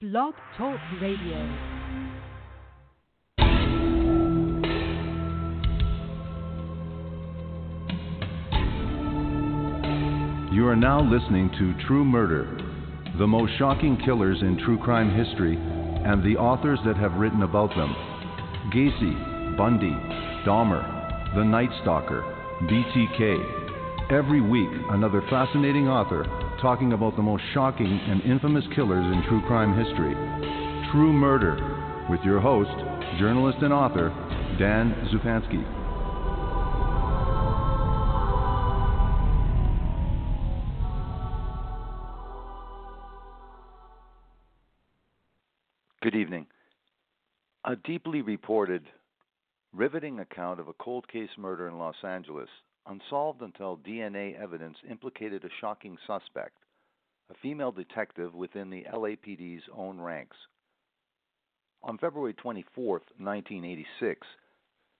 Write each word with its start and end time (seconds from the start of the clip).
Blog 0.00 0.32
Talk 0.56 0.78
Radio. 1.02 1.38
You 10.52 10.68
are 10.68 10.76
now 10.76 11.00
listening 11.00 11.50
to 11.58 11.74
True 11.88 12.04
Murder, 12.04 12.46
the 13.18 13.26
most 13.26 13.50
shocking 13.58 14.00
killers 14.04 14.38
in 14.40 14.56
true 14.64 14.78
crime 14.78 15.10
history, 15.10 15.56
and 15.56 16.22
the 16.22 16.36
authors 16.36 16.78
that 16.86 16.96
have 16.96 17.14
written 17.14 17.42
about 17.42 17.70
them 17.70 17.92
Gacy, 18.72 19.56
Bundy, 19.56 19.90
Dahmer, 20.46 21.34
The 21.34 21.42
Night 21.42 21.70
Stalker, 21.82 22.22
BTK. 22.70 24.12
Every 24.12 24.40
week, 24.40 24.70
another 24.90 25.22
fascinating 25.28 25.88
author 25.88 26.37
talking 26.60 26.92
about 26.92 27.14
the 27.14 27.22
most 27.22 27.42
shocking 27.54 27.86
and 27.86 28.20
infamous 28.22 28.64
killers 28.74 29.04
in 29.04 29.22
true 29.28 29.40
crime 29.46 29.76
history. 29.76 30.14
True 30.90 31.12
Murder, 31.12 32.06
with 32.10 32.20
your 32.24 32.40
host, 32.40 32.70
journalist 33.18 33.58
and 33.62 33.72
author, 33.72 34.08
Dan 34.58 34.92
Zupansky. 35.12 35.64
Good 46.02 46.14
evening. 46.14 46.46
A 47.64 47.76
deeply 47.76 48.22
reported, 48.22 48.86
riveting 49.72 50.20
account 50.20 50.58
of 50.58 50.68
a 50.68 50.72
cold 50.74 51.06
case 51.08 51.28
murder 51.36 51.68
in 51.68 51.78
Los 51.78 51.96
Angeles, 52.02 52.48
unsolved 52.88 53.42
until 53.42 53.78
DNA 53.78 54.40
evidence 54.40 54.76
implicated 54.88 55.44
a 55.44 55.48
shocking 55.60 55.96
suspect, 56.06 56.56
a 57.30 57.34
female 57.42 57.72
detective 57.72 58.34
within 58.34 58.70
the 58.70 58.84
LAPD's 58.92 59.62
own 59.76 60.00
ranks. 60.00 60.36
On 61.82 61.98
February 61.98 62.34
24, 62.34 62.90
1986, 63.18 64.26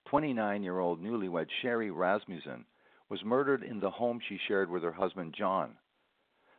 29 0.09 0.63
year 0.63 0.79
old 0.79 1.03
newlywed 1.03 1.49
Sherri 1.61 1.91
Rasmussen 1.91 2.65
was 3.09 3.25
murdered 3.25 3.63
in 3.63 3.81
the 3.81 3.91
home 3.91 4.21
she 4.29 4.39
shared 4.47 4.71
with 4.71 4.83
her 4.83 4.93
husband 4.93 5.35
John. 5.37 5.77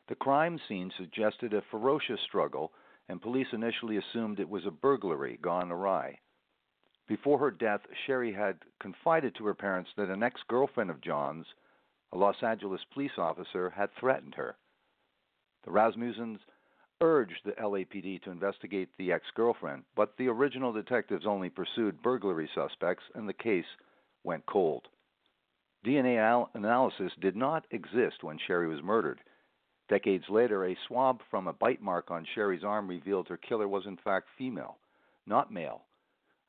The 0.07 0.15
crime 0.15 0.59
scene 0.67 0.91
suggested 0.97 1.53
a 1.53 1.61
ferocious 1.69 2.19
struggle 2.27 2.73
and 3.07 3.21
police 3.21 3.47
initially 3.53 3.97
assumed 3.97 4.39
it 4.39 4.49
was 4.49 4.65
a 4.65 4.71
burglary 4.71 5.37
gone 5.41 5.71
awry. 5.71 6.19
Before 7.09 7.39
her 7.39 7.49
death, 7.49 7.81
Sherri 8.05 8.31
had 8.31 8.59
confided 8.79 9.33
to 9.35 9.45
her 9.47 9.55
parents 9.55 9.89
that 9.97 10.11
an 10.11 10.21
ex 10.21 10.43
girlfriend 10.47 10.91
of 10.91 11.01
John's, 11.01 11.47
a 12.11 12.17
Los 12.17 12.43
Angeles 12.43 12.83
police 12.93 13.17
officer, 13.17 13.71
had 13.71 13.91
threatened 13.93 14.35
her. 14.35 14.55
The 15.63 15.71
Rasmussens 15.71 16.39
urged 17.01 17.43
the 17.43 17.53
LAPD 17.53 18.21
to 18.21 18.29
investigate 18.29 18.89
the 18.97 19.11
ex 19.11 19.25
girlfriend, 19.31 19.85
but 19.95 20.17
the 20.17 20.27
original 20.27 20.71
detectives 20.71 21.25
only 21.25 21.49
pursued 21.49 22.03
burglary 22.03 22.47
suspects 22.53 23.05
and 23.15 23.27
the 23.27 23.33
case 23.33 23.65
went 24.23 24.45
cold. 24.45 24.87
DNA 25.83 26.19
al- 26.19 26.51
analysis 26.53 27.13
did 27.19 27.35
not 27.35 27.65
exist 27.71 28.23
when 28.23 28.37
Sherri 28.37 28.67
was 28.67 28.83
murdered. 28.83 29.19
Decades 29.87 30.29
later, 30.29 30.63
a 30.63 30.77
swab 30.87 31.23
from 31.31 31.47
a 31.47 31.53
bite 31.53 31.81
mark 31.81 32.11
on 32.11 32.23
Sherri's 32.35 32.63
arm 32.63 32.87
revealed 32.87 33.29
her 33.29 33.37
killer 33.37 33.67
was 33.67 33.87
in 33.87 33.97
fact 33.97 34.27
female, 34.37 34.77
not 35.25 35.51
male. 35.51 35.85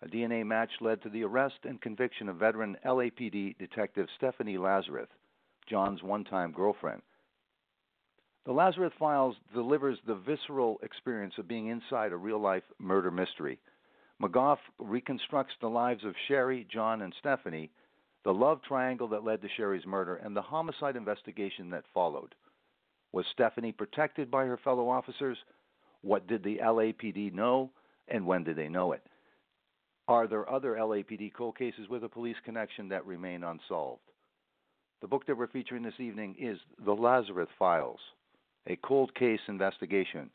A 0.03 0.09
DNA 0.09 0.47
match 0.47 0.71
led 0.81 1.03
to 1.03 1.11
the 1.11 1.25
arrest 1.25 1.59
and 1.65 1.81
conviction 1.81 2.29
of 2.29 2.37
veteran 2.37 2.77
LAPD 2.85 3.59
detective 3.59 4.09
Stephanie 4.17 4.57
Lazarus, 4.57 5.09
John's 5.67 6.03
one 6.03 6.25
time 6.25 6.53
girlfriend. 6.53 7.03
The 8.47 8.53
Lazarus 8.53 8.95
Files 8.99 9.37
delivers 9.53 9.99
the 10.07 10.15
visceral 10.15 10.81
experience 10.83 11.35
of 11.37 11.47
being 11.47 11.67
inside 11.67 12.13
a 12.13 12.17
real 12.17 12.39
life 12.39 12.65
murder 12.79 13.11
mystery. 13.11 13.59
McGough 14.23 14.59
reconstructs 14.79 15.55
the 15.61 15.69
lives 15.69 16.05
of 16.05 16.15
Sherri, 16.27 16.67
John, 16.73 17.03
and 17.03 17.15
Stephanie, 17.19 17.71
the 18.25 18.33
love 18.33 18.63
triangle 18.63 19.09
that 19.09 19.25
led 19.25 19.43
to 19.43 19.49
Sherri's 19.49 19.87
murder, 19.87 20.17
and 20.17 20.35
the 20.35 20.43
homicide 20.43 20.97
investigation 20.97 21.69
that 21.71 21.85
followed. 21.93 22.35
Was 23.13 23.27
Stephanie 23.27 23.73
protected 23.73 24.31
by 24.31 24.47
her 24.47 24.57
fellow 24.57 24.89
officers? 24.89 25.39
What 26.01 26.27
did 26.27 26.43
the 26.43 26.59
LAPD 26.59 27.35
know, 27.35 27.71
and 28.09 28.27
when 28.27 28.45
did 28.45 28.57
they 28.57 28.69
know 28.69 28.93
it? 28.93 29.03
Are 30.11 30.27
there 30.27 30.51
other 30.51 30.75
LAPD 30.75 31.33
cold 31.33 31.57
cases 31.57 31.89
with 31.89 32.05
a 32.05 32.09
police 32.09 32.37
connection 32.45 32.89
that 32.89 33.07
remain 33.07 33.45
unsolved? 33.45 34.03
The 35.01 35.07
book 35.07 35.25
that 35.27 35.37
we're 35.37 35.47
featuring 35.47 35.83
this 35.83 35.99
evening 35.99 36.35
is 36.39 36.59
The 36.85 36.93
Lazarus 36.93 37.49
Files, 37.59 38.01
a 38.67 38.77
cold 38.85 39.15
case 39.15 39.41
investigation, 39.49 40.29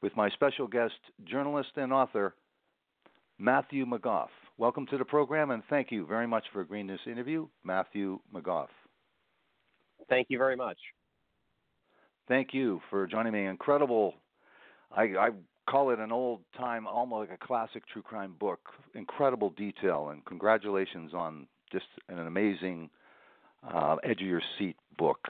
with 0.00 0.16
my 0.16 0.30
special 0.30 0.66
guest, 0.66 0.94
journalist 1.24 1.70
and 1.76 1.92
author, 1.92 2.34
Matthew 3.38 3.86
McGough. 3.86 4.28
Welcome 4.58 4.86
to 4.86 4.98
the 4.98 5.04
program, 5.04 5.50
and 5.50 5.62
thank 5.68 5.92
you 5.92 6.06
very 6.06 6.26
much 6.26 6.44
for 6.52 6.62
agreeing 6.62 6.88
to 6.88 6.94
this 6.94 7.00
interview, 7.06 7.46
Matthew 7.62 8.18
McGough. 8.34 8.68
Thank 10.08 10.28
you 10.30 10.38
very 10.38 10.56
much 10.56 10.78
thank 12.28 12.54
you 12.54 12.80
for 12.88 13.06
joining 13.06 13.32
me. 13.32 13.46
Incredible. 13.46 14.14
I, 14.90 15.02
I 15.02 15.28
call 15.68 15.90
it 15.90 15.98
an 15.98 16.12
old 16.12 16.40
time, 16.56 16.86
almost 16.86 17.30
like 17.30 17.40
a 17.42 17.46
classic 17.46 17.82
true 17.92 18.02
crime 18.02 18.34
book. 18.38 18.60
Incredible 18.94 19.50
detail, 19.50 20.08
and 20.10 20.24
congratulations 20.24 21.12
on 21.14 21.46
just 21.70 21.86
an 22.08 22.18
amazing 22.18 22.90
uh, 23.72 23.96
edge 24.04 24.20
of 24.20 24.26
your 24.26 24.42
seat 24.58 24.76
book. 24.98 25.28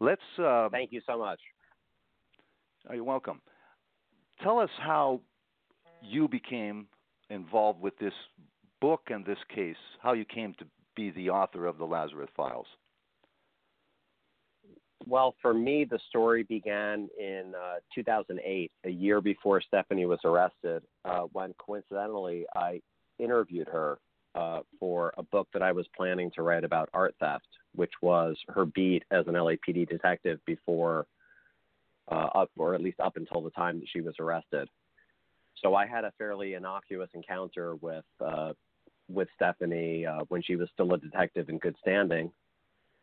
Let's. 0.00 0.22
Uh, 0.38 0.68
Thank 0.70 0.92
you 0.92 1.00
so 1.06 1.18
much. 1.18 1.40
Oh, 2.90 2.94
you're 2.94 3.04
welcome. 3.04 3.40
Tell 4.42 4.58
us 4.58 4.70
how 4.78 5.20
you 6.02 6.26
became 6.26 6.86
involved 7.30 7.80
with 7.80 7.96
this 7.98 8.14
book 8.80 9.02
and 9.08 9.24
this 9.24 9.38
case. 9.54 9.76
How 10.02 10.14
you 10.14 10.24
came 10.24 10.54
to 10.58 10.64
be 10.96 11.10
the 11.10 11.30
author 11.30 11.66
of 11.66 11.78
the 11.78 11.84
Lazarus 11.84 12.28
Files. 12.36 12.66
Well, 15.06 15.34
for 15.42 15.52
me, 15.52 15.84
the 15.84 15.98
story 16.08 16.42
began 16.44 17.08
in 17.18 17.52
uh, 17.56 17.76
2008, 17.94 18.70
a 18.84 18.90
year 18.90 19.20
before 19.20 19.60
Stephanie 19.60 20.06
was 20.06 20.20
arrested, 20.24 20.82
uh, 21.04 21.22
when 21.32 21.54
coincidentally 21.58 22.44
I 22.54 22.80
interviewed 23.18 23.68
her 23.68 23.98
uh, 24.34 24.60
for 24.78 25.12
a 25.18 25.22
book 25.22 25.48
that 25.52 25.62
I 25.62 25.72
was 25.72 25.86
planning 25.96 26.30
to 26.36 26.42
write 26.42 26.64
about 26.64 26.88
art 26.94 27.14
theft, 27.20 27.46
which 27.74 27.92
was 28.00 28.36
her 28.48 28.64
beat 28.64 29.04
as 29.10 29.26
an 29.26 29.34
LAPD 29.34 29.88
detective 29.88 30.40
before, 30.46 31.06
uh, 32.10 32.28
up 32.34 32.50
or 32.56 32.74
at 32.74 32.80
least 32.80 33.00
up 33.00 33.16
until 33.16 33.42
the 33.42 33.50
time 33.50 33.80
that 33.80 33.88
she 33.92 34.00
was 34.00 34.14
arrested. 34.18 34.68
So 35.62 35.74
I 35.74 35.86
had 35.86 36.04
a 36.04 36.12
fairly 36.18 36.54
innocuous 36.54 37.10
encounter 37.14 37.76
with 37.76 38.04
uh, 38.24 38.52
with 39.08 39.28
Stephanie 39.34 40.06
uh, 40.06 40.20
when 40.28 40.42
she 40.42 40.56
was 40.56 40.68
still 40.72 40.94
a 40.94 40.98
detective 40.98 41.48
in 41.48 41.58
good 41.58 41.76
standing 41.80 42.32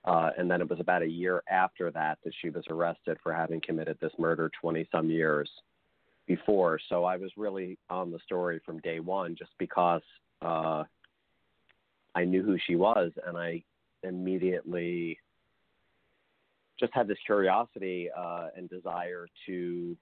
uh, 0.10 0.32
and 0.40 0.50
then 0.50 0.60
it 0.60 0.68
was 0.68 0.80
about 0.80 1.04
a 1.04 1.08
year 1.08 1.44
after 1.48 1.92
that 1.92 2.18
that 2.24 2.34
she 2.42 2.50
was 2.50 2.64
arrested 2.68 3.16
for 3.22 3.32
having 3.32 3.62
committed 3.62 3.96
this 4.02 4.12
murder 4.18 4.50
20 4.60 4.88
some 4.92 5.08
years 5.08 5.48
before. 6.26 6.80
So 6.90 7.04
I 7.06 7.16
was 7.16 7.32
really 7.38 7.78
on 7.92 8.12
the 8.12 8.18
story 8.26 8.60
from 8.66 8.80
day 8.80 9.00
one 9.00 9.36
just 9.38 9.52
because 9.60 10.02
uh, 10.42 10.84
I 12.16 12.26
knew 12.26 12.42
who 12.42 12.58
she 12.66 12.76
was 12.76 13.12
and 13.28 13.38
I 13.38 13.64
immediately 14.02 15.20
just 16.80 16.92
had 16.92 17.08
this 17.08 17.20
curiosity 17.24 18.10
uh, 18.18 18.48
and 18.58 18.68
desire 18.68 19.28
to, 19.46 19.96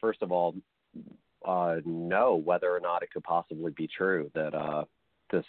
first 0.00 0.22
of 0.22 0.32
all, 0.32 0.56
uh, 1.46 1.76
know 1.84 2.34
whether 2.34 2.74
or 2.74 2.80
not 2.80 3.04
it 3.04 3.12
could 3.12 3.22
possibly 3.22 3.70
be 3.76 3.86
true 3.86 4.28
that 4.34 4.54
uh, 4.56 4.82
this 5.30 5.44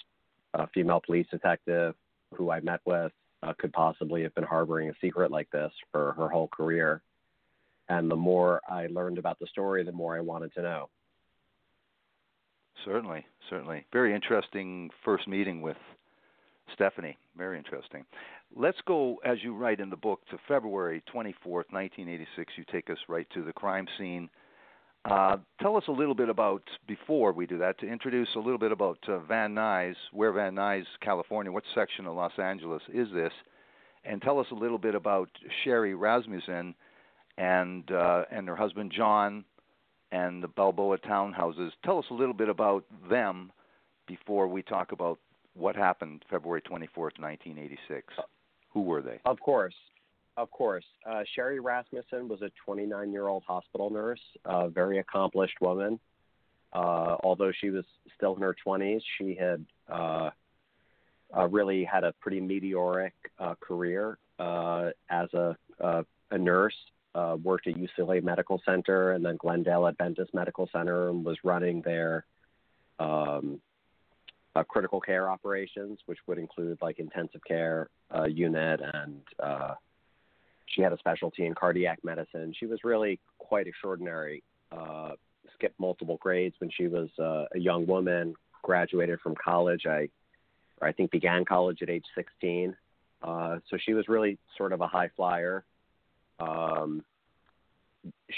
uh, 0.54 0.68
female 0.72 1.02
police 1.04 1.26
detective 1.32 1.96
who 2.36 2.52
I 2.52 2.60
met 2.60 2.82
with 2.86 3.12
uh, 3.48 3.54
could 3.58 3.72
possibly 3.74 4.24
have 4.24 4.36
been 4.36 4.44
harboring 4.44 4.90
a 4.90 4.94
secret 5.02 5.32
like 5.32 5.50
this 5.52 5.72
for 5.92 6.14
her 6.14 6.28
whole 6.28 6.48
career. 6.50 7.02
And 7.90 8.12
the 8.12 8.16
more 8.16 8.62
I 8.68 8.88
learned 8.88 9.18
about 9.18 9.40
the 9.40 9.48
story, 9.48 9.84
the 9.84 9.92
more 9.92 10.16
I 10.16 10.20
wanted 10.20 10.54
to 10.56 10.62
know. 10.62 10.90
Certainly, 12.86 13.26
certainly. 13.50 13.86
Very 13.94 14.14
interesting 14.14 14.90
first 15.04 15.28
meeting 15.28 15.62
with 15.62 15.78
Stephanie. 16.74 17.18
Very 17.38 17.58
interesting. 17.58 18.06
Let's 18.56 18.78
go, 18.86 19.18
as 19.26 19.38
you 19.42 19.56
write 19.56 19.80
in 19.80 19.90
the 19.90 19.96
book, 19.96 20.22
to 20.30 20.38
February 20.48 21.02
24th, 21.14 21.72
1986. 21.72 22.54
You 22.58 22.66
take 22.72 22.90
us 22.90 22.98
right 23.08 23.28
to 23.34 23.44
the 23.44 23.54
crime 23.54 23.88
scene 23.98 24.30
uh, 25.10 25.38
tell 25.62 25.78
us 25.78 25.84
a 25.88 25.92
little 25.92 26.16
bit 26.16 26.30
about, 26.30 26.64
before 26.88 27.32
we 27.32 27.46
do 27.46 27.58
that, 27.58 27.80
to 27.80 27.88
introduce 27.88 28.28
a 28.36 28.40
little 28.40 28.58
bit 28.58 28.72
about 28.72 28.98
uh, 29.08 29.20
Van 29.20 29.56
Nuys, 29.56 29.96
where 30.12 30.32
Van 30.32 30.54
Nuys, 30.56 30.86
California, 31.02 31.52
what 31.52 31.64
section 31.74 32.06
of 32.06 32.16
Los 32.16 32.34
Angeles 32.38 32.82
is 32.94 33.08
this? 33.14 33.32
And 34.04 34.22
tell 34.22 34.40
us 34.40 34.48
a 34.52 34.56
little 34.56 34.78
bit 34.78 34.96
about 34.96 35.30
Sherri 35.64 35.96
Rasmussen 35.96 36.76
and 37.38 37.92
uh, 37.92 38.24
and 38.32 38.48
her 38.48 38.56
husband 38.56 38.92
John 38.96 39.44
and 40.12 40.42
the 40.42 40.48
Balboa 40.48 40.98
townhouses. 41.00 41.72
Tell 41.84 42.00
us 42.00 42.06
a 42.10 42.14
little 42.14 42.34
bit 42.34 42.50
about 42.50 42.86
them 43.10 43.52
before 44.08 44.48
we 44.48 44.62
talk 44.62 44.92
about 44.92 45.20
what 45.54 45.76
happened 45.76 46.24
February 46.30 46.62
24th, 46.62 47.20
1986. 47.20 48.14
Who 48.74 48.82
were 48.82 49.02
they? 49.02 49.20
Of 49.26 49.40
course. 49.40 49.74
Of 50.38 50.52
course. 50.52 50.86
Uh, 51.04 51.24
Sherri 51.34 51.60
Rasmussen 51.60 52.28
was 52.28 52.44
a 52.44 52.52
29 52.64 53.12
year 53.12 53.28
old 53.28 53.44
hospital 53.48 53.90
nurse, 53.90 54.22
a 54.46 54.70
very 54.70 55.00
accomplished 55.00 55.60
woman. 55.60 56.00
Uh, 56.72 57.18
although 57.24 57.52
she 57.60 57.72
was 57.72 57.86
still 58.16 58.36
in 58.36 58.42
her 58.44 58.56
20s, 58.66 59.02
she 59.18 59.34
had 59.34 59.66
uh, 59.90 60.30
uh, 61.36 61.48
really 61.48 61.84
had 61.84 62.04
a 62.04 62.14
pretty 62.22 62.40
meteoric 62.40 63.14
uh, 63.40 63.56
career 63.60 64.20
uh, 64.38 64.92
as 65.10 65.34
a, 65.34 65.58
a 65.80 66.38
nurse. 66.38 66.76
Worked 67.44 67.66
at 67.66 67.74
UCLA 67.74 68.22
Medical 68.22 68.62
Center 68.64 69.14
and 69.14 69.26
then 69.26 69.38
Glendale 69.38 69.88
Adventist 69.88 70.36
Medical 70.36 70.70
Center 70.72 71.10
and 71.10 71.26
was 71.26 71.36
running 71.44 71.82
their 71.82 72.26
um, 73.00 73.60
critical 74.68 75.02
care 75.02 75.28
operations, 75.28 75.98
which 76.06 76.20
would 76.28 76.38
include 76.38 76.78
like 76.80 77.00
intensive 77.00 77.42
care 77.44 77.90
unit, 78.28 78.82
and 78.94 79.24
she 80.68 80.82
had 80.82 80.94
a 80.94 80.98
specialty 80.98 81.46
in 81.46 81.56
cardiac 81.56 82.04
medicine. 82.04 82.54
She 82.58 82.66
was 82.66 82.84
really 82.84 83.20
quite 83.38 83.68
extraordinary. 83.68 84.44
Uh, 84.72 85.12
skipped 85.54 85.80
multiple 85.80 86.18
grades 86.22 86.56
when 86.60 86.70
she 86.70 86.88
was 86.88 87.10
uh, 87.20 87.46
a 87.54 87.60
young 87.60 87.86
woman. 87.88 88.36
Graduated 88.64 89.20
from 89.22 89.36
college. 89.36 89.86
I, 89.88 90.10
I 90.82 90.92
think 90.92 91.12
began 91.12 91.46
college 91.46 91.82
at 91.82 91.90
age 91.90 92.06
16. 92.16 92.76
Uh, 93.24 93.58
so 93.70 93.78
she 93.78 93.94
was 93.94 94.08
really 94.08 94.38
sort 94.58 94.74
of 94.74 94.82
a 94.82 94.88
high 94.88 95.10
flyer. 95.16 95.64
Um, 96.40 97.04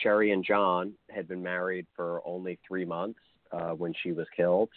Sherri 0.04 0.32
and 0.32 0.46
John 0.46 0.94
had 1.10 1.28
been 1.28 1.44
married 1.44 1.88
for 1.96 2.22
only 2.26 2.60
three 2.68 2.86
months 2.86 3.20
uh, 3.52 3.72
when 3.72 3.94
she 4.04 4.12
was 4.12 4.28
killed. 4.36 4.70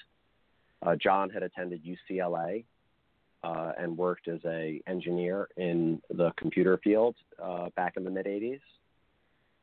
Uh, 0.82 0.96
John 0.96 1.30
had 1.30 1.42
attended 1.42 1.82
UCLA 1.84 2.64
uh, 3.44 3.72
and 3.78 3.96
worked 3.96 4.28
as 4.28 4.40
a 4.46 4.80
engineer 4.86 5.48
in 5.56 6.00
the 6.10 6.30
computer 6.36 6.78
field 6.82 7.16
uh, 7.42 7.68
back 7.76 7.96
in 7.96 8.04
the 8.04 8.10
mid 8.10 8.26
'80s. 8.26 8.60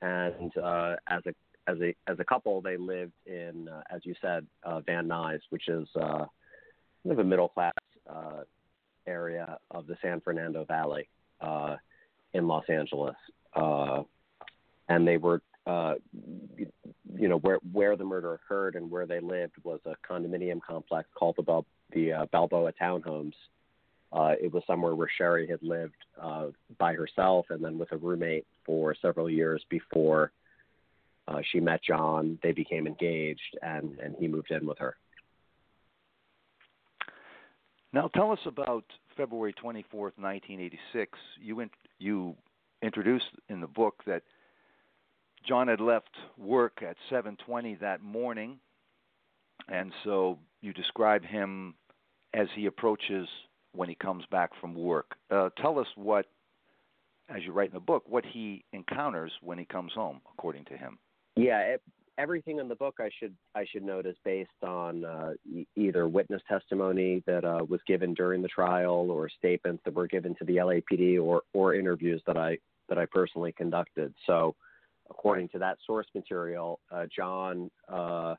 And 0.02 0.56
uh, 0.58 0.96
as 1.08 1.22
a 1.26 1.34
as 1.70 1.78
a 1.82 1.96
as 2.08 2.20
a 2.20 2.24
couple, 2.24 2.62
they 2.62 2.78
lived 2.78 3.14
in, 3.26 3.70
uh, 3.70 3.82
as 3.90 4.02
you 4.04 4.16
said, 4.22 4.46
uh, 4.64 4.82
Van 4.82 5.08
Nuys, 5.08 5.42
which 5.50 5.68
is 5.68 5.88
uh, 5.96 6.26
kind 7.04 7.12
of 7.12 7.20
a 7.20 7.24
middle 7.24 7.50
class 7.50 7.74
area 9.08 9.58
of 9.72 9.88
the 9.88 9.98
San 10.02 10.22
Fernando 10.22 10.66
Valley 10.66 11.08
in 12.34 12.48
Los 12.48 12.66
Angeles. 12.70 13.16
And 13.56 15.08
they 15.08 15.18
were 15.18 15.42
you 17.16 17.28
know 17.28 17.38
where 17.38 17.60
where 17.72 17.96
the 17.96 18.04
murder 18.04 18.34
occurred 18.34 18.76
and 18.76 18.90
where 18.90 19.06
they 19.06 19.20
lived 19.20 19.54
was 19.64 19.80
a 19.86 19.96
condominium 20.08 20.60
complex 20.62 21.08
called 21.16 21.36
the 21.38 21.64
the 21.94 22.28
Balboa 22.32 22.74
Townhomes. 22.82 23.34
Uh, 24.12 24.34
it 24.42 24.52
was 24.52 24.64
somewhere 24.66 24.96
where 24.96 25.10
Sherri 25.18 25.48
had 25.48 25.62
lived 25.62 25.96
uh, 26.22 26.48
by 26.78 26.94
herself 26.94 27.46
and 27.50 27.64
then 27.64 27.78
with 27.78 27.92
a 27.92 27.98
roommate 27.98 28.48
for 28.66 28.96
several 29.02 29.30
years 29.30 29.64
before 29.70 30.32
uh, 31.30 31.42
she 31.52 31.60
met 31.60 31.84
John. 31.84 32.40
They 32.42 32.52
became 32.52 32.88
engaged, 32.88 33.58
and 33.62 34.00
and 34.00 34.16
he 34.18 34.28
moved 34.28 34.52
in 34.52 34.66
with 34.66 34.80
her. 34.80 34.96
Now, 37.94 38.08
tell 38.08 38.32
us 38.32 38.40
about 38.46 38.86
February 39.18 39.54
24th, 39.54 40.14
1986. 40.18 41.18
You 41.42 41.60
in, 41.62 41.70
you 41.98 42.36
introduced 42.82 43.26
in 43.50 43.62
the 43.62 43.68
book 43.68 44.04
that 44.06 44.24
John 45.48 45.68
had 45.68 45.82
left 45.82 46.10
work 46.38 46.82
at 46.82 46.98
7:20 47.12 47.80
that 47.80 48.02
morning, 48.02 48.60
and 49.68 49.92
so 50.04 50.40
you 50.62 50.74
describe 50.74 51.24
him 51.24 51.76
as 52.34 52.48
he 52.56 52.66
approaches 52.66 53.28
when 53.74 53.90
he 53.90 53.96
comes 53.96 54.24
back 54.32 54.52
from 54.60 54.76
work. 54.76 55.16
Uh, 55.30 55.50
tell 55.62 55.80
us 55.80 55.88
what, 55.96 56.26
as 57.30 57.44
you 57.44 57.52
write 57.52 57.70
in 57.70 57.74
the 57.74 57.80
book, 57.80 58.04
what 58.08 58.26
he 58.26 58.64
encounters 58.74 59.32
when 59.42 59.58
he 59.58 59.66
comes 59.66 59.92
home, 59.94 60.22
according 60.34 60.66
to 60.66 60.78
him. 60.78 60.98
Yeah, 61.36 61.60
it, 61.60 61.82
everything 62.18 62.60
in 62.60 62.68
the 62.68 62.76
book 62.76 62.96
I 63.00 63.10
should 63.20 63.34
I 63.56 63.66
should 63.72 63.84
note 63.84 64.06
is 64.06 64.16
based 64.26 64.50
on 64.64 65.06
uh, 65.06 65.34
either 65.76 66.08
witness 66.08 66.42
testimony 66.48 67.24
that 67.26 67.46
uh, 67.46 67.64
was 67.68 67.80
given 67.88 68.14
during 68.14 68.42
the 68.42 68.48
trial, 68.48 69.10
or 69.10 69.30
statements 69.30 69.82
that 69.86 69.94
were 69.94 70.08
given 70.08 70.36
to 70.36 70.46
the 70.46 70.58
LAPD, 70.58 71.22
or 71.22 71.44
or 71.54 71.76
interviews 71.76 72.22
that 72.28 72.38
I 72.38 72.58
that 72.90 72.98
I 72.98 73.06
personally 73.06 73.54
conducted. 73.54 74.14
So, 74.28 74.56
according 75.10 75.50
to 75.50 75.60
that 75.60 75.78
source 75.86 76.08
material, 76.14 76.80
uh, 76.92 77.06
John 77.16 77.72
uh, 77.88 78.36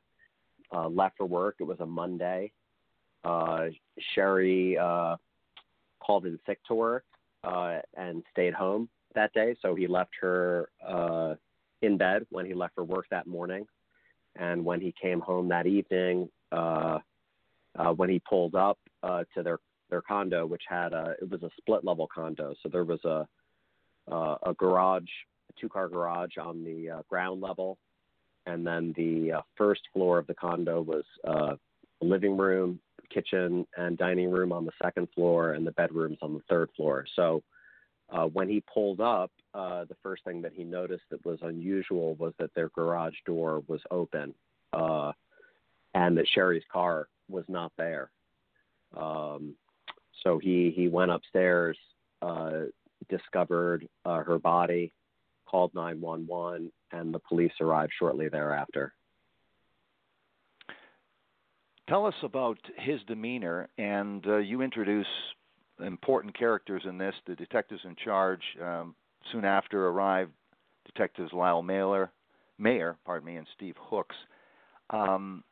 uh, 0.73 0.87
left 0.87 1.17
for 1.17 1.25
work. 1.25 1.55
It 1.59 1.63
was 1.63 1.79
a 1.79 1.85
Monday. 1.85 2.51
Uh, 3.23 3.67
Sherri 4.13 4.77
called 5.99 6.25
in 6.25 6.39
sick 6.45 6.59
to 6.67 6.73
work 6.73 7.05
and 7.43 8.23
stayed 8.31 8.53
home 8.53 8.89
that 9.15 9.33
day, 9.33 9.55
so 9.61 9.75
he 9.75 9.87
left 9.87 10.11
her 10.19 10.69
in 11.81 11.97
bed 11.97 12.25
when 12.29 12.45
he 12.45 12.53
left 12.53 12.75
for 12.75 12.83
work 12.83 13.05
that 13.11 13.27
morning. 13.27 13.65
And 14.35 14.63
when 14.63 14.79
he 14.79 14.93
came 15.01 15.19
home 15.19 15.49
that 15.49 15.67
evening, 15.67 16.29
uh, 16.51 16.99
uh, 17.77 17.93
when 17.93 18.09
he 18.09 18.19
pulled 18.19 18.55
up 18.55 18.77
uh, 19.03 19.23
to 19.35 19.43
their 19.43 19.59
their 19.89 20.01
condo, 20.01 20.45
which 20.45 20.63
had 20.67 20.93
a 20.93 21.15
it 21.21 21.29
was 21.29 21.43
a 21.43 21.49
split 21.57 21.83
level 21.83 22.07
condo, 22.13 22.53
so 22.61 22.69
there 22.69 22.85
was 22.85 23.03
a 23.03 23.27
uh, 24.11 24.35
a 24.43 24.53
garage, 24.53 25.09
a 25.49 25.59
two 25.59 25.69
car 25.69 25.87
garage 25.87 26.37
on 26.37 26.63
the 26.63 26.89
uh, 26.89 27.01
ground 27.09 27.41
level, 27.41 27.77
and 28.45 28.65
then 28.65 28.93
the 28.95 29.33
uh, 29.33 29.41
first 29.57 29.81
floor 29.93 30.17
of 30.17 30.27
the 30.27 30.33
condo 30.33 30.81
was 30.81 31.03
uh, 31.27 31.55
a 32.01 32.05
living 32.05 32.37
room, 32.37 32.79
kitchen, 33.13 33.65
and 33.77 33.97
dining 33.97 34.31
room 34.31 34.51
on 34.51 34.65
the 34.65 34.71
second 34.81 35.07
floor, 35.13 35.53
and 35.53 35.65
the 35.65 35.71
bedrooms 35.71 36.17
on 36.21 36.33
the 36.33 36.41
third 36.49 36.69
floor. 36.75 37.05
So 37.15 37.43
uh, 38.11 38.25
when 38.25 38.49
he 38.49 38.63
pulled 38.73 38.99
up, 38.99 39.31
uh, 39.53 39.85
the 39.85 39.95
first 40.03 40.23
thing 40.23 40.41
that 40.41 40.53
he 40.53 40.63
noticed 40.63 41.03
that 41.09 41.25
was 41.25 41.39
unusual 41.41 42.15
was 42.15 42.33
that 42.39 42.53
their 42.53 42.69
garage 42.69 43.15
door 43.25 43.63
was 43.67 43.81
open 43.89 44.33
uh, 44.73 45.11
and 45.93 46.17
that 46.17 46.27
Sherri's 46.27 46.63
car 46.71 47.07
was 47.29 47.45
not 47.47 47.71
there. 47.77 48.11
Um, 48.95 49.55
so 50.23 50.39
he, 50.39 50.73
he 50.75 50.87
went 50.87 51.11
upstairs, 51.11 51.77
uh, 52.21 52.65
discovered 53.09 53.87
uh, 54.05 54.23
her 54.23 54.39
body, 54.39 54.93
called 55.45 55.73
911, 55.73 56.71
and 56.91 57.13
the 57.13 57.19
police 57.19 57.51
arrived 57.59 57.91
shortly 57.97 58.29
thereafter. 58.29 58.93
Tell 61.91 62.05
us 62.05 62.15
about 62.23 62.57
his 62.77 63.01
demeanor, 63.05 63.67
and 63.77 64.25
uh, 64.25 64.37
you 64.37 64.61
introduce 64.61 65.05
important 65.85 66.39
characters 66.39 66.83
in 66.87 66.97
this. 66.97 67.13
The 67.27 67.35
detectives 67.35 67.81
in 67.83 67.97
charge 68.01 68.39
um, 68.63 68.95
soon 69.29 69.43
after 69.43 69.89
arrived, 69.89 70.31
detectives 70.85 71.33
Lyle 71.33 71.61
Mailer, 71.61 72.09
Mayer, 72.57 72.95
pardon 73.05 73.25
me, 73.25 73.35
and 73.35 73.45
Steve 73.57 73.75
Hooks. 73.77 74.15
Um, 74.89 75.43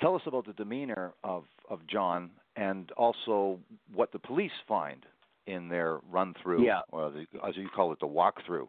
tell 0.00 0.16
us 0.16 0.22
about 0.26 0.46
the 0.46 0.52
demeanor 0.54 1.12
of, 1.22 1.44
of 1.70 1.78
John 1.86 2.30
and 2.56 2.90
also 2.96 3.60
what 3.94 4.10
the 4.10 4.18
police 4.18 4.50
find 4.66 5.06
in 5.46 5.68
their 5.68 6.00
run 6.10 6.34
through, 6.42 6.66
yeah. 6.66 6.80
or 6.90 7.12
the, 7.12 7.24
as 7.46 7.56
you 7.56 7.68
call 7.68 7.92
it, 7.92 8.00
the 8.00 8.06
walk 8.08 8.44
through, 8.44 8.68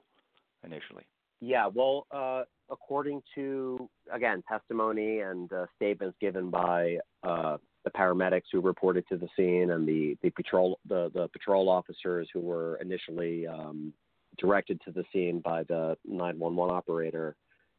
initially. 0.63 1.07
Yeah, 1.39 1.67
well, 1.67 2.07
uh, 2.11 2.43
according 2.69 3.21
to 3.35 3.89
again 4.11 4.43
testimony 4.47 5.19
and 5.19 5.51
uh, 5.53 5.65
statements 5.75 6.17
given 6.19 6.49
by 6.49 6.97
uh, 7.23 7.57
the 7.83 7.91
paramedics 7.91 8.43
who 8.51 8.59
reported 8.59 9.05
to 9.09 9.17
the 9.17 9.27
scene 9.35 9.71
and 9.71 9.87
the 9.87 10.17
the 10.21 10.31
patrol 10.31 10.79
the 10.87 11.11
the 11.13 11.27
patrol 11.29 11.69
officers 11.69 12.27
who 12.33 12.39
were 12.39 12.77
initially 12.77 13.45
um, 13.47 13.93
directed 14.37 14.81
to 14.85 14.91
the 14.91 15.03
scene 15.13 15.39
by 15.39 15.63
the 15.63 15.97
911 16.05 16.75
operator. 16.75 17.35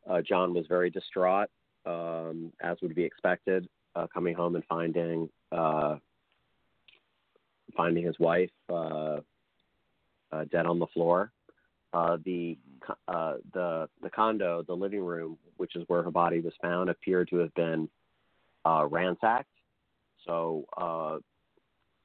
Uh, 0.09 0.23
John 0.23 0.55
was 0.55 0.67
very 0.69 0.91
distraught, 0.91 1.51
um, 1.85 2.53
as 2.63 2.79
would 2.81 2.95
be 2.95 3.05
expected, 3.05 3.69
uh, 3.95 4.07
coming 4.13 4.35
home 4.35 4.55
and 4.55 4.65
finding 4.67 5.29
uh, 5.51 5.97
finding 7.77 8.05
his 8.05 8.19
wife 8.21 8.51
dead 10.51 10.67
on 10.67 10.79
the 10.79 10.87
floor. 10.95 11.33
Uh, 11.93 12.19
the 12.25 12.57
the 13.53 13.89
the 14.03 14.11
condo, 14.11 14.63
the 14.63 14.75
living 14.75 15.01
room, 15.01 15.39
which 15.57 15.75
is 15.77 15.85
where 15.89 16.03
her 16.03 16.11
body 16.11 16.41
was 16.41 16.53
found, 16.61 16.91
appeared 16.91 17.29
to 17.29 17.37
have 17.37 17.55
been 17.55 17.89
ransacked 18.91 19.49
so 20.29 20.67
uh, 20.77 21.19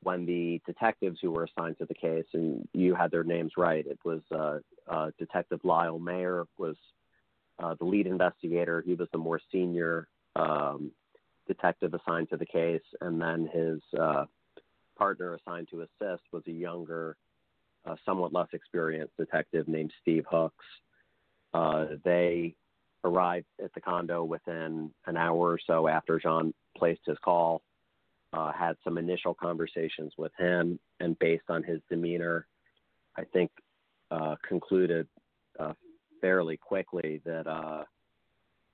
when 0.02 0.26
the 0.26 0.62
detectives 0.66 1.20
who 1.22 1.32
were 1.32 1.44
assigned 1.46 1.78
to 1.80 1.86
the 1.86 1.94
case, 1.94 2.26
and 2.34 2.68
you 2.74 2.96
had 2.96 3.12
their 3.12 3.24
names 3.24 3.52
right, 3.58 3.86
it 3.86 4.00
was 4.04 4.22
uh, 4.32 4.60
uh, 4.88 5.12
Detective 5.20 5.60
Lyle 5.64 6.00
Mayer 6.00 6.46
was 6.58 6.76
uh, 7.60 7.76
the 7.80 7.86
lead 7.86 8.08
investigator. 8.08 8.82
He 8.86 8.96
was 8.96 9.08
the 9.12 9.18
more 9.18 9.40
senior 9.52 10.08
um, 10.36 10.92
detective 11.48 11.94
assigned 11.94 12.30
to 12.30 12.38
the 12.38 12.46
case, 12.46 12.82
and 13.02 13.22
then 13.22 13.50
his 13.54 13.80
uh, 14.00 14.26
partner 14.98 15.36
assigned 15.36 15.68
to 15.70 15.82
assist 15.82 16.24
was 16.32 16.44
a 16.48 16.52
younger, 16.52 17.18
uh, 17.86 17.96
somewhat 18.06 18.34
less 18.34 18.48
experienced 18.54 19.16
detective 19.18 19.68
named 19.68 19.92
Steve 20.02 20.26
Hooks. 20.30 20.66
Uh, 21.54 21.86
they 22.04 22.56
arrived 23.04 23.48
at 23.64 23.74
the 23.74 23.82
condo 23.82 24.24
within 24.24 24.92
an 25.06 25.18
hour 25.18 25.38
or 25.38 25.60
so 25.68 25.88
after 25.88 26.20
John 26.20 26.54
placed 26.78 27.02
his 27.06 27.18
call 27.24 27.62
uh, 28.34 28.52
had 28.52 28.76
some 28.84 28.98
initial 28.98 29.34
conversations 29.34 30.14
with 30.18 30.32
him, 30.38 30.80
and 31.00 31.18
based 31.20 31.50
on 31.50 31.64
his 31.64 31.80
demeanor, 31.90 32.48
I 33.16 33.24
think 33.26 33.52
uh, 34.10 34.36
concluded 34.48 35.08
uh, 35.60 35.74
fairly 36.20 36.58
quickly 36.58 37.22
that 37.26 37.48
uh, 37.48 37.84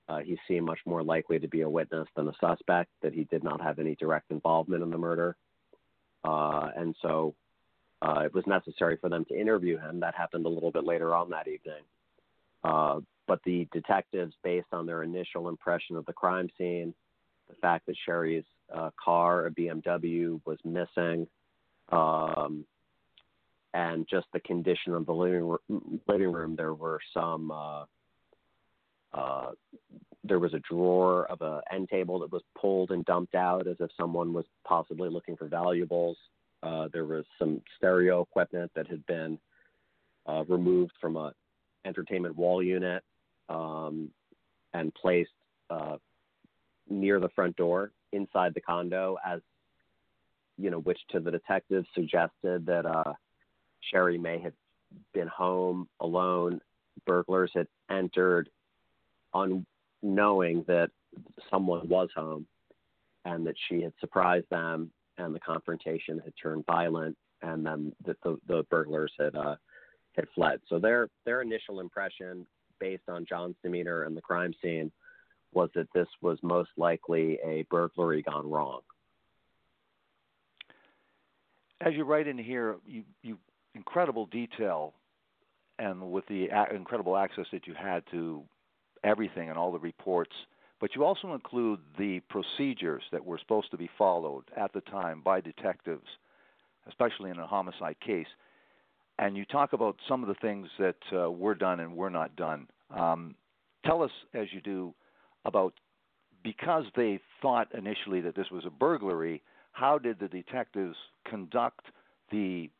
uh, 0.08 0.18
he 0.20 0.38
seemed 0.48 0.66
much 0.66 0.80
more 0.86 1.02
likely 1.02 1.38
to 1.38 1.48
be 1.48 1.60
a 1.60 1.68
witness 1.68 2.08
than 2.16 2.28
a 2.28 2.32
suspect, 2.40 2.90
that 3.02 3.12
he 3.12 3.24
did 3.24 3.44
not 3.44 3.60
have 3.60 3.78
any 3.78 3.94
direct 3.96 4.30
involvement 4.30 4.82
in 4.82 4.90
the 4.90 4.98
murder. 4.98 5.36
And 6.24 6.94
so 7.02 7.34
uh, 8.02 8.20
it 8.24 8.34
was 8.34 8.46
necessary 8.46 8.96
for 8.96 9.08
them 9.08 9.24
to 9.26 9.38
interview 9.38 9.78
him. 9.78 10.00
That 10.00 10.14
happened 10.14 10.46
a 10.46 10.48
little 10.48 10.70
bit 10.70 10.84
later 10.84 11.14
on 11.14 11.30
that 11.30 11.48
evening. 11.48 11.82
Uh, 12.64 13.00
but 13.26 13.40
the 13.44 13.68
detectives, 13.72 14.34
based 14.42 14.68
on 14.72 14.86
their 14.86 15.02
initial 15.02 15.48
impression 15.48 15.96
of 15.96 16.06
the 16.06 16.12
crime 16.12 16.48
scene, 16.58 16.94
the 17.48 17.54
fact 17.56 17.86
that 17.86 17.96
Sherri's 18.04 18.44
uh, 18.74 18.90
car, 19.02 19.46
a 19.46 19.50
BMW, 19.50 20.40
was 20.44 20.58
missing, 20.64 21.26
um, 21.90 22.64
and 23.74 24.06
just 24.08 24.26
the 24.32 24.40
condition 24.40 24.94
of 24.94 25.06
the 25.06 25.12
living 25.12 25.44
room, 25.44 26.00
living 26.08 26.32
room 26.32 26.56
there 26.56 26.74
were 26.74 27.00
some. 27.14 27.50
Uh, 27.50 27.84
uh, 29.12 29.50
there 30.22 30.38
was 30.38 30.54
a 30.54 30.60
drawer 30.60 31.26
of 31.26 31.40
a 31.40 31.62
end 31.72 31.88
table 31.88 32.20
that 32.20 32.30
was 32.30 32.42
pulled 32.60 32.90
and 32.90 33.04
dumped 33.04 33.34
out 33.34 33.66
as 33.66 33.76
if 33.80 33.90
someone 33.96 34.32
was 34.32 34.44
possibly 34.64 35.08
looking 35.08 35.36
for 35.36 35.48
valuables. 35.48 36.16
Uh, 36.62 36.88
there 36.92 37.04
was 37.04 37.24
some 37.38 37.60
stereo 37.76 38.20
equipment 38.20 38.70
that 38.74 38.86
had 38.86 39.04
been 39.06 39.38
uh, 40.26 40.44
removed 40.48 40.92
from 41.00 41.16
a 41.16 41.32
entertainment 41.84 42.36
wall 42.36 42.62
unit 42.62 43.02
um, 43.48 44.10
and 44.74 44.92
placed 44.94 45.30
uh, 45.70 45.96
near 46.88 47.18
the 47.18 47.28
front 47.30 47.56
door 47.56 47.92
inside 48.12 48.52
the 48.54 48.60
condo, 48.60 49.16
as 49.24 49.40
you 50.58 50.70
know, 50.70 50.80
which 50.80 50.98
to 51.10 51.20
the 51.20 51.30
detectives 51.30 51.86
suggested 51.94 52.66
that 52.66 52.84
uh, 52.84 53.14
Sherri 53.80 54.18
may 54.18 54.38
have 54.40 54.52
been 55.14 55.28
home 55.28 55.88
alone. 56.00 56.60
Burglars 57.06 57.50
had 57.54 57.66
entered, 57.90 58.50
unknowing 59.32 60.64
that 60.68 60.90
someone 61.50 61.88
was 61.88 62.10
home, 62.14 62.46
and 63.24 63.46
that 63.46 63.54
she 63.68 63.80
had 63.80 63.92
surprised 64.00 64.46
them 64.50 64.90
and 65.20 65.34
the 65.34 65.40
confrontation 65.40 66.20
had 66.24 66.32
turned 66.40 66.64
violent, 66.66 67.16
and 67.42 67.64
then 67.64 67.92
that 68.06 68.16
the, 68.22 68.38
the 68.46 68.64
burglars 68.70 69.12
had 69.18 69.34
uh, 69.34 69.56
had 70.16 70.26
fled. 70.34 70.60
So 70.68 70.78
their 70.78 71.08
their 71.24 71.42
initial 71.42 71.80
impression, 71.80 72.46
based 72.78 73.08
on 73.08 73.26
John's 73.28 73.56
demeanor 73.62 74.04
and 74.04 74.16
the 74.16 74.20
crime 74.20 74.54
scene, 74.62 74.90
was 75.52 75.70
that 75.74 75.88
this 75.94 76.08
was 76.20 76.38
most 76.42 76.70
likely 76.76 77.38
a 77.44 77.64
burglary 77.70 78.22
gone 78.22 78.48
wrong. 78.48 78.80
As 81.80 81.94
you 81.94 82.04
write 82.04 82.28
in 82.28 82.36
here, 82.36 82.76
you, 82.86 83.04
you 83.22 83.38
incredible 83.74 84.26
detail, 84.26 84.92
and 85.78 86.12
with 86.12 86.26
the 86.26 86.48
incredible 86.74 87.16
access 87.16 87.46
that 87.52 87.66
you 87.66 87.74
had 87.74 88.02
to 88.10 88.42
everything 89.02 89.48
and 89.48 89.58
all 89.58 89.72
the 89.72 89.78
reports 89.78 90.34
but 90.80 90.96
you 90.96 91.04
also 91.04 91.34
include 91.34 91.80
the 91.98 92.20
procedures 92.30 93.02
that 93.12 93.24
were 93.24 93.38
supposed 93.38 93.70
to 93.70 93.76
be 93.76 93.90
followed 93.98 94.44
at 94.56 94.72
the 94.72 94.80
time 94.82 95.20
by 95.22 95.40
detectives, 95.40 96.06
especially 96.88 97.30
in 97.30 97.38
a 97.38 97.46
homicide 97.46 97.96
case. 98.04 98.26
And 99.18 99.36
you 99.36 99.44
talk 99.44 99.74
about 99.74 99.96
some 100.08 100.22
of 100.22 100.28
the 100.28 100.34
things 100.40 100.68
that 100.78 100.96
uh, 101.12 101.30
were 101.30 101.54
done 101.54 101.80
and 101.80 101.94
were 101.94 102.08
not 102.08 102.34
done. 102.34 102.66
Um, 102.90 103.34
tell 103.84 104.02
us, 104.02 104.10
as 104.32 104.46
you 104.52 104.62
do, 104.62 104.94
about 105.44 105.74
because 106.42 106.84
they 106.96 107.20
thought 107.42 107.68
initially 107.74 108.22
that 108.22 108.34
this 108.34 108.50
was 108.50 108.64
a 108.64 108.70
burglary. 108.70 109.42
How 109.72 109.98
did 109.98 110.18
the 110.18 110.28
detectives 110.28 110.96
conduct 111.28 111.84
the 112.30 112.70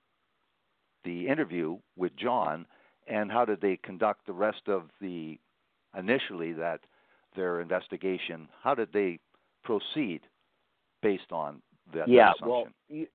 the 1.05 1.29
interview 1.29 1.79
with 1.97 2.15
John, 2.17 2.67
and 3.07 3.31
how 3.31 3.45
did 3.45 3.61
they 3.61 3.79
conduct 3.83 4.27
the 4.27 4.33
rest 4.33 4.63
of 4.67 4.85
the 5.01 5.39
initially 5.99 6.53
that 6.55 6.81
their 7.37 7.61
investigation? 7.61 8.49
How 8.63 8.75
did 8.75 8.89
they 8.93 9.19
proceed 9.65 10.21
based 11.03 11.33
on 11.33 11.63
that? 11.95 12.09
Yeah, 12.09 12.33
that 12.41 12.49
well, 12.49 12.67
you, 12.89 13.07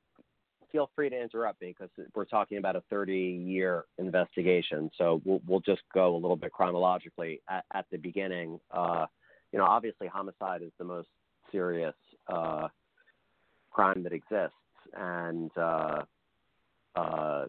feel 0.71 0.89
free 0.95 1.09
to 1.09 1.21
interrupt 1.21 1.61
me 1.61 1.73
because 1.77 1.89
we're 2.13 2.25
talking 2.25 2.57
about 2.57 2.75
a 2.75 2.83
30-year 2.91 3.85
investigation. 3.97 4.91
So 4.97 5.21
we'll, 5.23 5.41
we'll 5.47 5.61
just 5.61 5.81
go 5.93 6.15
a 6.15 6.17
little 6.17 6.35
bit 6.35 6.51
chronologically. 6.51 7.41
At, 7.49 7.63
at 7.73 7.85
the 7.91 7.97
beginning, 7.97 8.59
uh, 8.71 9.05
you 9.53 9.59
know, 9.59 9.65
obviously 9.65 10.07
homicide 10.07 10.61
is 10.61 10.71
the 10.77 10.83
most 10.83 11.07
serious 11.51 11.95
uh, 12.27 12.67
crime 13.71 14.03
that 14.03 14.11
exists, 14.11 14.55
and 14.97 15.49
uh, 15.57 16.01
uh, 16.95 17.45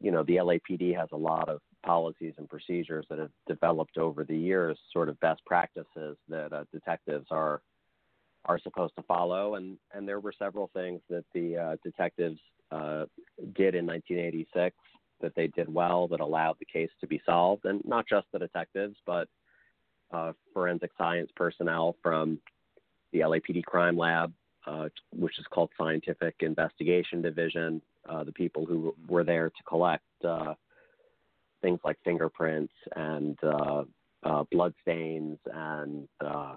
you 0.00 0.10
know, 0.10 0.22
the 0.22 0.36
LAPD 0.36 0.96
has 0.96 1.08
a 1.12 1.16
lot 1.16 1.48
of 1.48 1.60
policies 1.86 2.34
and 2.36 2.48
procedures 2.48 3.06
that 3.08 3.18
have 3.18 3.30
developed 3.46 3.96
over 3.96 4.24
the 4.24 4.36
years, 4.36 4.76
sort 4.92 5.08
of 5.08 5.18
best 5.20 5.44
practices 5.46 6.16
that 6.28 6.52
uh, 6.52 6.64
detectives 6.72 7.26
are 7.30 7.62
are 8.44 8.60
supposed 8.60 8.94
to 8.96 9.02
follow. 9.02 9.54
And 9.54 9.78
and 9.94 10.06
there 10.06 10.20
were 10.20 10.34
several 10.38 10.70
things 10.74 11.00
that 11.08 11.24
the 11.32 11.56
uh, 11.56 11.76
detectives 11.82 12.38
uh, 12.70 13.06
did 13.54 13.74
in 13.74 13.86
1986 13.86 14.76
that 15.20 15.34
they 15.34 15.46
did 15.46 15.72
well 15.72 16.08
that 16.08 16.20
allowed 16.20 16.56
the 16.58 16.66
case 16.66 16.90
to 17.00 17.06
be 17.06 17.22
solved, 17.24 17.64
and 17.64 17.80
not 17.84 18.06
just 18.06 18.26
the 18.32 18.38
detectives, 18.38 18.96
but 19.06 19.28
uh, 20.12 20.32
forensic 20.52 20.90
science 20.98 21.30
personnel 21.34 21.96
from 22.02 22.38
the 23.12 23.20
LAPD 23.20 23.64
crime 23.64 23.96
lab, 23.96 24.32
uh, 24.66 24.88
which 25.12 25.38
is 25.38 25.46
called 25.50 25.70
Scientific 25.78 26.34
Investigation 26.40 27.22
Division, 27.22 27.80
uh, 28.08 28.24
the 28.24 28.32
people 28.32 28.66
who 28.66 28.94
were 29.08 29.24
there 29.24 29.48
to 29.48 29.62
collect 29.66 30.04
things 31.66 31.80
like 31.84 31.98
fingerprints 32.04 32.72
and 32.94 33.36
uh, 33.42 33.82
uh, 34.22 34.44
blood 34.52 34.72
stains 34.82 35.36
and 35.52 36.06
uh, 36.24 36.54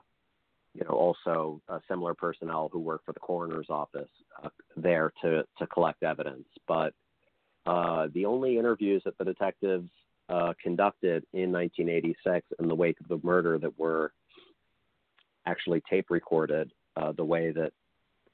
you 0.75 0.83
know 0.83 0.91
also 0.91 1.59
uh, 1.67 1.79
similar 1.87 2.13
personnel 2.13 2.69
who 2.71 2.77
work 2.77 3.01
for 3.03 3.13
the 3.13 3.19
coroner's 3.19 3.65
office 3.71 4.09
uh, 4.43 4.49
there 4.77 5.11
to 5.19 5.43
to 5.57 5.65
collect 5.65 6.03
evidence. 6.03 6.45
But 6.67 6.93
uh, 7.65 8.07
the 8.13 8.25
only 8.27 8.59
interviews 8.59 9.01
that 9.05 9.17
the 9.17 9.25
detectives 9.25 9.89
uh, 10.29 10.53
conducted 10.61 11.25
in 11.33 11.51
1986 11.51 12.45
in 12.59 12.67
the 12.67 12.75
wake 12.75 12.99
of 13.01 13.07
the 13.07 13.19
murder 13.25 13.57
that 13.57 13.79
were 13.79 14.11
actually 15.47 15.81
tape 15.89 16.05
recorded, 16.11 16.71
uh, 16.95 17.13
the 17.13 17.25
way 17.25 17.51
that 17.51 17.73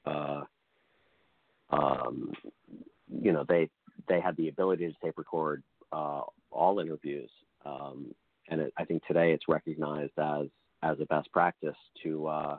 uh, 0.04 0.42
um, 1.70 2.34
you 3.22 3.32
know 3.32 3.46
they 3.48 3.70
they 4.10 4.20
had 4.20 4.36
the 4.36 4.48
ability 4.48 4.86
to 4.86 4.94
tape 5.02 5.16
record 5.16 5.62
uh, 5.92 6.22
all 6.50 6.78
interviews, 6.80 7.30
um, 7.64 8.14
and 8.48 8.60
it, 8.60 8.72
I 8.76 8.84
think 8.84 9.04
today 9.06 9.32
it's 9.32 9.44
recognized 9.48 10.18
as 10.18 10.46
as 10.82 10.98
a 11.00 11.06
best 11.06 11.30
practice 11.32 11.76
to 12.02 12.26
uh, 12.26 12.58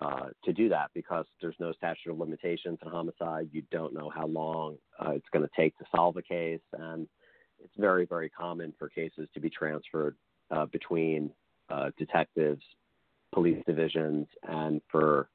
uh, 0.00 0.26
to 0.44 0.52
do 0.52 0.68
that 0.68 0.90
because 0.94 1.26
there's 1.40 1.56
no 1.58 1.72
statute 1.72 2.10
of 2.10 2.18
limitations 2.18 2.78
in 2.82 2.90
homicide. 2.90 3.48
You 3.52 3.62
don't 3.70 3.92
know 3.92 4.10
how 4.10 4.26
long 4.26 4.78
uh, 4.98 5.10
it's 5.10 5.28
going 5.32 5.44
to 5.44 5.50
take 5.56 5.76
to 5.78 5.84
solve 5.94 6.16
a 6.16 6.22
case, 6.22 6.60
and 6.72 7.08
it's 7.62 7.74
very 7.76 8.06
very 8.06 8.28
common 8.28 8.72
for 8.78 8.88
cases 8.88 9.28
to 9.34 9.40
be 9.40 9.50
transferred 9.50 10.16
uh, 10.50 10.66
between 10.66 11.30
uh, 11.68 11.90
detectives, 11.98 12.62
police 13.32 13.62
divisions, 13.66 14.26
and 14.48 14.80
for 14.90 15.28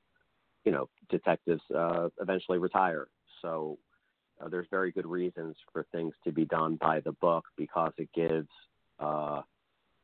you 0.66 0.72
know 0.72 0.90
detectives 1.10 1.62
uh, 1.76 2.10
eventually 2.22 2.58
retire. 2.58 3.08
So 3.42 3.78
uh, 4.44 4.50
there's 4.50 4.68
very 4.70 4.92
good 4.92 5.06
reasons 5.06 5.56
for 5.72 5.86
things 5.92 6.14
to 6.24 6.32
be 6.32 6.46
done 6.46 6.78
by 6.82 7.00
the 7.00 7.12
book 7.14 7.46
because 7.58 7.92
it 7.98 8.10
gives 8.14 8.50
uh, 9.00 9.42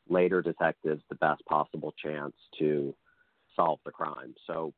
later 0.08 0.42
detectives 0.42 1.02
the 1.10 1.16
best 1.16 1.44
possible 1.46 1.94
chance 2.04 2.34
to 2.58 2.96
solve 3.56 3.80
the 3.86 3.92
crime. 3.92 4.34
So, 4.48 4.74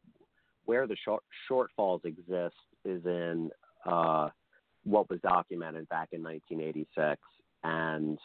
where 0.66 0.88
the 0.88 0.96
short, 1.04 1.24
shortfalls 1.50 2.06
exist 2.06 2.56
is 2.86 3.04
in 3.06 3.50
uh, 3.86 4.30
what 4.84 5.10
was 5.10 5.20
documented 5.22 5.90
back 5.90 6.10
in 6.12 6.24
1986 6.24 7.20
and 7.64 8.18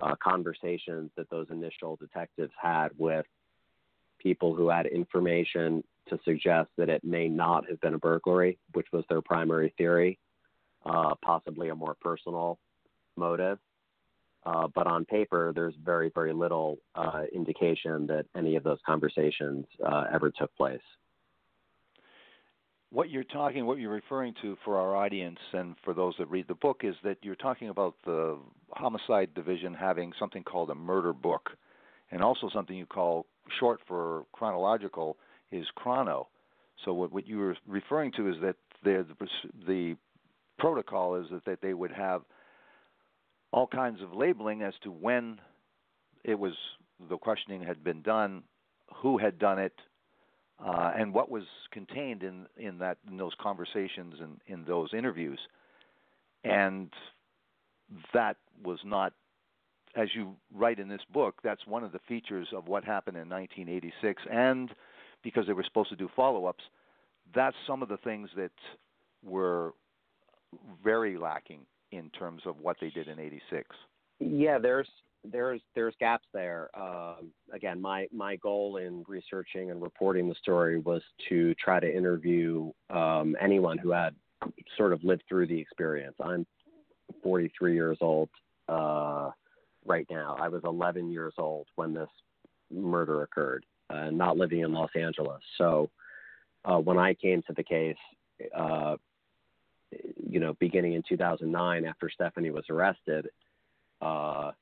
uh, 0.00 0.14
conversations 0.22 1.10
that 1.16 1.28
those 1.30 1.46
initial 1.50 1.96
detectives 1.96 2.52
had 2.60 2.88
with 2.98 3.26
people 4.18 4.54
who 4.54 4.68
had 4.68 4.86
information 4.86 5.82
to 6.08 6.18
suggest 6.24 6.68
that 6.76 6.88
it 6.88 7.02
may 7.04 7.28
not 7.28 7.68
have 7.68 7.80
been 7.80 7.94
a 7.94 7.98
burglary, 7.98 8.58
which 8.74 8.86
was 8.92 9.04
their 9.08 9.22
primary 9.22 9.72
theory 9.78 10.18
uh, 10.84 11.14
possibly 11.24 11.68
a 11.68 11.74
more 11.74 11.96
personal 12.00 12.58
motive. 13.16 13.58
Uh, 14.44 14.66
but 14.74 14.86
on 14.88 15.04
paper, 15.04 15.52
there's 15.54 15.74
very, 15.84 16.10
very 16.12 16.32
little 16.32 16.78
uh, 16.96 17.22
indication 17.32 18.06
that 18.08 18.26
any 18.36 18.56
of 18.56 18.64
those 18.64 18.78
conversations 18.84 19.64
uh, 19.86 20.04
ever 20.12 20.32
took 20.36 20.54
place. 20.56 20.80
What 22.90 23.08
you're 23.08 23.24
talking, 23.24 23.64
what 23.64 23.78
you're 23.78 23.92
referring 23.92 24.34
to 24.42 24.56
for 24.64 24.78
our 24.78 24.96
audience 24.96 25.38
and 25.52 25.76
for 25.84 25.94
those 25.94 26.14
that 26.18 26.28
read 26.28 26.46
the 26.48 26.56
book 26.56 26.80
is 26.82 26.94
that 27.04 27.18
you're 27.22 27.36
talking 27.36 27.68
about 27.68 27.94
the 28.04 28.36
homicide 28.70 29.32
division 29.34 29.72
having 29.72 30.12
something 30.18 30.42
called 30.42 30.70
a 30.70 30.74
murder 30.74 31.12
book, 31.12 31.50
and 32.10 32.20
also 32.20 32.50
something 32.52 32.76
you 32.76 32.84
call 32.84 33.26
short 33.58 33.80
for 33.86 34.26
chronological 34.32 35.16
is 35.52 35.66
chrono. 35.74 36.28
So 36.84 36.92
what, 36.92 37.12
what 37.12 37.26
you 37.26 37.38
were 37.38 37.56
referring 37.66 38.12
to 38.16 38.28
is 38.28 38.36
that 38.42 38.56
the, 38.82 39.06
the 39.66 39.96
protocol 40.62 41.16
is 41.16 41.26
that, 41.32 41.44
that 41.44 41.60
they 41.60 41.74
would 41.74 41.90
have 41.90 42.22
all 43.52 43.66
kinds 43.66 44.00
of 44.00 44.14
labeling 44.14 44.62
as 44.62 44.72
to 44.84 44.90
when 44.90 45.40
it 46.24 46.38
was 46.38 46.52
the 47.10 47.18
questioning 47.18 47.60
had 47.62 47.82
been 47.82 48.00
done, 48.00 48.44
who 48.94 49.18
had 49.18 49.40
done 49.40 49.58
it, 49.58 49.74
uh, 50.64 50.92
and 50.96 51.12
what 51.12 51.28
was 51.28 51.42
contained 51.72 52.22
in 52.22 52.46
in 52.56 52.78
that 52.78 52.96
in 53.10 53.16
those 53.16 53.32
conversations 53.40 54.14
and 54.20 54.40
in 54.46 54.64
those 54.64 54.90
interviews, 54.96 55.40
and 56.44 56.92
that 58.14 58.36
was 58.64 58.78
not, 58.84 59.12
as 59.96 60.08
you 60.14 60.36
write 60.54 60.78
in 60.78 60.88
this 60.88 61.00
book, 61.12 61.34
that's 61.42 61.66
one 61.66 61.82
of 61.82 61.90
the 61.90 61.98
features 62.06 62.46
of 62.56 62.68
what 62.68 62.84
happened 62.84 63.16
in 63.16 63.28
1986, 63.28 64.22
and 64.30 64.70
because 65.24 65.44
they 65.48 65.52
were 65.52 65.64
supposed 65.64 65.90
to 65.90 65.96
do 65.96 66.08
follow-ups, 66.14 66.62
that's 67.34 67.56
some 67.66 67.82
of 67.82 67.88
the 67.88 67.96
things 67.98 68.30
that 68.36 68.52
were 69.24 69.72
very 70.82 71.16
lacking 71.16 71.60
in 71.90 72.10
terms 72.10 72.42
of 72.46 72.58
what 72.60 72.76
they 72.80 72.90
did 72.90 73.08
in 73.08 73.18
'86. 73.18 73.68
Yeah, 74.20 74.58
there's 74.58 74.88
there's 75.24 75.60
there's 75.74 75.94
gaps 76.00 76.26
there. 76.32 76.70
Um, 76.78 77.30
again, 77.52 77.80
my 77.80 78.06
my 78.12 78.36
goal 78.36 78.78
in 78.78 79.04
researching 79.06 79.70
and 79.70 79.82
reporting 79.82 80.28
the 80.28 80.34
story 80.36 80.78
was 80.78 81.02
to 81.28 81.54
try 81.54 81.80
to 81.80 81.96
interview 81.96 82.70
um, 82.90 83.36
anyone 83.40 83.78
who 83.78 83.90
had 83.90 84.14
sort 84.76 84.92
of 84.92 85.02
lived 85.04 85.22
through 85.28 85.46
the 85.46 85.58
experience. 85.58 86.16
I'm 86.22 86.46
43 87.22 87.74
years 87.74 87.98
old 88.00 88.28
uh, 88.68 89.30
right 89.84 90.06
now. 90.10 90.36
I 90.40 90.48
was 90.48 90.62
11 90.64 91.10
years 91.10 91.34
old 91.38 91.66
when 91.76 91.94
this 91.94 92.08
murder 92.70 93.22
occurred, 93.22 93.64
uh, 93.90 94.10
not 94.10 94.36
living 94.36 94.60
in 94.60 94.72
Los 94.72 94.90
Angeles. 94.96 95.40
So 95.58 95.90
uh, 96.64 96.78
when 96.78 96.98
I 96.98 97.14
came 97.14 97.42
to 97.42 97.52
the 97.52 97.62
case, 97.62 97.96
uh, 98.56 98.96
you 100.28 100.40
know, 100.40 100.54
beginning 100.54 100.94
in 100.94 101.02
2009 101.08 101.84
after 101.84 102.10
Stephanie 102.10 102.50
was 102.50 102.64
arrested, 102.70 103.28
uh, 104.00 104.52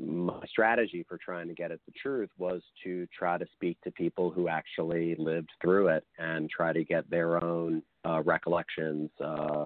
my 0.00 0.44
strategy 0.48 1.04
for 1.08 1.18
trying 1.18 1.48
to 1.48 1.54
get 1.54 1.70
at 1.70 1.80
the 1.86 1.92
truth 1.92 2.30
was 2.38 2.62
to 2.82 3.06
try 3.16 3.38
to 3.38 3.46
speak 3.52 3.80
to 3.82 3.90
people 3.92 4.30
who 4.30 4.48
actually 4.48 5.14
lived 5.16 5.50
through 5.60 5.88
it 5.88 6.04
and 6.18 6.50
try 6.50 6.72
to 6.72 6.84
get 6.84 7.08
their 7.10 7.42
own 7.42 7.82
uh, 8.04 8.22
recollections 8.22 9.10
uh, 9.24 9.64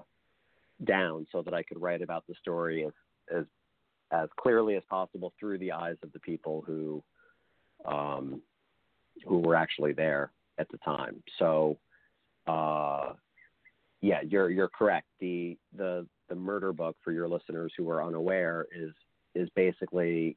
down 0.83 1.25
so 1.31 1.41
that 1.41 1.53
I 1.53 1.63
could 1.63 1.81
write 1.81 2.01
about 2.01 2.25
the 2.27 2.35
story 2.41 2.85
as, 2.85 2.93
as 3.35 3.45
as 4.11 4.29
clearly 4.37 4.75
as 4.75 4.83
possible 4.89 5.33
through 5.39 5.57
the 5.57 5.71
eyes 5.71 5.95
of 6.03 6.13
the 6.13 6.19
people 6.19 6.63
who 6.65 7.03
um, 7.85 8.41
who 9.25 9.39
were 9.39 9.55
actually 9.55 9.93
there 9.93 10.31
at 10.57 10.69
the 10.69 10.77
time. 10.77 11.21
So, 11.39 11.77
uh, 12.47 13.13
yeah, 14.03 14.19
you're 14.27 14.49
you're 14.49 14.67
correct. 14.67 15.07
The 15.21 15.57
the 15.77 16.05
the 16.27 16.35
murder 16.35 16.73
book 16.73 16.97
for 17.03 17.13
your 17.13 17.29
listeners 17.29 17.71
who 17.77 17.89
are 17.89 18.03
unaware 18.03 18.67
is 18.75 18.91
is 19.33 19.49
basically 19.55 20.35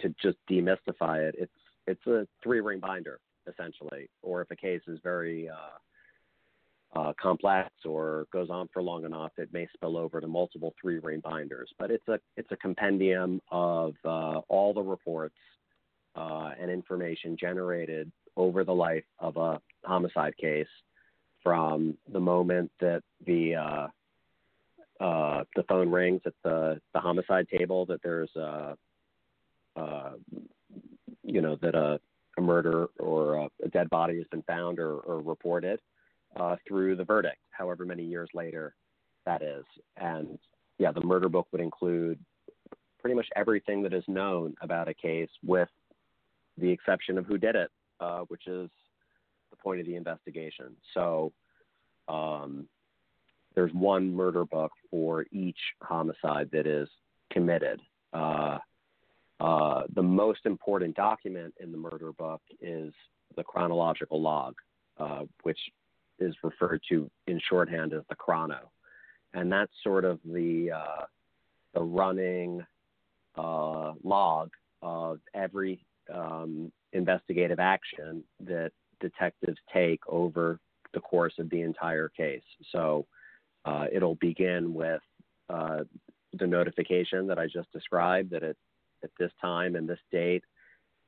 to 0.00 0.14
just 0.22 0.38
demystify 0.48 1.28
it. 1.28 1.34
It's 1.36 1.52
it's 1.88 2.06
a 2.06 2.26
three 2.42 2.60
ring 2.60 2.78
binder 2.78 3.18
essentially, 3.48 4.08
or 4.22 4.42
if 4.42 4.50
a 4.52 4.56
case 4.56 4.82
is 4.86 5.00
very 5.02 5.48
uh, 5.48 6.98
uh, 7.00 7.12
complex 7.20 7.70
or 7.84 8.26
goes 8.32 8.48
on 8.48 8.68
for 8.72 8.80
long 8.80 9.04
enough, 9.04 9.32
it 9.38 9.52
may 9.52 9.66
spill 9.74 9.96
over 9.96 10.20
to 10.20 10.28
multiple 10.28 10.72
three 10.80 11.00
ring 11.00 11.18
binders. 11.18 11.68
But 11.80 11.90
it's 11.90 12.06
a 12.06 12.20
it's 12.36 12.52
a 12.52 12.56
compendium 12.56 13.42
of 13.50 13.94
uh, 14.04 14.38
all 14.48 14.72
the 14.72 14.82
reports 14.82 15.34
uh, 16.14 16.50
and 16.60 16.70
information 16.70 17.36
generated 17.36 18.12
over 18.36 18.62
the 18.62 18.72
life 18.72 19.04
of 19.18 19.36
a 19.36 19.60
homicide 19.84 20.36
case 20.36 20.68
from 21.42 21.96
the 22.12 22.20
moment 22.20 22.70
that 22.80 23.02
the 23.26 23.54
uh, 23.54 23.86
uh, 25.02 25.44
the 25.56 25.62
phone 25.64 25.90
rings 25.90 26.20
at 26.26 26.34
the 26.44 26.80
the 26.92 27.00
homicide 27.00 27.46
table 27.48 27.86
that 27.86 28.02
there's 28.02 28.30
a, 28.36 28.76
uh, 29.76 30.10
you 31.22 31.40
know 31.40 31.56
that 31.62 31.74
a, 31.74 31.98
a 32.36 32.40
murder 32.40 32.88
or 32.98 33.34
a, 33.34 33.48
a, 33.64 33.68
dead 33.68 33.88
body 33.90 34.18
has 34.18 34.26
been 34.30 34.42
found 34.42 34.78
or, 34.78 34.98
or 34.98 35.20
reported 35.20 35.80
uh, 36.36 36.56
through 36.66 36.96
the 36.96 37.04
verdict, 37.04 37.38
however 37.50 37.84
many 37.84 38.04
years 38.04 38.28
later 38.34 38.74
that 39.26 39.42
is. 39.42 39.64
And 39.96 40.38
yeah, 40.78 40.92
the 40.92 41.02
murder 41.02 41.28
book 41.28 41.46
would 41.52 41.60
include 41.60 42.18
pretty 43.00 43.14
much 43.14 43.26
everything 43.36 43.82
that 43.82 43.94
is 43.94 44.04
known 44.06 44.54
about 44.60 44.88
a 44.88 44.94
case, 44.94 45.30
with 45.44 45.68
the 46.58 46.70
exception 46.70 47.16
of 47.18 47.26
who 47.26 47.38
did 47.38 47.56
it, 47.56 47.70
uh, 48.00 48.20
which 48.28 48.46
is 48.46 48.68
point 49.62 49.80
of 49.80 49.86
the 49.86 49.96
investigation. 49.96 50.76
So 50.94 51.32
um, 52.08 52.66
there's 53.54 53.72
one 53.72 54.14
murder 54.14 54.44
book 54.44 54.72
for 54.90 55.26
each 55.32 55.58
homicide 55.82 56.48
that 56.52 56.66
is 56.66 56.88
committed. 57.32 57.80
Uh, 58.12 58.58
uh, 59.40 59.84
the 59.94 60.02
most 60.02 60.40
important 60.44 60.94
document 60.96 61.54
in 61.60 61.72
the 61.72 61.78
murder 61.78 62.12
book 62.12 62.42
is 62.60 62.92
the 63.36 63.42
chronological 63.42 64.20
log, 64.20 64.54
uh, 64.98 65.22
which 65.42 65.58
is 66.18 66.34
referred 66.42 66.82
to 66.88 67.10
in 67.26 67.40
shorthand 67.48 67.94
as 67.94 68.02
the 68.10 68.14
chrono, 68.14 68.70
and 69.32 69.50
that's 69.50 69.72
sort 69.82 70.04
of 70.04 70.18
the 70.24 70.70
uh, 70.70 71.04
the 71.72 71.80
running 71.80 72.62
uh, 73.36 73.92
log 74.04 74.50
of 74.82 75.20
every 75.34 75.84
um, 76.12 76.70
investigative 76.92 77.58
action 77.58 78.22
that 78.40 78.72
detectives 79.00 79.58
take 79.72 80.00
over 80.08 80.58
the 80.92 81.00
course 81.00 81.34
of 81.38 81.50
the 81.50 81.62
entire 81.62 82.08
case. 82.08 82.42
So 82.72 83.06
uh, 83.64 83.86
it'll 83.92 84.16
begin 84.16 84.74
with 84.74 85.02
uh, 85.48 85.80
the 86.38 86.46
notification 86.46 87.26
that 87.26 87.38
I 87.38 87.46
just 87.46 87.70
described 87.72 88.30
that 88.30 88.42
at, 88.42 88.56
at 89.02 89.10
this 89.18 89.32
time 89.40 89.76
and 89.76 89.88
this 89.88 89.98
date, 90.10 90.44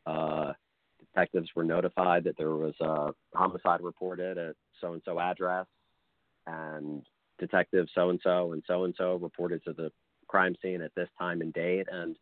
uh, 0.07 0.53
detectives 0.99 1.51
were 1.55 1.65
notified 1.65 2.25
that 2.25 2.37
there 2.37 2.55
was 2.55 2.75
a 2.81 3.13
homicide 3.35 3.81
reported 3.81 4.39
at 4.39 4.57
so 4.81 4.95
and 4.95 5.03
so 5.05 5.21
address, 5.21 5.67
and 6.47 7.03
detective 7.39 7.87
so 7.95 8.11
and 8.11 8.21
so 8.23 8.53
and 8.53 8.63
so 8.67 8.85
and 8.85 8.95
so 8.97 9.17
reported 9.17 9.63
to 9.65 9.73
the 9.73 9.91
crime 10.29 10.55
scene 10.63 10.81
at 10.81 10.95
this 10.95 11.09
time 11.19 11.41
and 11.41 11.53
date, 11.53 11.87
and 11.91 12.17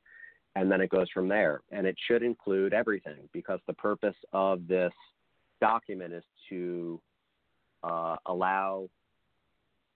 and 0.57 0.71
then 0.71 0.81
it 0.81 0.91
goes 0.91 1.09
from 1.15 1.29
there. 1.29 1.61
And 1.71 1.87
it 1.87 1.97
should 2.07 2.23
include 2.23 2.75
everything 2.75 3.29
because 3.33 3.61
the 3.67 3.75
purpose 3.75 4.17
of 4.33 4.67
this 4.67 4.93
document 5.61 6.13
is 6.13 6.25
to 6.49 7.01
uh, 7.83 8.17
allow 8.27 8.89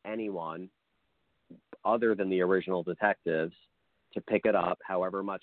anyone 0.07 0.68
other 1.85 2.14
than 2.14 2.31
the 2.31 2.40
original 2.40 2.83
detectives 2.83 3.55
to 4.14 4.20
pick 4.20 4.42
it 4.44 4.55
up, 4.55 4.79
however 4.87 5.22
much, 5.22 5.42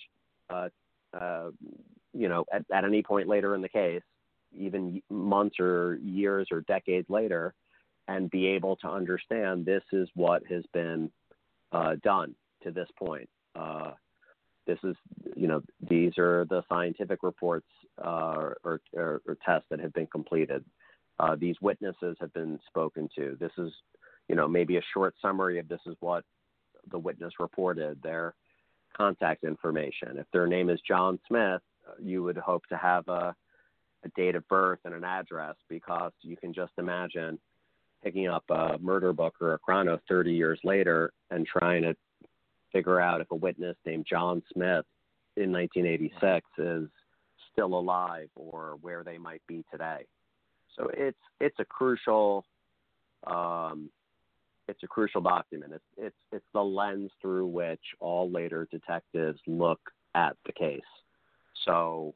uh, 0.50 0.70
uh, 1.20 1.50
you 2.14 2.28
know, 2.30 2.46
at, 2.52 2.64
at 2.74 2.86
any 2.86 3.04
point 3.04 3.28
later 3.28 3.54
in 3.56 3.62
the 3.62 3.70
case, 3.70 4.02
even 4.58 5.02
months 5.10 5.60
or 5.60 6.00
years 6.04 6.48
or 6.52 6.62
decades 6.62 7.10
later, 7.10 7.54
and 8.08 8.30
be 8.32 8.48
able 8.48 8.76
to 8.78 8.88
understand 8.88 9.66
this 9.66 9.84
is 9.94 10.10
what 10.16 10.42
has 10.48 10.64
been 10.74 11.12
uh, 11.72 11.96
done 12.04 12.36
to 12.64 12.72
this 12.72 12.90
point. 12.98 13.30
This 14.72 14.92
is, 14.92 14.96
you 15.36 15.48
know, 15.48 15.62
these 15.90 16.18
are 16.18 16.46
the 16.46 16.64
scientific 16.70 17.24
reports 17.24 17.68
uh, 18.04 18.54
or, 18.64 18.82
or, 18.94 19.22
or, 19.28 19.38
tests 19.46 19.68
that 19.70 19.80
have 19.80 19.94
been 19.94 20.08
completed. 20.08 20.64
Uh, 21.20 21.36
these 21.36 21.56
witnesses 21.62 22.16
have 22.20 22.34
been 22.34 22.60
spoken 22.70 23.10
to. 23.18 23.38
This 23.40 23.52
is 23.58 23.72
you 24.32 24.38
know, 24.38 24.48
maybe 24.48 24.78
a 24.78 24.82
short 24.94 25.14
summary 25.22 25.60
of 25.60 25.68
this 25.68 25.82
is 25.86 25.96
what 26.00 26.24
the 26.90 26.98
witness 26.98 27.34
reported, 27.38 28.02
their 28.02 28.34
contact 28.96 29.44
information. 29.44 30.18
If 30.18 30.26
their 30.32 30.48
name 30.48 30.70
is 30.70 30.80
John 30.88 31.20
Smith, 31.28 31.62
you 32.00 32.24
would 32.24 32.38
hope 32.38 32.66
to 32.68 32.78
have 32.78 33.06
a, 33.10 33.36
a 34.06 34.10
date 34.16 34.36
of 34.36 34.48
birth 34.48 34.80
and 34.86 34.94
an 34.94 35.04
address 35.04 35.56
because 35.68 36.14
you 36.22 36.38
can 36.38 36.54
just 36.54 36.72
imagine 36.78 37.40
picking 38.02 38.28
up 38.28 38.46
a 38.50 38.78
murder 38.80 39.12
book 39.12 39.36
or 39.42 39.54
a 39.54 39.60
chrono 39.60 40.00
30 40.08 40.32
years 40.32 40.62
later 40.64 41.12
and 41.30 41.46
trying 41.46 41.82
to 41.84 41.94
figure 42.72 43.00
out 43.00 43.22
if 43.22 43.32
a 43.32 43.36
witness 43.36 43.76
named 43.86 44.06
John 44.10 44.42
Smith 44.54 44.86
in 45.38 45.52
1986 45.52 46.48
is 46.58 46.90
still 47.52 47.74
alive 47.74 48.30
or 48.36 48.78
where 48.82 49.04
they 49.04 49.18
might 49.18 49.42
be 49.48 49.64
today. 49.72 50.06
So 50.78 50.90
it's 50.94 51.18
it's 51.40 51.60
a 51.60 51.66
crucial 51.66 52.46
um, 53.28 53.90
it's 54.68 54.84
a 54.84 54.88
crucial 54.88 55.22
document. 55.22 55.74
It's 55.74 55.84
it's 55.98 56.16
it's 56.32 56.46
the 56.54 56.62
lens 56.62 57.12
through 57.22 57.48
which 57.48 57.82
all 58.00 58.30
later 58.30 58.68
detectives 58.72 59.40
look 59.48 59.80
at 60.16 60.36
the 60.46 60.54
case. 60.54 60.82
So 61.66 62.14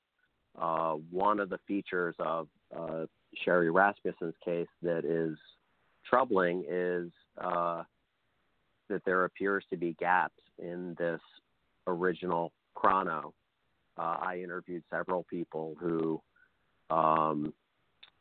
uh, 0.60 0.94
one 1.12 1.40
of 1.40 1.50
the 1.50 1.60
features 1.68 2.16
of 2.20 2.48
uh, 2.76 3.06
Sherri 3.44 3.70
Rasmussen's 3.70 4.36
case 4.44 4.68
that 4.82 5.04
is 5.04 5.38
troubling 6.10 6.64
is 6.70 7.12
uh, 7.38 7.84
that 8.90 9.04
there 9.06 9.26
appears 9.26 9.66
to 9.70 9.78
be 9.78 9.96
gaps 10.00 10.40
in 10.60 10.96
this 10.98 11.22
original 11.88 12.52
chrono. 12.74 13.34
Uh, 13.98 14.18
I 14.22 14.42
interviewed 14.44 14.84
several 14.90 15.24
people 15.30 15.76
who 15.80 16.22
um, 16.90 17.54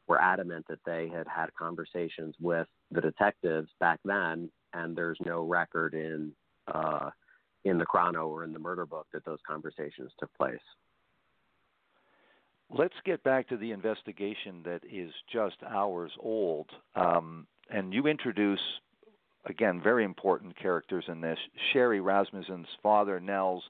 were 0.06 0.20
adamant 0.20 0.66
that 0.68 0.78
they 0.86 1.08
had 1.08 1.26
had 1.26 1.52
conversations 1.54 2.34
with 2.40 2.68
the 2.90 3.00
detectives 3.00 3.70
back 3.80 4.00
then, 4.04 4.50
and 4.72 4.96
there's 4.96 5.18
no 5.24 5.42
record 5.42 5.94
in 5.94 6.32
uh, 6.72 7.10
in 7.64 7.78
the 7.78 7.86
chrono 7.86 8.28
or 8.28 8.44
in 8.44 8.52
the 8.52 8.58
murder 8.58 8.86
book 8.86 9.06
that 9.12 9.24
those 9.24 9.38
conversations 9.46 10.12
took 10.18 10.32
place. 10.34 10.58
Let's 12.70 12.94
get 13.04 13.22
back 13.22 13.48
to 13.48 13.56
the 13.56 13.72
investigation 13.72 14.62
that 14.64 14.80
is 14.90 15.12
just 15.32 15.56
hours 15.68 16.12
old. 16.18 16.70
Um, 16.94 17.46
and 17.70 17.92
you 17.92 18.06
introduce, 18.06 18.60
again, 19.46 19.80
very 19.82 20.04
important 20.04 20.58
characters 20.58 21.04
in 21.08 21.20
this 21.20 21.38
Sherri 21.72 22.00
Rasmussen's 22.00 22.68
father, 22.82 23.20
Nels, 23.20 23.62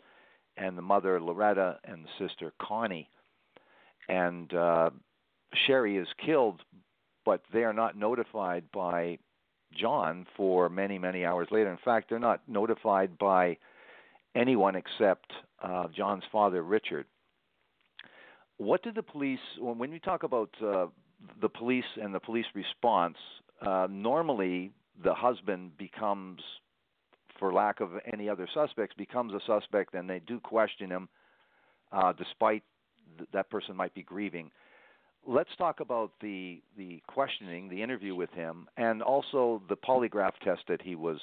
and 0.56 0.78
the 0.78 0.82
mother, 0.82 1.20
Loretta, 1.20 1.78
and 1.84 2.04
the 2.04 2.26
sister, 2.28 2.52
Connie. 2.60 3.08
And 4.08 4.52
uh, 4.54 4.90
Sherri 5.66 5.96
is 5.96 6.08
killed, 6.24 6.62
but 7.24 7.42
they 7.52 7.64
are 7.64 7.72
not 7.72 7.96
notified 7.96 8.64
by 8.72 9.18
John 9.76 10.26
for 10.37 10.68
many, 10.68 10.98
many 10.98 11.24
hours 11.24 11.48
later. 11.50 11.70
In 11.70 11.78
fact, 11.84 12.08
they're 12.08 12.18
not 12.18 12.40
notified 12.46 13.18
by 13.18 13.56
anyone 14.37 14.76
except 14.76 15.32
uh, 15.62 15.88
John's 15.96 16.24
father, 16.30 16.62
Richard. 16.62 17.06
What 18.58 18.82
did 18.82 18.94
the 18.94 19.02
police, 19.02 19.40
when 19.58 19.90
we 19.90 19.98
talk 19.98 20.22
about 20.22 20.50
uh, 20.64 20.87
the 21.40 21.48
police 21.48 21.84
and 22.00 22.14
the 22.14 22.20
police 22.20 22.46
response, 22.54 23.16
uh, 23.62 23.88
normally 23.90 24.70
the 25.02 25.14
husband 25.14 25.76
becomes, 25.78 26.40
for 27.38 27.52
lack 27.52 27.80
of 27.80 27.90
any 28.12 28.28
other 28.28 28.48
suspects, 28.52 28.94
becomes 28.96 29.33
a 29.33 29.40
suspect 29.46 29.94
and 29.94 30.09
they 30.09 30.20
do 30.20 30.38
question 30.40 30.90
him 30.90 31.09
uh, 31.92 32.12
despite 32.12 32.62
th- 33.18 33.28
that 33.33 33.50
person 33.50 33.76
might 33.76 33.94
be 33.94 34.02
grieving 34.02 34.50
let's 35.26 35.50
talk 35.57 35.80
about 35.80 36.12
the 36.20 36.61
the 36.76 37.02
questioning, 37.07 37.68
the 37.68 37.83
interview 37.83 38.14
with 38.14 38.30
him, 38.30 38.66
and 38.76 39.02
also 39.02 39.62
the 39.68 39.76
polygraph 39.76 40.33
test 40.42 40.62
that 40.68 40.83
he 40.83 40.94
was 40.94 41.18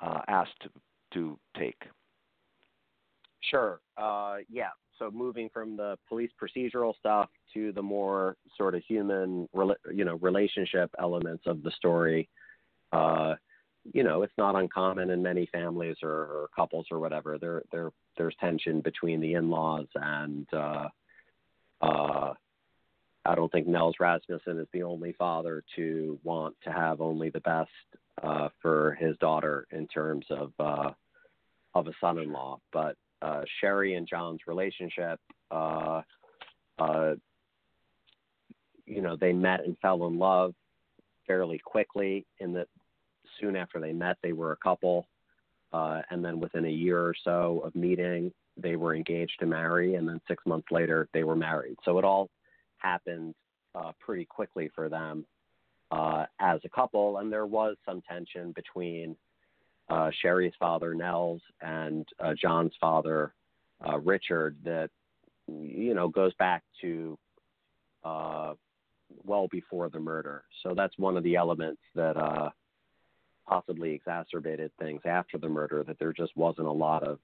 uh, 0.00 0.20
asked 0.28 0.60
to, 0.62 0.70
to 1.14 1.38
take. 1.58 1.82
Sure. 3.50 3.80
Uh, 3.96 4.38
yeah. 4.50 4.70
So 4.98 5.10
moving 5.12 5.48
from 5.52 5.76
the 5.76 5.96
police 6.08 6.30
procedural 6.42 6.96
stuff 6.98 7.28
to 7.54 7.72
the 7.72 7.82
more 7.82 8.36
sort 8.56 8.74
of 8.74 8.82
human, 8.86 9.48
you 9.94 10.04
know, 10.04 10.16
relationship 10.16 10.90
elements 10.98 11.44
of 11.46 11.62
the 11.62 11.70
story. 11.70 12.28
Uh, 12.92 13.34
you 13.92 14.02
know, 14.02 14.22
it's 14.22 14.32
not 14.36 14.54
uncommon 14.54 15.10
in 15.10 15.22
many 15.22 15.46
families 15.52 15.96
or, 16.02 16.10
or 16.10 16.48
couples 16.54 16.86
or 16.90 16.98
whatever. 16.98 17.38
There, 17.38 17.62
there, 17.72 17.90
there's 18.16 18.34
tension 18.40 18.80
between 18.80 19.20
the 19.20 19.34
in-laws 19.34 19.86
and 19.94 20.46
uh, 20.52 20.88
uh, 21.80 22.34
I 23.24 23.34
don't 23.34 23.52
think 23.52 23.66
Nels 23.66 23.96
Rasmussen 24.00 24.58
is 24.58 24.66
the 24.72 24.82
only 24.82 25.12
father 25.12 25.62
to 25.76 26.18
want 26.22 26.56
to 26.64 26.72
have 26.72 27.00
only 27.00 27.30
the 27.30 27.40
best 27.40 27.70
uh, 28.22 28.48
for 28.62 28.96
his 28.98 29.16
daughter 29.18 29.66
in 29.70 29.86
terms 29.86 30.24
of 30.30 30.52
uh, 30.58 30.90
of 31.74 31.86
a 31.86 31.92
son-in-law. 32.00 32.58
But 32.72 32.96
uh, 33.20 33.42
Sherri 33.60 33.94
and 33.94 34.08
John's 34.08 34.40
relationship, 34.46 35.20
uh, 35.50 36.02
uh, 36.78 37.14
you 38.86 39.02
know, 39.02 39.16
they 39.16 39.32
met 39.32 39.60
and 39.64 39.76
fell 39.82 40.06
in 40.06 40.18
love 40.18 40.54
fairly 41.26 41.60
quickly. 41.62 42.24
In 42.40 42.54
that, 42.54 42.68
soon 43.40 43.56
after 43.56 43.80
they 43.80 43.92
met, 43.92 44.16
they 44.22 44.32
were 44.32 44.52
a 44.52 44.56
couple, 44.56 45.06
uh, 45.72 46.02
and 46.10 46.24
then 46.24 46.40
within 46.40 46.64
a 46.64 46.70
year 46.70 47.00
or 47.00 47.14
so 47.24 47.62
of 47.64 47.74
meeting, 47.74 48.32
they 48.56 48.76
were 48.76 48.94
engaged 48.94 49.38
to 49.40 49.46
marry, 49.46 49.94
and 49.94 50.08
then 50.08 50.20
six 50.26 50.44
months 50.46 50.68
later, 50.70 51.08
they 51.12 51.24
were 51.24 51.36
married. 51.36 51.76
So 51.84 51.98
it 51.98 52.04
all 52.04 52.28
happened 52.78 53.34
uh, 53.74 53.92
pretty 54.00 54.24
quickly 54.24 54.70
for 54.74 54.88
them 54.88 55.24
uh, 55.90 56.26
as 56.40 56.60
a 56.64 56.68
couple, 56.68 57.18
and 57.18 57.32
there 57.32 57.46
was 57.46 57.76
some 57.86 58.02
tension 58.08 58.52
between 58.52 59.16
uh, 59.88 60.10
Sherri's 60.20 60.52
father 60.58 60.94
Nels 60.94 61.40
and 61.62 62.06
uh, 62.20 62.34
John's 62.40 62.74
father 62.80 63.32
uh, 63.86 63.98
Richard 63.98 64.56
that 64.64 64.90
you 65.46 65.94
know 65.94 66.08
goes 66.08 66.34
back 66.34 66.62
to 66.82 67.18
uh, 68.04 68.52
well 69.24 69.48
before 69.50 69.88
the 69.88 70.00
murder. 70.00 70.44
So 70.62 70.74
that's 70.76 70.96
one 70.98 71.16
of 71.16 71.22
the 71.22 71.36
elements 71.36 71.80
that 71.94 72.16
possibly 73.48 73.92
exacerbated 73.92 74.70
things 74.78 75.00
after 75.04 75.38
the 75.38 75.48
murder. 75.48 75.82
That 75.82 75.98
there 75.98 76.12
just 76.12 76.36
wasn't 76.36 76.66
a 76.66 76.72
lot 76.72 77.02
of 77.02 77.18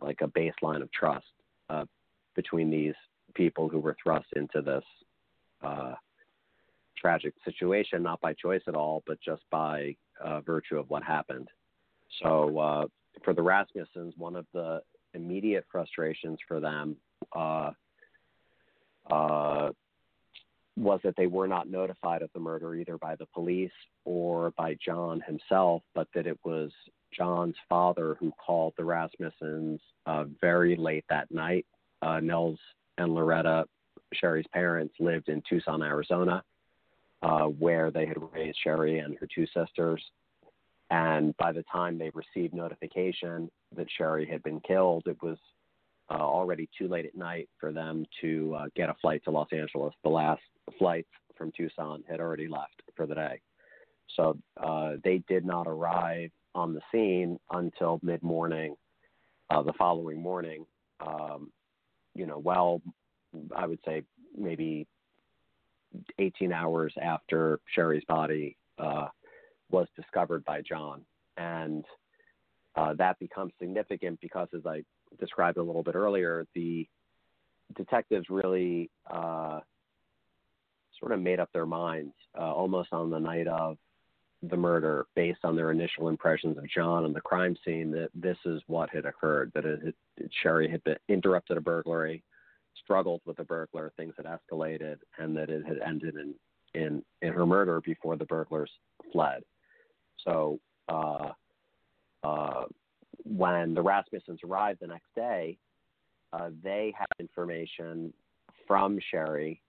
like 0.00 0.20
a 0.22 0.28
baseline 0.28 0.82
of 0.82 0.90
trust 0.92 1.26
between 2.34 2.70
these 2.70 2.94
people 3.34 3.68
who 3.68 3.78
were 3.78 3.96
thrust 4.02 4.26
into 4.36 4.62
this 4.62 4.84
uh, 5.62 5.94
tragic 6.96 7.34
situation, 7.44 8.02
not 8.02 8.20
by 8.20 8.32
choice 8.34 8.62
at 8.66 8.74
all, 8.74 9.02
but 9.06 9.18
just 9.20 9.42
by 9.50 9.96
uh, 10.24 10.40
virtue 10.40 10.78
of 10.78 10.88
what 10.90 11.02
happened. 11.02 11.48
So 12.22 12.58
uh, 12.58 12.86
for 13.24 13.34
the 13.34 13.42
Rasmussens, 13.42 14.16
one 14.16 14.36
of 14.36 14.46
the 14.52 14.82
immediate 15.14 15.64
frustrations 15.70 16.38
for 16.46 16.60
them 16.60 16.96
uh, 17.34 17.70
uh, 19.10 19.70
was 20.76 21.00
that 21.04 21.14
they 21.16 21.26
were 21.26 21.48
not 21.48 21.70
notified 21.70 22.22
of 22.22 22.30
the 22.34 22.40
murder 22.40 22.74
either 22.74 22.98
by 22.98 23.16
the 23.16 23.26
police 23.26 23.70
or 24.04 24.52
by 24.52 24.76
John 24.84 25.22
himself, 25.26 25.82
but 25.94 26.08
that 26.14 26.26
it 26.26 26.38
was 26.44 26.70
John's 27.16 27.56
father 27.68 28.16
who 28.20 28.32
called 28.32 28.74
the 28.76 28.82
Rasmussens 28.82 29.80
uh, 30.04 30.24
very 30.40 30.76
late 30.76 31.04
that 31.08 31.30
night. 31.30 31.66
Uh, 32.02 32.20
Nels 32.20 32.58
and 32.98 33.14
Loretta, 33.14 33.64
Sherri's 34.12 34.46
parents, 34.52 34.94
lived 35.00 35.28
in 35.28 35.42
Tucson, 35.48 35.82
Arizona, 35.82 36.42
uh, 37.22 37.44
where 37.44 37.90
they 37.90 38.06
had 38.06 38.18
raised 38.32 38.58
Sherri 38.62 38.98
and 38.98 39.16
her 39.18 39.28
two 39.34 39.46
sisters. 39.46 40.02
And 40.90 41.36
by 41.38 41.52
the 41.52 41.64
time 41.72 41.98
they 41.98 42.10
received 42.14 42.54
notification 42.54 43.50
that 43.76 43.88
Sherri 43.96 44.26
had 44.26 44.42
been 44.42 44.60
killed, 44.60 45.04
it 45.06 45.20
was 45.22 45.38
uh, 46.10 46.14
already 46.14 46.68
too 46.78 46.88
late 46.88 47.06
at 47.06 47.16
night 47.16 47.48
for 47.58 47.72
them 47.72 48.04
to 48.20 48.56
uh, 48.58 48.66
get 48.76 48.88
a 48.88 48.94
flight 49.00 49.22
to 49.24 49.30
Los 49.30 49.48
Angeles. 49.52 49.94
The 50.02 50.10
last 50.10 50.42
flights 50.78 51.08
from 51.36 51.52
Tucson 51.56 52.02
had 52.08 52.20
already 52.20 52.48
left 52.48 52.82
for 52.96 53.06
the 53.06 53.14
day. 53.14 53.40
So 54.16 54.38
uh, 54.56 54.92
they 55.04 55.22
did 55.28 55.44
not 55.44 55.66
arrive 55.66 56.30
on 56.54 56.72
the 56.72 56.80
scene 56.92 57.38
until 57.50 58.00
mid 58.02 58.22
morning 58.22 58.76
uh, 59.50 59.62
the 59.62 59.72
following 59.74 60.20
morning. 60.20 60.64
Um, 61.00 61.50
you 62.14 62.26
know, 62.26 62.38
well, 62.38 62.80
I 63.54 63.66
would 63.66 63.80
say 63.84 64.02
maybe 64.36 64.86
18 66.18 66.52
hours 66.52 66.94
after 67.00 67.60
Sherri's 67.74 68.04
body 68.08 68.56
uh, 68.78 69.08
was 69.70 69.86
discovered 69.96 70.44
by 70.44 70.62
John. 70.62 71.02
And 71.36 71.84
uh, 72.76 72.94
that 72.94 73.18
becomes 73.18 73.52
significant 73.58 74.20
because, 74.20 74.48
as 74.54 74.66
I 74.66 74.82
described 75.18 75.58
a 75.58 75.62
little 75.62 75.82
bit 75.82 75.94
earlier, 75.94 76.46
the 76.54 76.86
detectives 77.76 78.26
really 78.30 78.90
uh, 79.10 79.60
sort 80.98 81.12
of 81.12 81.20
made 81.20 81.40
up 81.40 81.50
their 81.52 81.66
minds 81.66 82.14
uh, 82.38 82.52
almost 82.52 82.92
on 82.92 83.10
the 83.10 83.18
night 83.18 83.46
of 83.46 83.76
the 84.42 84.56
murder 84.56 85.06
based 85.14 85.40
on 85.44 85.56
their 85.56 85.70
initial 85.70 86.08
impressions 86.08 86.58
of 86.58 86.68
John 86.68 87.04
and 87.04 87.14
the 87.14 87.20
crime 87.20 87.56
scene 87.64 87.90
that 87.92 88.10
this 88.14 88.36
is 88.44 88.62
what 88.66 88.90
had 88.90 89.06
occurred, 89.06 89.50
that 89.54 89.64
it, 89.64 89.94
it, 90.16 90.30
Sherri 90.42 90.70
had 90.70 90.84
been, 90.84 90.96
interrupted 91.08 91.56
a 91.56 91.60
burglary, 91.60 92.22
struggled 92.82 93.22
with 93.24 93.36
the 93.38 93.44
burglar, 93.44 93.92
things 93.96 94.14
had 94.16 94.26
escalated, 94.26 94.98
and 95.18 95.36
that 95.36 95.50
it 95.50 95.66
had 95.66 95.78
ended 95.78 96.14
in, 96.16 96.34
in, 96.80 97.02
in 97.22 97.32
her 97.32 97.46
murder 97.46 97.80
before 97.80 98.16
the 98.16 98.26
burglars 98.26 98.70
fled. 99.12 99.42
So 100.24 100.60
uh, 100.88 101.30
uh, 102.22 102.64
when 103.24 103.74
the 103.74 103.82
Rasmussens 103.82 104.42
arrived 104.44 104.80
the 104.80 104.86
next 104.86 105.14
day, 105.14 105.58
uh, 106.32 106.50
they 106.62 106.92
had 106.96 107.06
information 107.18 108.12
from 108.66 108.98
Sherri 109.10 109.60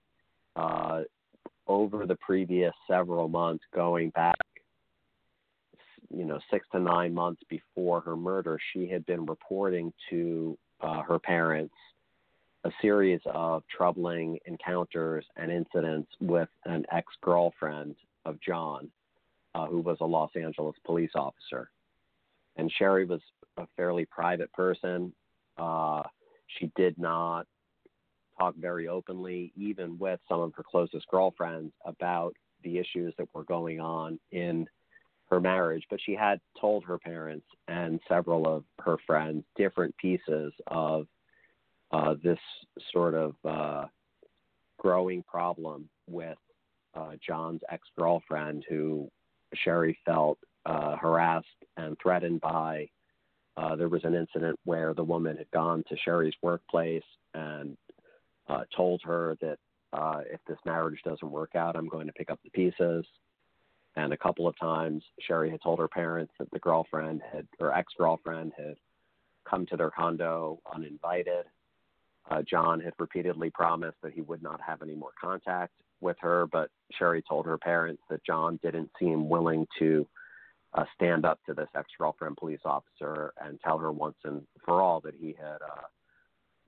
uh, 0.55 1.01
over 1.67 2.05
the 2.05 2.15
previous 2.15 2.73
several 2.87 3.27
months, 3.27 3.63
going 3.73 4.09
back 4.11 4.37
you 6.09 6.25
know 6.25 6.39
six 6.49 6.65
to 6.71 6.79
nine 6.79 7.13
months 7.13 7.41
before 7.49 8.01
her 8.01 8.15
murder, 8.15 8.59
she 8.73 8.87
had 8.87 9.05
been 9.05 9.25
reporting 9.25 9.91
to 10.09 10.57
uh, 10.81 11.01
her 11.01 11.19
parents 11.19 11.73
a 12.63 12.71
series 12.81 13.21
of 13.27 13.63
troubling 13.75 14.37
encounters 14.45 15.25
and 15.37 15.51
incidents 15.51 16.11
with 16.19 16.49
an 16.65 16.85
ex 16.91 17.07
girlfriend 17.21 17.95
of 18.25 18.39
John, 18.41 18.89
uh, 19.55 19.67
who 19.67 19.79
was 19.79 19.97
a 20.01 20.05
Los 20.05 20.31
Angeles 20.35 20.75
police 20.85 21.11
officer. 21.15 21.69
And 22.57 22.71
Sherri 22.77 23.05
was 23.05 23.21
a 23.57 23.67
fairly 23.75 24.05
private 24.05 24.51
person. 24.53 25.13
Uh, 25.57 26.03
she 26.59 26.71
did 26.75 26.97
not 26.97 27.47
talk 28.37 28.55
very 28.55 28.87
openly, 28.87 29.51
even 29.55 29.97
with 29.97 30.19
some 30.29 30.41
of 30.41 30.53
her 30.55 30.63
closest 30.63 31.07
girlfriends, 31.07 31.73
about 31.85 32.33
the 32.63 32.77
issues 32.77 33.13
that 33.17 33.27
were 33.33 33.43
going 33.43 33.79
on 33.79 34.19
in 34.31 34.67
her 35.29 35.39
marriage, 35.39 35.83
but 35.89 35.99
she 36.05 36.13
had 36.13 36.39
told 36.59 36.83
her 36.85 36.97
parents 36.97 37.45
and 37.67 37.99
several 38.07 38.47
of 38.47 38.63
her 38.79 38.97
friends 39.05 39.43
different 39.55 39.95
pieces 39.97 40.53
of 40.67 41.05
uh, 41.91 42.15
this 42.23 42.39
sort 42.91 43.13
of 43.13 43.35
uh, 43.45 43.85
growing 44.77 45.23
problem 45.23 45.89
with 46.07 46.37
uh, 46.95 47.11
John's 47.25 47.61
ex 47.69 47.87
girlfriend, 47.97 48.65
who 48.69 49.09
Sherri 49.53 49.97
felt 50.05 50.39
uh, 50.65 50.95
harassed 50.95 51.45
and 51.77 51.97
threatened 52.01 52.41
by 52.41 52.89
uh, 53.55 53.75
there 53.75 53.89
was 53.89 54.03
an 54.03 54.13
incident 54.13 54.59
where 54.65 54.93
the 54.93 55.03
woman 55.03 55.35
had 55.35 55.49
gone 55.51 55.83
to 55.89 55.97
Sherri's 56.03 56.35
workplace 56.41 57.03
and 57.33 57.75
uh, 58.47 58.63
told 58.75 59.01
her 59.03 59.35
that 59.41 59.57
uh, 59.93 60.21
if 60.31 60.39
this 60.47 60.59
marriage 60.65 60.99
doesn't 61.03 61.31
work 61.31 61.55
out, 61.55 61.75
I'm 61.75 61.87
going 61.87 62.07
to 62.07 62.13
pick 62.13 62.29
up 62.29 62.39
the 62.43 62.51
pieces. 62.51 63.05
And 63.95 64.13
a 64.13 64.17
couple 64.17 64.47
of 64.47 64.57
times, 64.59 65.03
Sherri 65.19 65.49
had 65.49 65.61
told 65.63 65.79
her 65.79 65.87
parents 65.87 66.33
that 66.37 66.51
the 66.51 66.59
girlfriend 66.59 67.21
had, 67.33 67.47
or 67.59 67.73
ex 67.73 67.91
girlfriend, 67.97 68.53
had 68.55 68.75
come 69.49 69.65
to 69.67 69.77
their 69.77 69.89
condo 69.89 70.59
uninvited. 70.73 71.45
Uh, 72.29 72.43
John 72.47 72.79
had 72.79 72.93
repeatedly 72.99 73.49
promised 73.49 73.97
that 74.03 74.13
he 74.13 74.21
would 74.21 74.43
not 74.43 74.59
have 74.61 74.83
any 74.83 74.93
more 74.93 75.11
contact 75.19 75.73
with 75.99 76.17
her, 76.19 76.45
but 76.51 76.69
Sherri 76.91 77.23
told 77.27 77.47
her 77.47 77.57
parents 77.57 78.03
that 78.09 78.23
John 78.23 78.59
didn't 78.61 78.91
seem 78.99 79.29
willing 79.29 79.65
to 79.79 80.05
uh, 80.73 80.85
stand 80.95 81.25
up 81.25 81.39
to 81.45 81.53
this 81.53 81.67
ex 81.75 81.87
girlfriend 81.97 82.37
police 82.37 82.59
officer 82.65 83.33
and 83.43 83.59
tell 83.61 83.77
her 83.77 83.91
once 83.91 84.17
and 84.23 84.41
for 84.63 84.81
all 84.81 84.99
that 85.01 85.13
he 85.15 85.35
had 85.39 85.57
uh, 85.61 85.87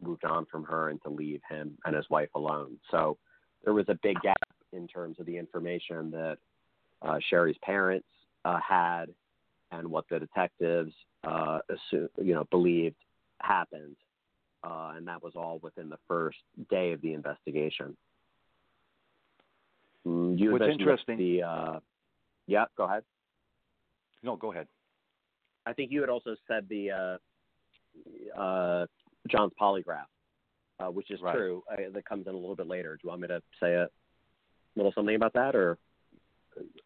moved 0.02 0.26
on 0.26 0.46
from 0.46 0.64
her 0.64 0.90
and 0.90 1.02
to 1.04 1.10
leave 1.10 1.42
him 1.50 1.78
and 1.86 1.96
his 1.96 2.10
wife 2.10 2.30
alone. 2.36 2.78
So 2.92 3.18
there 3.64 3.74
was 3.74 3.86
a 3.90 4.00
big 4.02 4.20
gap 4.22 4.38
in 4.72 4.88
terms 4.88 5.20
of 5.20 5.26
the 5.26 5.38
information 5.38 6.12
that 6.12 6.38
uh, 7.02 7.20
Sherri's 7.30 7.58
parents 7.62 8.08
uh, 8.46 8.60
had 8.68 9.06
and 9.72 9.88
what 9.90 10.06
the 10.10 10.20
detectives 10.20 10.94
uh, 11.24 11.60
you 11.92 12.34
know 12.34 12.46
believed 12.50 12.96
happened, 13.42 13.96
uh, 14.64 14.94
and 14.96 15.08
that 15.08 15.22
was 15.22 15.34
all 15.36 15.60
within 15.62 15.90
the 15.90 15.98
first 16.08 16.38
day 16.70 16.92
of 16.94 17.02
the 17.02 17.14
investigation. 17.14 17.96
Mm, 20.08 20.40
you 20.40 20.52
What's 20.52 20.66
interesting- 20.66 21.18
The 21.18 21.44
uh, 21.44 21.80
yeah, 22.48 22.66
go 22.78 22.86
ahead. 22.86 23.04
No, 24.24 24.36
go 24.36 24.52
ahead. 24.52 24.68
I 25.66 25.74
think 25.74 25.92
you 25.92 26.02
had 26.02 26.10
also 26.10 26.36
said 26.48 26.68
the 26.70 26.92
uh, 26.92 28.40
uh, 28.40 28.86
John's 29.28 29.54
polygraph, 29.60 30.06
uh, 30.80 30.88
which 30.88 31.12
is 31.12 31.22
Right. 31.22 31.36
true. 31.36 31.64
Uh, 31.72 31.90
that 31.94 32.06
comes 32.06 32.28
in 32.28 32.34
a 32.34 32.38
little 32.38 32.56
bit 32.56 32.68
later. 32.68 32.96
Do 32.96 33.02
you 33.04 33.10
want 33.10 33.22
me 33.22 33.28
to 33.28 33.42
say 33.60 33.74
a 33.74 33.90
little 34.76 34.92
something 34.94 35.16
about 35.16 35.34
that, 35.34 35.56
or 35.56 35.78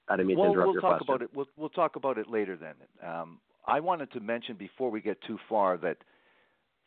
I 0.07 0.15
didn't 0.15 0.27
mean 0.27 0.37
well, 0.37 0.47
to 0.47 0.51
interrupt 0.51 0.67
we'll 0.67 0.73
your 0.73 0.81
talk 0.81 0.97
question. 0.97 1.15
about 1.15 1.21
it. 1.21 1.29
We'll, 1.35 1.47
we'll 1.57 1.69
talk 1.69 1.95
about 1.95 2.17
it 2.17 2.29
later 2.29 2.57
then. 2.57 2.75
Um, 3.07 3.39
I 3.65 3.79
wanted 3.79 4.11
to 4.13 4.19
mention 4.19 4.55
before 4.55 4.91
we 4.91 5.01
get 5.01 5.21
too 5.21 5.39
far 5.47 5.77
that 5.77 5.97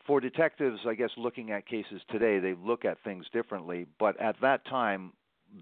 for 0.07 0.21
detectives, 0.21 0.81
I 0.87 0.95
guess 0.95 1.11
looking 1.17 1.51
at 1.51 1.67
cases 1.67 2.01
today, 2.11 2.39
they 2.39 2.55
look 2.55 2.85
at 2.85 2.99
things 3.03 3.27
differently. 3.33 3.87
But 3.99 4.21
at 4.21 4.37
that 4.41 4.65
time, 4.67 5.13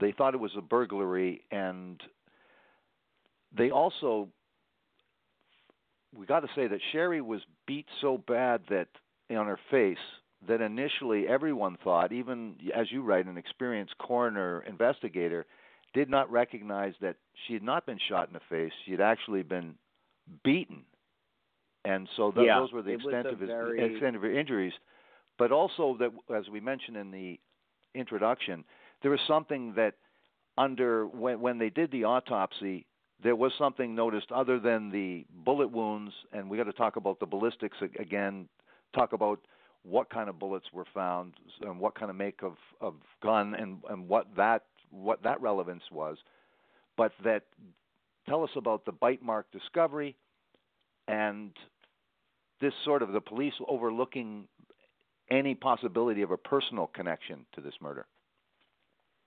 they 0.00 0.12
thought 0.12 0.34
it 0.34 0.40
was 0.40 0.52
a 0.56 0.60
burglary, 0.60 1.42
and 1.50 2.02
they 3.56 3.70
also 3.70 4.28
we 6.16 6.26
got 6.26 6.40
to 6.40 6.48
say 6.54 6.66
that 6.66 6.80
Sherri 6.92 7.20
was 7.20 7.40
beat 7.66 7.86
so 8.00 8.18
bad 8.18 8.62
that 8.68 8.88
on 9.30 9.46
her 9.46 9.58
face 9.70 9.98
that 10.46 10.60
initially 10.60 11.26
everyone 11.26 11.76
thought, 11.82 12.12
even 12.12 12.56
as 12.74 12.92
you 12.92 13.02
write, 13.02 13.26
an 13.26 13.38
experienced 13.38 13.96
coroner 13.98 14.62
investigator 14.68 15.46
did 15.94 16.10
not 16.10 16.30
recognize 16.30 16.92
that 17.00 17.16
she 17.46 17.54
had 17.54 17.62
not 17.62 17.86
been 17.86 17.98
shot 18.08 18.28
in 18.28 18.34
the 18.34 18.40
face; 18.50 18.72
she 18.84 18.90
had 18.90 19.00
actually 19.00 19.42
been 19.42 19.74
beaten, 20.42 20.84
and 21.84 22.08
so 22.16 22.30
th- 22.30 22.46
Yeah, 22.46 22.60
those 22.60 22.72
were 22.72 22.82
the 22.82 22.92
extent 22.92 23.26
of 23.26 23.40
his 23.40 23.48
very- 23.48 23.80
extent 23.92 24.16
of 24.16 24.22
her 24.22 24.32
injuries. 24.32 24.72
But 25.38 25.50
also 25.50 25.96
that, 25.98 26.12
as 26.34 26.48
we 26.48 26.60
mentioned 26.60 26.96
in 26.96 27.10
the 27.10 27.40
introduction, 27.94 28.64
there 29.02 29.10
was 29.10 29.20
something 29.26 29.72
that 29.74 29.94
under 30.56 31.06
when 31.06 31.40
when 31.40 31.58
they 31.58 31.70
did 31.70 31.90
the 31.90 32.04
autopsy, 32.04 32.86
there 33.24 33.34
was 33.34 33.52
something 33.58 33.94
noticed 33.94 34.30
other 34.30 34.60
than 34.60 34.90
the 34.90 35.24
bullet 35.44 35.68
wounds, 35.68 36.12
and 36.32 36.48
we 36.48 36.58
got 36.58 36.64
to 36.64 36.72
talk 36.74 36.96
about 36.96 37.18
the 37.18 37.26
ballistics 37.26 37.78
again. 37.98 38.48
Talk 38.94 39.14
about 39.14 39.40
what 39.82 40.10
kind 40.10 40.28
of 40.28 40.38
bullets 40.38 40.66
were 40.72 40.84
found 40.94 41.32
and 41.62 41.80
what 41.80 41.94
kind 41.98 42.10
of 42.10 42.16
make 42.16 42.42
of 42.42 42.56
of 42.80 42.94
gun 43.22 43.54
and 43.54 43.78
and 43.88 44.06
what 44.08 44.26
that 44.36 44.64
what 44.90 45.22
that 45.22 45.40
relevance 45.40 45.82
was. 45.90 46.18
But 46.96 47.12
that 47.24 47.44
tell 48.28 48.44
us 48.44 48.50
about 48.56 48.84
the 48.84 48.92
bite 48.92 49.22
mark 49.22 49.50
discovery 49.50 50.16
and 51.08 51.50
this 52.60 52.74
sort 52.84 53.02
of 53.02 53.12
the 53.12 53.20
police 53.20 53.54
overlooking 53.66 54.46
any 55.30 55.54
possibility 55.54 56.20
of 56.20 56.30
a 56.30 56.36
personal 56.36 56.86
connection 56.86 57.46
to 57.54 57.62
this 57.62 57.74
murder. 57.80 58.06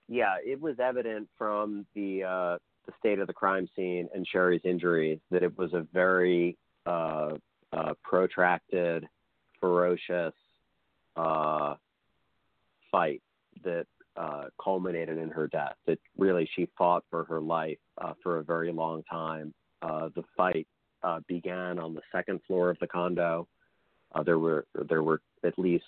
Yeah, 0.08 0.36
it 0.44 0.60
was 0.60 0.76
evident 0.78 1.28
from 1.36 1.84
the 1.94 2.22
uh, 2.24 2.58
the 2.88 2.94
state 2.98 3.18
of 3.18 3.26
the 3.26 3.34
crime 3.34 3.68
scene 3.76 4.08
and 4.14 4.26
Sherri's 4.26 4.62
injuries 4.64 5.18
that 5.30 5.42
it 5.42 5.56
was 5.58 5.74
a 5.74 5.86
very 5.92 6.56
uh, 6.86 7.34
uh, 7.70 7.92
protracted, 8.02 9.06
ferocious 9.60 10.32
uh, 11.14 11.74
fight 12.90 13.20
that 13.62 13.86
uh, 14.16 14.44
culminated 14.62 15.18
in 15.18 15.28
her 15.28 15.48
death. 15.48 15.74
That 15.86 15.98
really 16.16 16.48
she 16.56 16.66
fought 16.78 17.04
for 17.10 17.24
her 17.24 17.40
life 17.40 17.78
uh, 17.98 18.14
for 18.22 18.38
a 18.38 18.42
very 18.42 18.72
long 18.72 19.02
time. 19.02 19.52
Uh, 19.82 20.08
the 20.16 20.24
fight 20.36 20.66
began 21.28 21.78
on 21.78 21.94
the 21.94 22.00
second 22.10 22.40
floor 22.46 22.70
of 22.70 22.78
the 22.80 22.86
condo. 22.86 23.46
There 24.24 24.38
were 24.38 24.66
there 24.88 25.02
were 25.02 25.20
at 25.44 25.58
least 25.58 25.84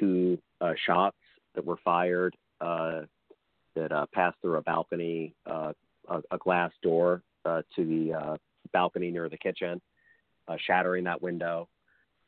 two 0.00 0.38
shots 0.86 1.16
that 1.54 1.64
were 1.64 1.78
fired 1.84 2.34
that 3.78 3.92
uh, 3.92 4.06
passed 4.12 4.36
through 4.42 4.56
a 4.56 4.62
balcony, 4.62 5.34
uh, 5.46 5.72
a, 6.08 6.22
a 6.30 6.38
glass 6.38 6.72
door 6.82 7.22
uh, 7.44 7.62
to 7.76 7.84
the 7.84 8.14
uh, 8.14 8.36
balcony 8.72 9.10
near 9.10 9.28
the 9.28 9.38
kitchen, 9.38 9.80
uh, 10.48 10.56
shattering 10.66 11.04
that 11.04 11.22
window. 11.22 11.68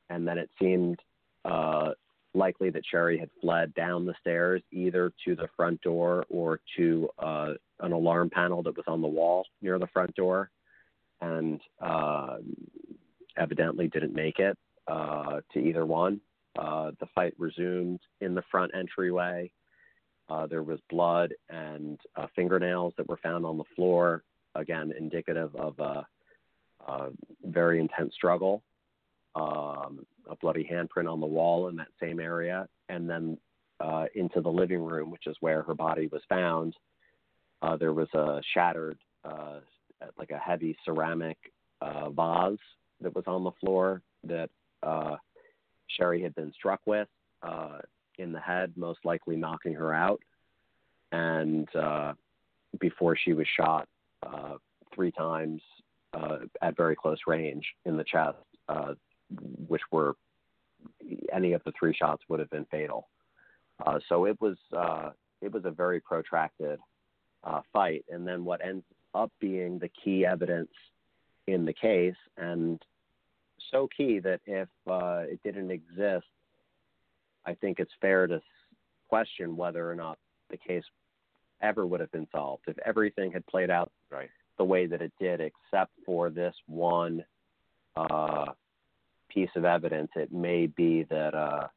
And 0.09 0.27
then 0.27 0.39
it 0.39 0.51
seemed 0.61 0.99
uh, 1.45 1.91
likely 2.35 2.71
that 2.71 2.83
Sherri 2.91 3.19
had 3.19 3.31
fled 3.41 3.75
down 3.75 4.07
the 4.07 4.15
stairs, 4.21 4.63
either 4.73 5.13
to 5.25 5.35
the 5.35 5.49
front 5.57 5.81
door 5.83 6.25
or 6.29 6.61
to 6.77 7.09
uh, 7.19 7.55
an 7.81 7.93
alarm 7.93 8.31
panel 8.31 8.63
that 8.63 8.77
was 8.77 8.85
on 8.87 9.01
the 9.01 9.09
wall 9.09 9.47
near 9.63 9.79
the 9.79 9.87
front 9.89 10.15
door, 10.15 10.51
and 11.21 11.61
uh, 11.81 12.37
evidently 13.37 13.89
didn't 13.89 14.15
make 14.15 14.39
it 14.39 14.57
uh, 14.87 15.41
to 15.53 15.59
either 15.59 15.87
one. 15.87 16.21
Uh, 16.59 16.91
the 16.99 17.07
fight 17.15 17.35
resumed 17.39 18.01
in 18.21 18.35
the 18.35 18.43
front 18.51 18.73
entryway. 18.75 19.51
Uh, 20.31 20.47
there 20.47 20.63
was 20.63 20.79
blood 20.89 21.35
and 21.49 21.99
uh, 22.17 22.27
fingernails 22.37 22.95
that 22.97 23.09
were 23.09 23.19
found 23.23 23.45
on 23.45 23.59
the 23.59 23.65
floor, 23.75 24.23
again, 24.55 24.93
indicative 24.97 25.55
of 25.57 25.79
a, 25.81 26.07
a 26.87 27.09
very 27.45 27.81
intense 27.81 28.15
struggle. 28.15 28.63
Um, 29.35 30.07
a 30.29 30.37
bloody 30.37 30.69
handprint 30.71 31.11
on 31.11 31.21
the 31.21 31.27
wall 31.27 31.69
in 31.69 31.77
that 31.77 31.89
same 32.01 32.21
area, 32.21 32.69
and 32.89 33.09
then 33.09 33.39
uh, 33.81 34.07
into 34.15 34.41
the 34.41 34.49
living 34.49 34.83
room, 34.83 35.11
which 35.11 35.27
is 35.27 35.37
where 35.41 35.63
her 35.63 35.75
body 35.75 36.09
was 36.09 36.23
found. 36.29 36.75
Uh, 37.63 37.77
there 37.77 37.93
was 37.93 38.09
a 38.15 38.41
shattered, 38.55 38.99
uh, 39.25 39.61
like 40.19 40.31
a 40.31 40.39
heavy 40.39 40.77
ceramic 40.85 41.39
uh, 41.81 42.11
vase 42.11 42.59
that 43.01 43.15
was 43.15 43.25
on 43.27 43.45
the 43.45 43.53
floor 43.61 44.03
that 44.25 44.51
uh, 44.83 45.17
Sherri 45.89 46.23
had 46.23 46.35
been 46.35 46.53
struck 46.53 46.81
with 46.87 47.09
uh, 47.43 47.79
in 48.21 48.33
the 48.33 48.41
head, 48.41 48.73
most 48.77 49.01
likely 49.05 49.37
knocking 49.37 49.75
her 49.75 49.93
out. 49.95 50.21
And 51.13 51.69
uh, 51.75 52.13
before 52.79 53.17
she 53.17 53.33
was 53.33 53.47
shot 53.57 53.89
uh, 54.25 54.57
three 54.95 55.11
times 55.11 55.61
uh, 56.13 56.39
at 56.63 56.77
very 56.77 56.97
close 56.97 57.19
range 57.27 57.65
in 57.85 57.97
the 57.97 58.05
chest, 58.05 58.39
uh, 58.69 58.95
which 59.67 59.83
were 59.91 60.15
any 61.33 61.53
of 61.53 61.63
the 61.65 61.73
three 61.79 61.95
shots 61.95 62.23
would 62.29 62.41
have 62.41 62.51
been 62.51 62.67
fatal. 62.71 63.09
Uh, 63.85 63.99
so 64.09 64.27
it 64.27 64.41
was 64.41 64.57
uh, 64.77 65.11
it 65.41 65.53
was 65.53 65.65
a 65.65 65.71
very 65.71 66.01
protracted 66.01 66.79
fight, 67.73 68.05
and 68.11 68.27
then 68.27 68.45
what 68.45 68.65
ends 68.65 68.85
up 69.15 69.33
being 69.41 69.79
the 69.79 69.91
key 70.05 70.27
evidence 70.27 70.71
in 71.47 71.65
the 71.65 71.73
case, 71.73 72.17
and 72.37 72.83
so 73.71 73.89
key 73.97 74.19
that 74.19 74.41
if 74.47 74.69
it 74.87 75.41
didn't 75.43 75.71
exist, 75.71 76.27
I 77.47 77.55
think 77.55 77.81
it's 77.81 77.93
fair 78.01 78.27
to 78.27 78.41
question 79.09 79.57
whether 79.57 79.91
or 79.91 79.95
not 79.95 80.19
the 80.51 80.57
case 80.57 80.85
ever 81.63 81.87
would 81.87 82.01
have 82.01 82.13
been 82.13 82.29
solved. 82.33 82.65
If 82.67 82.79
everything 82.85 83.33
had 83.33 83.47
played 83.47 83.71
out 83.71 83.91
Right. 84.11 84.31
the 84.59 84.65
way 84.65 84.87
that 84.87 85.03
it 85.03 85.13
did, 85.19 85.41
except 85.41 85.93
for 86.05 86.31
this 86.31 86.55
one 86.67 87.25
uh, 87.97 88.47
piece 89.29 89.51
of 89.57 89.65
evidence, 89.65 90.11
it 90.17 90.33
may 90.33 90.67
be 90.67 91.05
that 91.05 91.35
uh, 91.35 91.69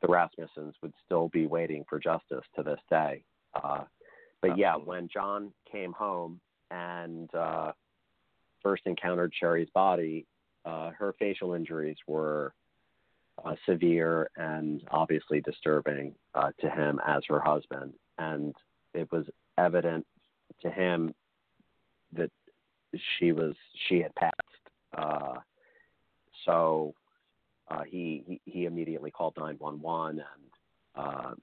the 0.00 0.08
Rasmussens 0.08 0.74
would 0.82 0.92
still 1.04 1.28
be 1.28 1.46
waiting 1.46 1.84
for 1.88 1.98
justice 1.98 2.44
to 2.56 2.62
this 2.62 2.80
day. 2.90 3.22
Uh, 3.54 3.84
but 4.40 4.58
yeah, 4.58 4.74
when 4.74 5.08
John 5.08 5.52
came 5.70 5.92
home 5.92 6.40
and 6.70 7.32
uh, 7.34 7.72
first 8.62 8.82
encountered 8.86 9.32
Sherri's 9.38 9.70
body, 9.70 10.26
uh, 10.64 10.90
her 10.90 11.14
facial 11.18 11.54
injuries 11.54 11.96
were 12.06 12.54
uh, 13.44 13.54
severe 13.66 14.30
and 14.36 14.82
obviously 14.90 15.40
disturbing 15.40 16.14
uh, 16.34 16.50
to 16.60 16.70
him 16.70 17.00
as 17.06 17.22
her 17.28 17.40
husband. 17.40 17.92
And 18.18 18.54
it 18.94 19.10
was 19.10 19.26
evident 19.58 20.06
to 20.62 20.70
him 20.70 21.14
that 22.12 22.30
she 23.18 23.32
was 23.32 23.54
she 23.88 24.00
had 24.00 24.14
passed. 24.14 24.36
Uh, 24.96 25.34
so 26.44 26.94
uh, 27.68 27.82
he, 27.82 28.22
he 28.26 28.40
he 28.44 28.64
immediately 28.66 29.10
called 29.10 29.34
911, 29.38 30.20
and 30.20 30.24
uh, 30.94 31.34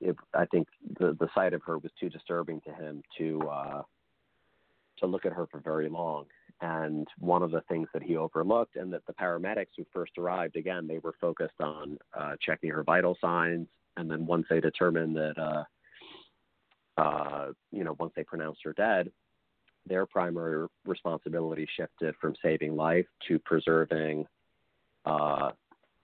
it, 0.00 0.16
I 0.34 0.46
think 0.46 0.68
the 0.98 1.16
the 1.18 1.28
sight 1.34 1.52
of 1.52 1.62
her 1.64 1.78
was 1.78 1.92
too 2.00 2.08
disturbing 2.08 2.60
to 2.62 2.72
him 2.72 3.02
to 3.18 3.40
uh, 3.48 3.82
to 4.98 5.06
look 5.06 5.24
at 5.24 5.32
her 5.32 5.46
for 5.46 5.60
very 5.60 5.88
long. 5.88 6.26
And 6.60 7.06
one 7.18 7.42
of 7.42 7.52
the 7.52 7.60
things 7.62 7.88
that 7.94 8.02
he 8.02 8.16
overlooked, 8.16 8.76
and 8.76 8.92
that 8.92 9.06
the 9.06 9.12
paramedics 9.12 9.68
who 9.76 9.86
first 9.92 10.18
arrived, 10.18 10.56
again, 10.56 10.88
they 10.88 10.98
were 10.98 11.14
focused 11.20 11.60
on 11.60 11.98
uh, 12.18 12.34
checking 12.40 12.70
her 12.70 12.82
vital 12.82 13.16
signs, 13.20 13.68
and 13.96 14.10
then 14.10 14.26
once 14.26 14.46
they 14.50 14.60
determined 14.60 15.16
that, 15.16 15.38
uh, 15.38 15.64
uh, 17.00 17.52
you 17.70 17.84
know, 17.84 17.94
once 18.00 18.12
they 18.16 18.24
pronounced 18.24 18.60
her 18.64 18.72
dead, 18.72 19.10
their 19.86 20.04
primary 20.04 20.66
responsibility 20.84 21.66
shifted 21.76 22.14
from 22.20 22.34
saving 22.42 22.74
life 22.76 23.06
to 23.28 23.38
preserving 23.38 24.26
uh, 25.04 25.50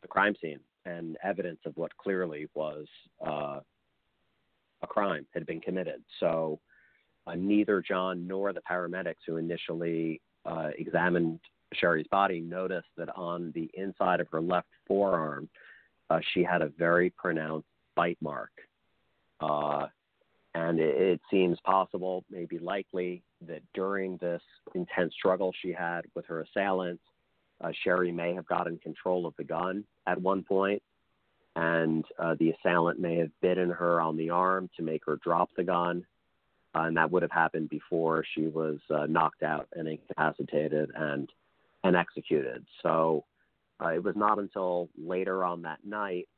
the 0.03 0.09
crime 0.09 0.35
scene 0.41 0.61
and 0.87 1.17
evidence 1.23 1.61
of 1.67 1.77
what 1.77 1.97
clearly 1.97 2.47
was 2.55 2.87
uh, 3.27 3.59
a 4.83 4.87
crime 4.87 5.27
had 5.35 5.47
been 5.47 5.61
committed. 5.61 6.03
So 6.21 6.61
uh, 7.27 7.35
neither 7.35 7.81
John 7.81 8.27
nor 8.27 8.53
the 8.53 8.63
paramedics 8.71 9.25
who 9.27 9.37
initially 9.37 10.21
uh, 10.47 10.71
examined 10.79 11.41
Sherri's 11.73 12.07
body 12.09 12.41
noticed 12.41 12.89
that 12.97 13.15
on 13.17 13.53
the 13.55 13.71
inside 13.75 14.21
of 14.21 14.29
her 14.31 14.41
left 14.41 14.69
forearm, 14.87 15.49
uh, 16.11 16.21
she 16.33 16.43
had 16.43 16.63
a 16.63 16.69
very 16.79 17.11
pronounced 17.11 17.69
bite 17.97 18.19
mark. 18.21 18.51
Uh, 19.41 19.87
and 20.55 20.79
it, 20.79 20.97
it 20.97 21.21
seems 21.31 21.59
possible, 21.65 22.25
maybe 22.31 22.59
likely, 22.59 23.23
that 23.47 23.63
during 23.75 24.17
this 24.19 24.43
intense 24.75 25.13
struggle 25.15 25.53
she 25.61 25.73
had 25.73 26.03
with 26.15 26.27
her 26.27 26.43
assailant, 26.43 27.01
uh, 27.63 27.71
Sherri 27.83 28.13
may 28.13 28.35
have 28.35 28.47
gotten 28.47 28.79
control 28.79 29.27
of 29.27 29.35
the 29.37 29.45
gun 29.45 29.85
at 30.07 30.21
one 30.21 30.43
point, 30.43 30.83
and 31.57 32.05
uh, 32.19 32.35
the 32.39 32.51
assailant 32.51 32.99
may 32.99 33.17
have 33.17 33.31
bitten 33.41 33.71
her 33.71 34.01
on 34.01 34.17
the 34.17 34.31
arm 34.31 34.69
to 34.77 34.83
make 34.83 35.03
her 35.07 35.19
drop 35.23 35.51
the 35.57 35.65
gun. 35.65 36.05
Uh, 36.75 36.83
and 36.83 36.97
that 36.97 37.11
would 37.11 37.23
have 37.23 37.31
happened 37.31 37.69
before 37.69 38.25
she 38.35 38.47
was 38.49 38.79
uh, 38.91 39.07
knocked 39.07 39.43
out 39.43 39.69
and 39.75 39.89
incapacitated 39.89 40.91
and 40.95 41.31
and 41.85 41.97
executed. 41.97 42.65
So 42.83 43.25
uh, 43.83 43.89
it 43.89 44.03
was 44.03 44.17
not 44.17 44.39
until 44.39 44.89
later 44.97 45.45
on 45.45 45.63
that 45.63 45.81
night, 45.85 46.29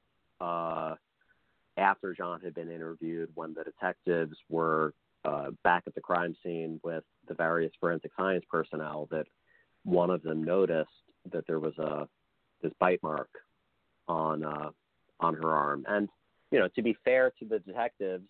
uh, 0.41 0.95
after 1.77 2.15
John 2.15 2.41
had 2.41 2.55
been 2.55 2.71
interviewed, 2.71 3.31
when 3.35 3.55
the 3.55 3.63
detectives 3.63 4.37
were 4.49 4.93
uh, 5.25 5.51
back 5.63 5.85
at 5.87 5.95
the 5.95 6.01
crime 6.01 6.37
scene 6.43 6.81
with 6.83 7.05
the 7.29 7.35
various 7.35 7.73
forensic 7.81 8.11
science 8.17 8.45
personnel, 8.51 9.09
that 9.11 9.27
one 9.85 10.11
of 10.11 10.23
them 10.23 10.43
noticed 10.43 10.91
that 11.33 11.47
there 11.47 11.61
was 11.61 11.77
a 11.79 12.09
this 12.63 12.73
bite 12.81 13.03
mark 13.03 13.29
on 14.09 14.45
uh, 14.45 14.71
on 15.21 15.35
her 15.35 15.51
arm. 15.51 15.85
And 15.89 16.09
you 16.51 16.59
know, 16.59 16.69
to 16.75 16.83
be 16.83 16.97
fair 17.05 17.33
to 17.39 17.45
the 17.45 17.61
detectives 17.61 18.29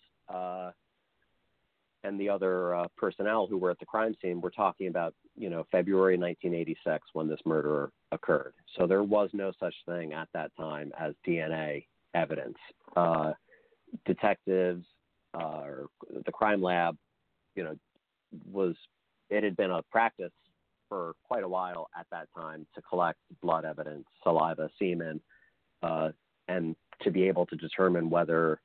and 2.06 2.20
the 2.20 2.28
other 2.28 2.74
uh, 2.74 2.86
personnel 2.96 3.46
who 3.46 3.58
were 3.58 3.70
at 3.70 3.78
the 3.78 3.86
crime 3.86 4.14
scene, 4.22 4.40
we're 4.40 4.50
talking 4.50 4.88
about 4.88 5.14
you 5.36 5.50
know 5.50 5.66
February 5.72 6.16
1986 6.16 7.08
when 7.12 7.28
this 7.28 7.40
murder 7.44 7.90
occurred. 8.12 8.54
So 8.76 8.86
there 8.86 9.02
was 9.02 9.30
no 9.32 9.52
such 9.58 9.74
thing 9.86 10.12
at 10.12 10.28
that 10.32 10.52
time 10.56 10.92
as 10.98 11.14
DNA 11.26 11.86
evidence. 12.14 12.56
Uh, 12.96 13.32
detectives 14.04 14.84
uh, 15.34 15.62
or 15.62 15.86
the 16.24 16.32
crime 16.32 16.62
lab, 16.62 16.96
you 17.54 17.64
know, 17.64 17.76
was 18.50 18.74
it 19.28 19.42
had 19.42 19.56
been 19.56 19.70
a 19.70 19.82
practice 19.90 20.32
for 20.88 21.14
quite 21.24 21.42
a 21.42 21.48
while 21.48 21.88
at 21.98 22.06
that 22.12 22.28
time 22.36 22.66
to 22.74 22.82
collect 22.82 23.18
blood 23.42 23.64
evidence, 23.64 24.04
saliva, 24.22 24.70
semen, 24.78 25.20
uh, 25.82 26.10
and 26.48 26.76
to 27.02 27.10
be 27.10 27.24
able 27.24 27.44
to 27.46 27.56
determine 27.56 28.08
whether 28.08 28.60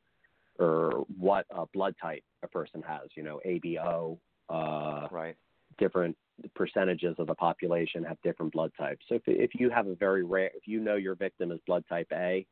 or 0.62 1.06
what 1.18 1.46
uh, 1.56 1.66
blood 1.74 1.96
type 2.02 2.24
a 2.44 2.48
person 2.48 2.84
has. 2.88 3.10
You 3.16 3.24
know, 3.24 3.40
ABO. 3.46 4.18
Uh, 4.50 5.08
right. 5.12 5.36
Different 5.78 6.16
percentages 6.56 7.16
of 7.20 7.28
the 7.28 7.36
population 7.36 8.04
have 8.04 8.18
different 8.24 8.52
blood 8.52 8.72
types. 8.78 9.06
So 9.08 9.16
if 9.16 9.22
if 9.26 9.52
you 9.56 9.70
have 9.70 9.88
a 9.88 9.96
very 9.96 10.24
rare, 10.24 10.52
if 10.56 10.68
you 10.68 10.80
know 10.80 10.96
your 10.96 11.16
victim 11.16 11.52
is 11.52 11.60
blood 11.66 11.84
type 11.90 12.08
A, 12.14 12.46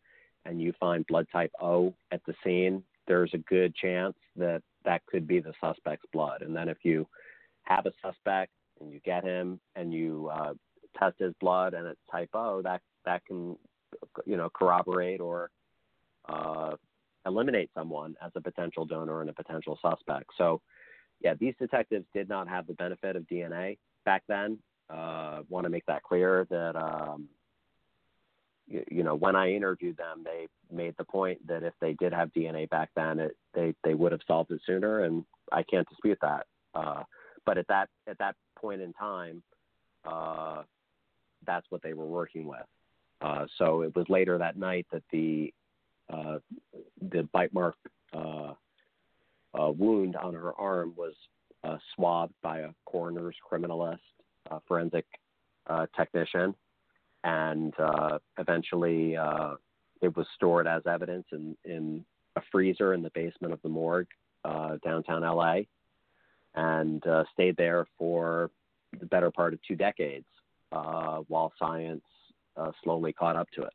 and 0.46 0.62
you 0.62 0.74
find 0.80 1.06
blood 1.08 1.28
type 1.32 1.52
O 1.62 1.94
at 2.12 2.22
the 2.26 2.34
scene, 2.44 2.84
there's 3.08 3.34
a 3.34 3.40
good 3.40 3.76
chance 3.76 4.16
that 4.36 4.62
that 4.86 5.06
could 5.06 5.28
be 5.28 5.40
the 5.40 5.54
suspect's 5.62 6.06
blood. 6.14 6.42
And 6.42 6.56
then 6.56 6.70
if 6.70 6.78
you 6.84 7.08
have 7.64 7.86
a 7.86 7.92
suspect 8.02 8.52
and 8.80 8.92
you 8.92 9.00
get 9.04 9.24
him 9.24 9.60
and 9.76 9.94
you 9.94 10.30
uh, 10.32 10.54
test 10.98 11.16
his 11.20 11.34
blood 11.40 11.74
and 11.74 11.86
it's 11.86 12.00
type 12.12 12.30
O, 12.34 12.62
that 12.62 12.82
that 13.06 13.26
can 13.26 13.58
you 14.26 14.38
know 14.38 14.50
corroborate 14.50 15.20
or 15.20 15.50
uh, 16.28 16.76
eliminate 17.26 17.70
someone 17.74 18.16
as 18.24 18.32
a 18.36 18.42
potential 18.42 18.86
donor 18.86 19.22
and 19.22 19.30
a 19.30 19.34
potential 19.34 19.78
suspect. 19.82 20.30
So, 20.38 20.62
yeah, 21.22 21.34
these 21.40 21.54
detectives 21.60 22.06
did 22.14 22.30
not 22.30 22.48
have 22.48 22.68
the 22.68 22.74
benefit 22.74 23.16
of 23.16 23.24
DNA 23.24 23.78
back 24.06 24.24
then. 24.28 24.60
Uh, 24.90 25.42
Want 25.50 25.66
to 25.66 25.70
make 25.70 25.86
that 25.86 26.04
clear 26.04 26.48
that 26.50 26.76
um, 26.76 27.28
you, 28.68 28.84
you 28.90 29.04
know 29.04 29.16
when 29.16 29.36
I 29.36 29.52
interviewed 29.52 29.98
them, 29.98 30.24
they 30.24 30.48
made 30.72 30.96
the 30.98 31.04
point 31.04 31.46
that 31.48 31.64
if 31.64 31.74
they 31.82 31.94
did 31.94 32.14
have 32.14 32.34
DNA 32.34 32.70
back 32.70 32.90
then, 32.96 33.20
it, 33.20 33.38
they 33.54 33.76
they 33.84 33.94
would 33.94 34.12
have 34.12 34.22
solved 34.26 34.52
it 34.52 34.62
sooner, 34.66 35.04
and 35.04 35.26
I 35.52 35.64
can't 35.64 35.88
dispute 35.90 36.18
that. 36.22 36.48
Uh, 36.74 37.04
but 37.46 37.58
at 37.58 37.68
that 37.68 37.90
at 38.08 38.18
that 38.20 38.36
point 38.58 38.82
in 38.82 38.94
time, 38.94 39.44
uh, 40.06 40.64
that's 41.46 41.66
what 41.70 41.82
they 41.82 41.94
were 41.94 42.06
working 42.06 42.48
with. 42.48 42.66
Uh, 43.22 43.46
so 43.58 43.82
it 43.82 43.96
was 43.96 44.06
later 44.10 44.38
that 44.38 44.58
night 44.58 44.88
that 44.92 45.04
the 45.12 45.54
the 46.10 47.28
bite 47.32 47.54
mark 47.54 47.76
uh, 48.14 48.54
uh, 49.60 49.72
wound 49.72 50.16
on 50.16 50.34
her 50.34 50.54
arm 50.54 50.94
was 50.96 51.14
uh, 51.64 51.78
swabbed 51.96 52.34
by 52.42 52.60
a 52.60 52.70
coroner's 52.86 53.36
criminalist, 53.50 54.00
uh, 54.50 54.60
forensic 54.68 55.06
uh, 55.68 55.86
technician, 55.96 56.56
and 57.24 57.74
uh, 57.80 58.18
eventually 58.38 59.18
uh, 59.18 59.56
it 60.02 60.16
was 60.16 60.26
stored 60.36 60.68
as 60.68 60.82
evidence 60.88 61.26
in, 61.32 61.56
in 61.66 62.06
a 62.36 62.42
freezer 62.52 62.94
in 62.94 63.02
the 63.02 63.12
basement 63.14 63.54
of 63.54 63.62
the 63.62 63.70
morgue 63.70 64.08
uh, 64.46 64.78
downtown 64.84 65.22
LA, 65.22 65.62
and 66.56 67.06
uh, 67.08 67.24
stayed 67.34 67.58
there 67.58 67.86
for 67.98 68.50
the 69.00 69.06
better 69.06 69.30
part 69.30 69.54
of 69.54 69.60
two 69.68 69.76
decades 69.76 70.26
uh, 70.72 71.18
while 71.28 71.52
science 71.60 72.04
uh, 72.58 72.72
slowly 72.84 73.14
caught 73.14 73.36
up 73.36 73.50
to 73.52 73.62
it. 73.62 73.74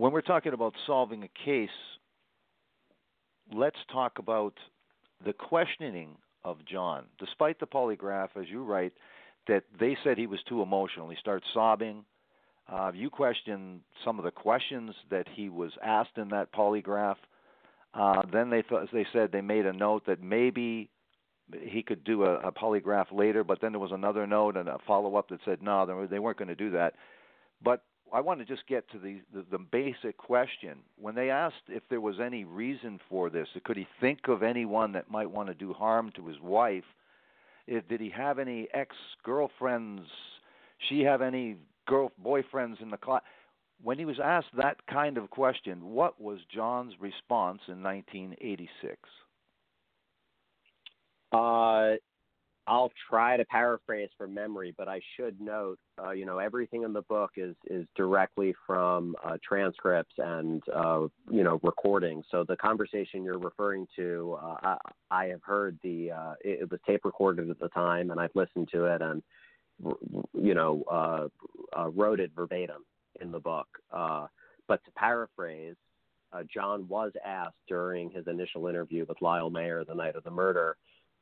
When 0.00 0.12
we're 0.12 0.22
talking 0.22 0.54
about 0.54 0.72
solving 0.86 1.24
a 1.24 1.44
case, 1.44 1.68
let's 3.52 3.76
talk 3.92 4.18
about 4.18 4.54
the 5.26 5.34
questioning 5.34 6.16
of 6.42 6.64
John. 6.64 7.04
Despite 7.18 7.60
the 7.60 7.66
polygraph, 7.66 8.28
as 8.34 8.48
you 8.48 8.64
write, 8.64 8.94
that 9.46 9.64
they 9.78 9.98
said 10.02 10.16
he 10.16 10.26
was 10.26 10.40
too 10.48 10.62
emotional. 10.62 11.10
He 11.10 11.16
starts 11.20 11.44
sobbing. 11.52 12.06
Uh, 12.66 12.92
you 12.94 13.10
question 13.10 13.82
some 14.02 14.18
of 14.18 14.24
the 14.24 14.30
questions 14.30 14.94
that 15.10 15.26
he 15.34 15.50
was 15.50 15.72
asked 15.84 16.16
in 16.16 16.30
that 16.30 16.50
polygraph. 16.50 17.16
Uh, 17.92 18.22
then 18.32 18.48
they 18.48 18.62
th- 18.62 18.88
they 18.94 19.06
said 19.12 19.30
they 19.30 19.42
made 19.42 19.66
a 19.66 19.72
note 19.74 20.06
that 20.06 20.22
maybe 20.22 20.88
he 21.60 21.82
could 21.82 22.04
do 22.04 22.24
a, 22.24 22.36
a 22.36 22.52
polygraph 22.52 23.12
later, 23.12 23.44
but 23.44 23.60
then 23.60 23.72
there 23.72 23.78
was 23.78 23.92
another 23.92 24.26
note 24.26 24.56
and 24.56 24.66
a 24.66 24.78
follow 24.86 25.16
up 25.16 25.28
that 25.28 25.40
said 25.44 25.60
no, 25.60 26.06
they 26.06 26.18
weren't 26.18 26.38
going 26.38 26.48
to 26.48 26.54
do 26.54 26.70
that. 26.70 26.94
But 27.62 27.82
I 28.12 28.20
want 28.20 28.40
to 28.40 28.46
just 28.46 28.66
get 28.66 28.90
to 28.90 28.98
the, 28.98 29.20
the 29.32 29.44
the 29.50 29.58
basic 29.58 30.16
question. 30.16 30.78
When 30.96 31.14
they 31.14 31.30
asked 31.30 31.62
if 31.68 31.82
there 31.88 32.00
was 32.00 32.20
any 32.20 32.44
reason 32.44 33.00
for 33.08 33.30
this, 33.30 33.48
could 33.64 33.76
he 33.76 33.86
think 34.00 34.28
of 34.28 34.42
anyone 34.42 34.92
that 34.92 35.10
might 35.10 35.30
want 35.30 35.48
to 35.48 35.54
do 35.54 35.72
harm 35.72 36.10
to 36.16 36.26
his 36.26 36.40
wife? 36.40 36.84
Did 37.68 38.00
he 38.00 38.10
have 38.10 38.38
any 38.38 38.68
ex 38.74 38.96
girlfriends? 39.22 40.08
She 40.88 41.02
have 41.02 41.22
any 41.22 41.56
girl 41.86 42.10
boyfriends 42.24 42.80
in 42.82 42.90
the 42.90 42.96
class? 42.96 43.22
When 43.82 43.98
he 43.98 44.04
was 44.04 44.18
asked 44.22 44.54
that 44.56 44.86
kind 44.86 45.16
of 45.16 45.30
question, 45.30 45.90
what 45.90 46.20
was 46.20 46.40
John's 46.52 46.94
response 47.00 47.60
in 47.68 47.82
1986? 47.82 48.96
Uh, 51.32 51.94
I'll 52.70 52.92
try 53.10 53.36
to 53.36 53.44
paraphrase 53.46 54.10
from 54.16 54.32
memory, 54.32 54.72
but 54.78 54.86
I 54.86 55.00
should 55.16 55.40
note, 55.40 55.80
uh, 56.00 56.12
you 56.12 56.24
know, 56.24 56.38
everything 56.38 56.84
in 56.84 56.92
the 56.92 57.02
book 57.02 57.32
is 57.36 57.56
is 57.66 57.84
directly 57.96 58.54
from 58.64 59.16
uh, 59.24 59.38
transcripts 59.46 60.14
and 60.18 60.62
uh, 60.72 61.08
you 61.28 61.42
know 61.42 61.58
recordings. 61.64 62.26
So 62.30 62.44
the 62.44 62.56
conversation 62.56 63.24
you're 63.24 63.40
referring 63.40 63.88
to, 63.96 64.38
uh, 64.40 64.54
I, 64.62 64.76
I 65.10 65.24
have 65.26 65.42
heard 65.42 65.80
the 65.82 66.12
uh, 66.12 66.34
it, 66.44 66.60
it 66.60 66.70
was 66.70 66.78
tape 66.86 67.04
recorded 67.04 67.50
at 67.50 67.58
the 67.58 67.70
time, 67.70 68.12
and 68.12 68.20
I've 68.20 68.36
listened 68.36 68.68
to 68.70 68.84
it 68.84 69.02
and 69.02 69.20
you 70.32 70.54
know 70.54 70.84
uh, 71.76 71.90
wrote 71.90 72.20
it 72.20 72.30
verbatim 72.36 72.84
in 73.20 73.32
the 73.32 73.40
book. 73.40 73.66
But 73.90 74.84
to 74.84 74.92
paraphrase, 74.94 75.74
John 76.54 76.86
was 76.86 77.10
asked 77.26 77.56
during 77.66 78.12
his 78.12 78.28
initial 78.28 78.68
interview 78.68 79.06
with 79.08 79.20
Lyle 79.20 79.50
Mayer 79.50 79.84
the 79.84 79.96
night 79.96 80.14
of 80.14 80.22
the 80.22 80.30
murder 80.30 80.76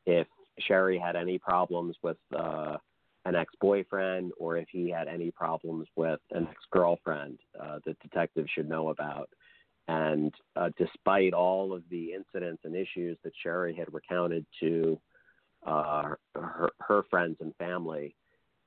if 0.05 0.26
Sherri 0.66 0.98
had 0.98 1.16
any 1.16 1.38
problems 1.38 1.96
with 2.02 2.16
uh, 2.36 2.76
an 3.24 3.34
ex-boyfriend 3.34 4.32
or 4.38 4.56
if 4.56 4.68
he 4.70 4.88
had 4.88 5.09
any 5.09 5.30
problems 5.30 5.86
with 5.96 6.20
an 6.30 6.46
ex-girlfriend 6.50 7.38
uh, 7.61 7.78
that 7.84 7.98
detectives 8.00 8.50
should 8.54 8.68
know 8.68 8.88
about. 8.88 9.28
And 9.88 10.34
uh, 10.54 10.70
despite 10.76 11.32
all 11.32 11.72
of 11.72 11.82
the 11.90 12.12
incidents 12.12 12.62
and 12.64 12.76
issues 12.76 13.16
that 13.24 13.32
Sherri 13.42 13.74
had 13.74 13.92
recounted 13.92 14.44
to 14.61 15.00
uh, 15.66 16.14
her, 16.34 16.70
her 16.80 17.02
friends 17.11 17.36
and 17.40 17.54
family, 17.56 18.14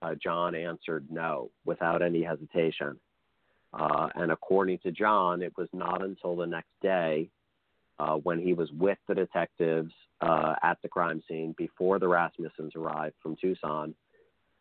uh, 0.01 0.15
John 0.21 0.55
answered 0.55 1.05
no 1.09 1.51
without 1.63 2.01
any 2.01 2.23
hesitation. 2.23 2.99
Uh, 3.73 4.09
and 4.15 4.31
according 4.31 4.79
to 4.79 4.91
John, 4.91 5.41
it 5.41 5.53
was 5.57 5.69
not 5.73 6.01
until 6.03 6.35
the 6.35 6.47
next 6.47 6.71
day 6.81 7.29
uh, 8.01 8.15
when 8.15 8.39
he 8.39 8.53
was 8.53 8.71
with 8.71 8.97
the 9.07 9.13
detectives 9.13 9.93
uh, 10.21 10.55
at 10.63 10.77
the 10.81 10.89
crime 10.89 11.21
scene 11.27 11.53
before 11.55 11.99
the 11.99 12.07
Rasmussens 12.07 12.75
arrived 12.75 13.15
from 13.21 13.35
Tucson 13.39 13.93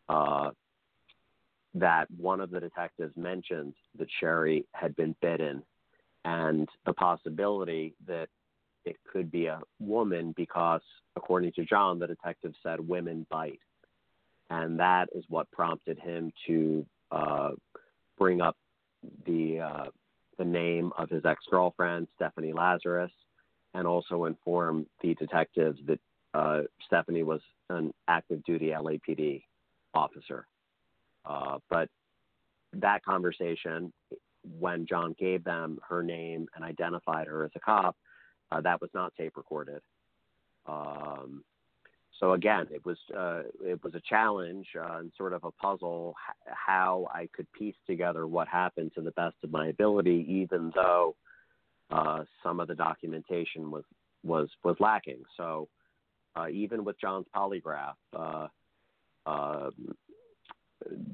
uh, 0.09 0.51
that 1.73 2.05
one 2.17 2.39
of 2.39 2.51
the 2.51 2.59
detectives 2.59 3.15
mentioned 3.17 3.73
that 3.97 4.07
Sherri 4.19 4.65
had 4.73 4.95
been 4.95 5.15
bitten 5.21 5.63
and 6.23 6.69
the 6.85 6.93
possibility 6.93 7.95
that 8.05 8.27
it 8.85 8.97
could 9.11 9.31
be 9.31 9.47
a 9.47 9.61
woman 9.79 10.35
because, 10.37 10.81
according 11.15 11.53
to 11.53 11.65
John, 11.65 11.97
the 11.97 12.07
detective 12.07 12.53
said 12.61 12.79
women 12.79 13.25
bite. 13.31 13.59
And 14.51 14.79
that 14.79 15.07
is 15.15 15.23
what 15.29 15.49
prompted 15.51 15.97
him 15.97 16.31
to 16.45 16.85
uh, 17.11 17.51
bring 18.19 18.41
up 18.41 18.57
the 19.25 19.61
uh, 19.61 19.85
the 20.37 20.45
name 20.45 20.91
of 20.97 21.09
his 21.09 21.23
ex 21.25 21.43
girlfriend, 21.49 22.07
Stephanie 22.15 22.53
Lazarus, 22.53 23.11
and 23.73 23.87
also 23.87 24.25
inform 24.25 24.85
the 25.01 25.13
detectives 25.15 25.79
that 25.87 25.99
uh, 26.33 26.61
Stephanie 26.85 27.23
was 27.23 27.41
an 27.69 27.93
active 28.07 28.43
duty 28.43 28.69
LAPD 28.69 29.43
officer. 29.93 30.47
Uh, 31.25 31.59
but 31.69 31.89
that 32.73 33.03
conversation, 33.03 33.91
when 34.59 34.85
John 34.87 35.15
gave 35.19 35.43
them 35.43 35.79
her 35.87 36.01
name 36.03 36.47
and 36.55 36.63
identified 36.63 37.27
her 37.27 37.45
as 37.45 37.51
a 37.55 37.59
cop, 37.59 37.95
uh, 38.51 38.61
that 38.61 38.81
was 38.81 38.89
not 38.93 39.13
tape 39.15 39.37
recorded. 39.37 39.81
Um, 40.65 41.43
so 42.19 42.33
again, 42.33 42.67
it 42.71 42.85
was 42.85 42.97
uh, 43.17 43.43
it 43.65 43.83
was 43.83 43.95
a 43.95 44.01
challenge 44.07 44.67
uh, 44.79 44.99
and 44.99 45.11
sort 45.17 45.33
of 45.33 45.43
a 45.43 45.51
puzzle 45.51 46.15
how 46.45 47.07
I 47.13 47.27
could 47.33 47.51
piece 47.51 47.75
together 47.87 48.27
what 48.27 48.47
happened 48.47 48.91
to 48.95 49.01
the 49.01 49.11
best 49.11 49.35
of 49.43 49.51
my 49.51 49.67
ability, 49.67 50.25
even 50.29 50.71
though 50.75 51.15
uh, 51.91 52.23
some 52.41 52.59
of 52.59 52.67
the 52.67 52.75
documentation 52.75 53.69
was 53.69 53.83
was 54.23 54.49
was 54.63 54.75
lacking. 54.79 55.23
So 55.37 55.67
uh, 56.35 56.47
even 56.49 56.85
with 56.85 56.99
John's 56.99 57.25
polygraph, 57.35 57.95
uh, 58.15 58.47
uh, 59.25 59.69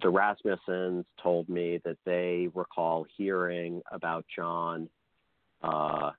the 0.01 0.11
Rasmussens 0.11 1.05
told 1.21 1.49
me 1.49 1.81
that 1.83 1.97
they 2.05 2.49
recall 2.53 3.05
hearing 3.17 3.81
about 3.91 4.25
John 4.33 4.89
uh, 5.61 6.11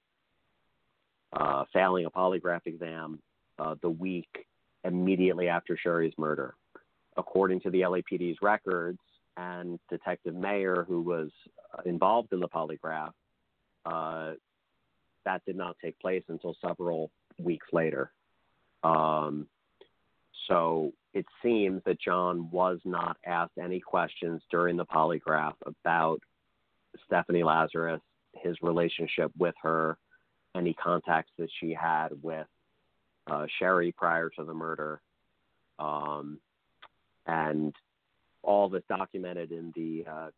failing 1.73 2.07
a 2.07 2.11
polygraph 2.11 2.67
exam 2.67 3.21
the 3.83 3.91
week 3.91 4.47
immediately 4.85 5.49
after 5.49 5.77
Sherri's 5.77 6.15
murder. 6.19 6.55
According 7.17 7.61
to 7.63 7.71
the 7.71 7.81
LAPD's 7.81 8.39
records 8.43 8.99
and 9.37 9.79
Detective 9.91 10.35
Mayer, 10.35 10.85
who 10.87 11.01
was 11.01 11.31
involved 11.85 12.33
in 12.33 12.41
the 12.41 12.49
polygraph, 12.49 13.13
uh, 13.85 14.33
that 15.25 15.43
did 15.47 15.57
not 15.57 15.77
take 15.83 15.99
place 16.01 16.23
until 16.29 16.57
several 16.65 17.11
weeks 17.39 17.67
later. 17.73 18.13
Um, 18.83 19.47
so 20.49 20.93
it 21.15 21.27
seems 21.43 21.83
that 21.85 22.01
John 22.01 22.51
was 22.51 22.79
not 22.85 23.17
asked 23.27 23.59
any 23.63 23.81
questions 23.81 24.43
during 24.51 24.77
the 24.77 24.87
polygraph 24.87 25.55
about 25.67 26.21
Stephanie 27.07 27.45
Lazarus, 27.45 28.01
his 28.35 28.57
relationship 28.63 29.31
with 29.37 29.55
her, 29.63 29.99
any 30.55 30.75
contacts 30.75 31.33
that 31.39 31.49
she 31.61 31.73
had 31.73 32.09
with 32.23 32.47
uh, 33.31 33.47
Sherri 33.59 33.93
prior 33.93 34.31
to 34.31 34.45
the 34.45 34.55
murder, 34.55 35.01
um, 35.79 36.39
and 37.27 37.75
all 38.43 38.69
that's 38.69 38.87
documented 38.89 39.53
in 39.53 39.73
the 39.77 40.05
uh, 40.11 40.31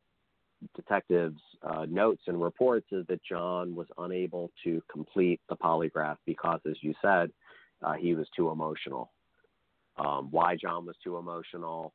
detectives' 0.74 1.40
uh, 1.62 1.86
notes 1.88 2.22
and 2.26 2.40
reports 2.40 2.86
is 2.92 3.06
that 3.08 3.20
John 3.24 3.74
was 3.74 3.86
unable 3.98 4.50
to 4.64 4.82
complete 4.90 5.40
the 5.48 5.56
polygraph 5.56 6.16
because, 6.26 6.61
as 6.68 6.76
you 6.80 6.94
said, 7.02 7.30
uh, 7.82 7.94
he 7.94 8.14
was 8.14 8.26
too 8.36 8.50
emotional. 8.50 9.11
Um, 9.98 10.28
why 10.30 10.56
John 10.56 10.86
was 10.86 10.96
too 11.02 11.16
emotional, 11.16 11.92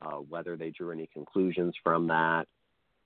uh, 0.00 0.16
whether 0.16 0.56
they 0.56 0.70
drew 0.70 0.90
any 0.90 1.08
conclusions 1.12 1.74
from 1.82 2.06
that, 2.08 2.46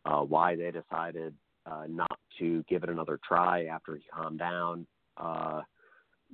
uh, 0.05 0.21
why 0.21 0.57
they 0.57 0.71
decided 0.71 1.35
uh, 1.67 1.85
not 1.89 2.19
to 2.39 2.65
give 2.69 2.85
it 2.85 2.91
another 2.91 3.19
try 3.27 3.67
after 3.67 3.97
he 3.97 4.03
calmed 4.13 4.39
down. 4.39 4.87
Uh, 5.17 5.63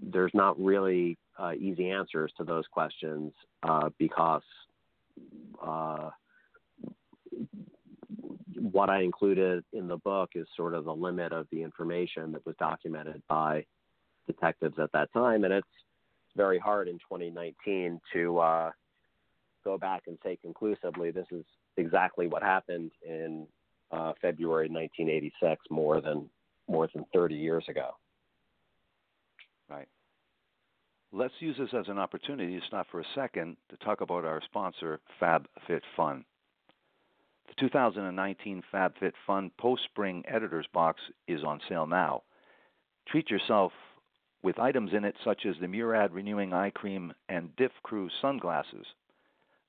there's 0.03 0.33
not 0.35 0.59
really 0.59 1.17
easy 1.59 1.91
answers 1.91 2.33
to 2.37 2.45
those 2.45 2.65
questions 2.71 3.33
because 3.99 4.43
what 8.71 8.91
I 8.91 9.01
included 9.01 9.65
in 9.73 9.89
the 9.89 9.97
book 9.97 10.31
is 10.35 10.47
sort 10.57 10.75
of 10.75 10.85
the 10.85 10.95
limit 10.95 11.33
of 11.33 11.49
the 11.51 11.63
information 11.63 12.31
that 12.33 12.47
was 12.47 12.55
documented 12.61 13.23
by 13.29 13.65
detectives 14.27 14.79
at 14.79 14.93
that 14.93 15.13
time, 15.13 15.43
and 15.43 15.53
it's 15.53 15.67
very 16.37 16.59
hard 16.59 16.87
in 16.87 16.95
2019 16.95 18.01
to 18.13 18.39
uh, 18.39 18.71
go 19.65 19.77
back 19.77 20.03
and 20.07 20.17
say 20.23 20.39
conclusively 20.41 21.11
this 21.11 21.27
is 21.33 21.45
exactly 21.77 22.29
what 22.29 22.43
happened 22.43 22.93
in 23.07 23.47
uh, 23.91 24.13
February 24.23 24.69
1986, 24.69 25.61
more 25.71 26.01
than 26.01 26.31
more 26.69 26.89
than 26.95 27.05
30 27.13 27.35
years 27.35 27.65
ago. 27.69 27.91
Right. 29.69 29.89
Let's 31.11 31.35
use 31.41 31.57
this 31.59 31.75
as 31.77 31.89
an 31.89 31.99
opportunity 31.99 32.59
to 32.59 32.67
stop 32.67 32.87
for 32.91 33.01
a 33.01 33.05
second 33.15 33.57
to 33.71 33.77
talk 33.79 34.01
about 34.01 34.25
our 34.25 34.41
sponsor, 34.45 35.01
FabFitFun. 35.21 36.25
The 37.59 37.69
2019 37.69 38.63
FabFitFun 38.73 39.51
Post 39.59 39.83
Spring 39.85 40.25
Editor's 40.27 40.67
Box 40.73 41.03
is 41.29 41.45
on 41.45 41.61
sale 41.69 41.87
now. 41.87 42.23
Treat 43.07 43.29
yourself 43.29 43.73
with 44.43 44.59
items 44.59 44.93
in 44.95 45.05
it 45.05 45.17
such 45.23 45.45
as 45.45 45.57
the 45.61 45.69
Murad 45.69 46.13
Renewing 46.13 46.55
Eye 46.55 46.71
Cream 46.71 47.13
and 47.29 47.55
Diff 47.57 47.73
Crew 47.83 48.09
sunglasses. 48.23 48.87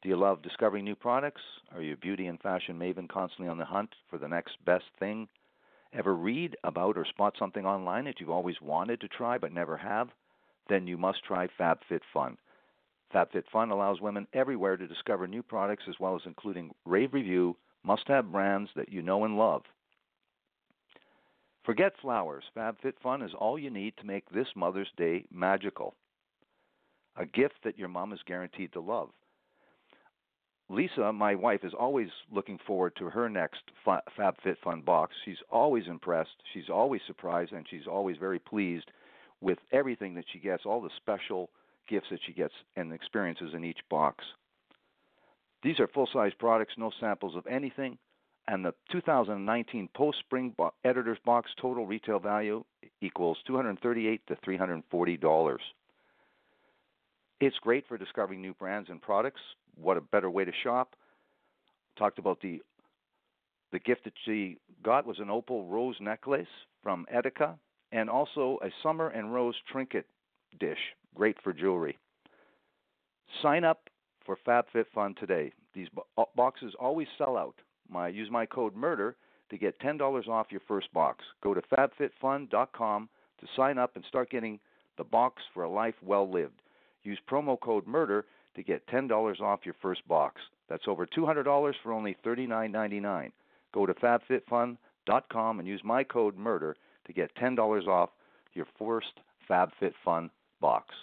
Do 0.02 0.08
you 0.08 0.16
love 0.16 0.42
discovering 0.42 0.86
new 0.86 0.96
products? 0.96 1.42
Are 1.76 1.82
you 1.82 1.94
a 1.94 1.98
beauty 1.98 2.28
and 2.28 2.40
fashion 2.40 2.80
maven 2.80 3.10
constantly 3.10 3.50
on 3.50 3.58
the 3.58 3.66
hunt 3.66 3.94
for 4.10 4.18
the 4.18 4.30
next 4.30 4.64
best 4.64 4.86
thing? 4.98 5.28
Ever 5.92 6.16
read 6.16 6.56
about 6.64 6.98
or 6.98 7.06
spot 7.06 7.36
something 7.38 7.66
online 7.66 8.06
that 8.06 8.22
you've 8.22 8.30
always 8.30 8.62
wanted 8.62 9.02
to 9.02 9.10
try 9.10 9.38
but 9.38 9.52
never 9.52 9.76
have? 9.76 10.08
Then 10.70 10.88
you 10.88 10.98
must 10.98 11.24
try 11.26 11.48
FabFitFun. 11.60 12.38
FabFitFun 13.14 13.72
allows 13.72 14.00
women 14.00 14.26
everywhere 14.34 14.78
to 14.78 14.88
discover 14.88 15.28
new 15.28 15.44
products 15.44 15.84
as 15.90 16.00
well 16.00 16.16
as 16.16 16.22
including 16.26 16.72
rave 16.86 17.14
review, 17.14 17.58
must 17.84 18.08
have 18.08 18.32
brands 18.32 18.70
that 18.76 18.90
you 18.90 19.02
know 19.02 19.26
and 19.26 19.38
love. 19.38 19.64
Forget 21.66 21.94
flowers. 22.02 22.44
FabFitFun 22.56 23.26
is 23.26 23.34
all 23.38 23.58
you 23.58 23.70
need 23.70 23.96
to 23.98 24.06
make 24.06 24.30
this 24.30 24.48
Mother's 24.56 24.92
Day 24.98 25.26
magical. 25.32 25.96
A 27.16 27.26
gift 27.26 27.56
that 27.64 27.78
your 27.78 27.88
mom 27.88 28.12
is 28.12 28.20
guaranteed 28.26 28.74
to 28.74 28.82
love. 28.82 29.10
Lisa, 30.70 31.14
my 31.14 31.36
wife, 31.36 31.64
is 31.64 31.74
always 31.74 32.10
looking 32.32 32.58
forward 32.66 32.96
to 32.98 33.10
her 33.10 33.30
next 33.30 33.62
FabFitFun 33.86 34.84
box. 34.84 35.14
She's 35.24 35.38
always 35.50 35.88
impressed, 35.88 36.42
she's 36.54 36.70
always 36.70 37.02
surprised, 37.06 37.52
and 37.52 37.66
she's 37.70 37.88
always 37.88 38.18
very 38.18 38.40
pleased 38.40 38.90
with 39.42 39.60
everything 39.72 40.16
that 40.16 40.26
she 40.32 40.40
gets, 40.40 40.66
all 40.66 40.82
the 40.82 40.90
special 40.98 41.50
gifts 41.88 42.08
that 42.12 42.20
she 42.26 42.34
gets 42.34 42.54
and 42.76 42.92
experiences 42.92 43.54
in 43.54 43.64
each 43.64 43.80
box. 43.90 44.24
These 45.64 45.80
are 45.80 45.88
full 45.88 46.10
size 46.12 46.34
products, 46.38 46.74
no 46.78 46.92
samples 47.00 47.36
of 47.36 47.48
anything, 47.48 47.98
and 48.48 48.66
the 48.66 48.74
2019 48.92 49.90
post 49.96 50.20
spring 50.20 50.54
bo- 50.58 50.74
editor's 50.84 51.18
box 51.26 51.50
total 51.60 51.86
retail 51.86 52.20
value 52.20 52.64
equals 53.02 53.38
238 53.48 54.22
to 54.28 54.36
340 54.44 55.18
dollars. 55.18 55.62
It's 57.40 57.58
great 57.60 57.88
for 57.88 57.98
discovering 57.98 58.42
new 58.42 58.54
brands 58.54 58.90
and 58.90 59.02
products. 59.02 59.42
What 59.76 59.98
a 59.98 60.02
better 60.02 60.30
way 60.30 60.46
to 60.46 60.52
shop! 60.64 60.96
Talked 61.98 62.20
about 62.20 62.42
the 62.42 62.62
the 63.72 63.80
gift 63.80 64.04
that 64.04 64.14
she 64.26 64.58
got 64.84 65.06
was 65.08 65.20
an 65.20 65.30
opal 65.30 65.66
rose 65.66 65.96
necklace 66.00 66.48
from 66.84 67.08
Etika, 67.14 67.56
and 67.92 68.10
also 68.10 68.60
a 68.62 68.70
summer 68.84 69.08
and 69.10 69.34
rose 69.34 69.56
trinket 69.72 70.06
dish, 70.60 70.78
great 71.16 71.38
for 71.42 71.54
jewelry. 71.54 71.98
Sign 73.42 73.64
up 73.64 73.90
for 74.26 74.38
FabFitFun 74.48 75.18
today. 75.18 75.52
These 75.74 75.90
bo- 75.90 76.06
uh, 76.18 76.26
boxes 76.36 76.74
always 76.80 77.08
sell 77.18 77.38
out 77.38 77.56
my 77.90 78.08
use 78.08 78.30
my 78.32 78.46
code 78.46 78.76
murder 78.76 79.16
to 79.50 79.58
get 79.58 79.80
$10 79.80 80.28
off 80.28 80.48
your 80.50 80.62
first 80.68 80.92
box. 80.94 81.24
Go 81.44 81.54
to 81.54 81.62
fabfitfun.com 81.62 83.10
to 83.40 83.48
sign 83.56 83.78
up 83.78 83.96
and 83.96 84.04
start 84.06 84.30
getting 84.30 84.60
the 84.98 85.04
box 85.04 85.42
for 85.54 85.64
a 85.64 85.70
life 85.70 85.96
well 86.02 86.30
lived. 86.30 86.62
Use 87.04 87.20
promo 87.30 87.60
code 87.60 87.86
murder 87.86 88.26
to 88.56 88.64
get 88.64 88.88
$10 88.88 89.42
off 89.42 89.60
your 89.66 89.76
first 89.82 90.08
box. 90.08 90.42
That's 90.70 90.88
over 90.88 91.06
$200 91.06 91.74
for 91.84 91.92
only 91.92 92.16
$39.99. 92.26 93.32
Go 93.74 93.86
to 93.86 93.94
fabfitfun.com 93.94 95.60
and 95.60 95.68
use 95.68 95.82
my 95.84 96.04
code 96.04 96.38
MURDER 96.38 96.76
to 97.06 97.14
get 97.14 97.36
$10 97.36 97.88
off 97.88 98.10
your 98.54 98.68
first 98.80 99.20
FabFitFun 99.50 100.30
box. 100.62 100.94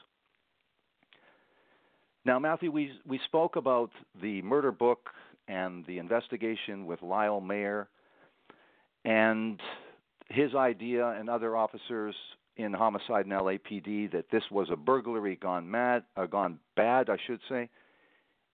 Now, 2.24 2.38
Matthew, 2.38 2.70
we, 2.70 2.92
we 3.06 3.18
spoke 3.24 3.56
about 3.56 3.90
the 4.20 4.42
murder 4.42 4.72
book 4.72 5.08
and 5.48 5.86
the 5.86 5.98
investigation 5.98 6.84
with 6.86 7.00
Lyle 7.02 7.40
Mayer 7.40 7.88
and 9.04 9.58
his 10.28 10.54
idea 10.54 11.08
and 11.08 11.30
other 11.30 11.56
officers 11.56 12.14
in 12.56 12.74
homicide 12.74 13.24
and 13.24 13.32
LAPD 13.32 14.12
that 14.12 14.26
this 14.30 14.42
was 14.50 14.68
a 14.70 14.76
burglary 14.76 15.36
gone 15.36 15.70
mad, 15.70 16.04
uh, 16.16 16.26
gone 16.26 16.58
bad, 16.76 17.08
I 17.08 17.16
should 17.26 17.40
say. 17.48 17.70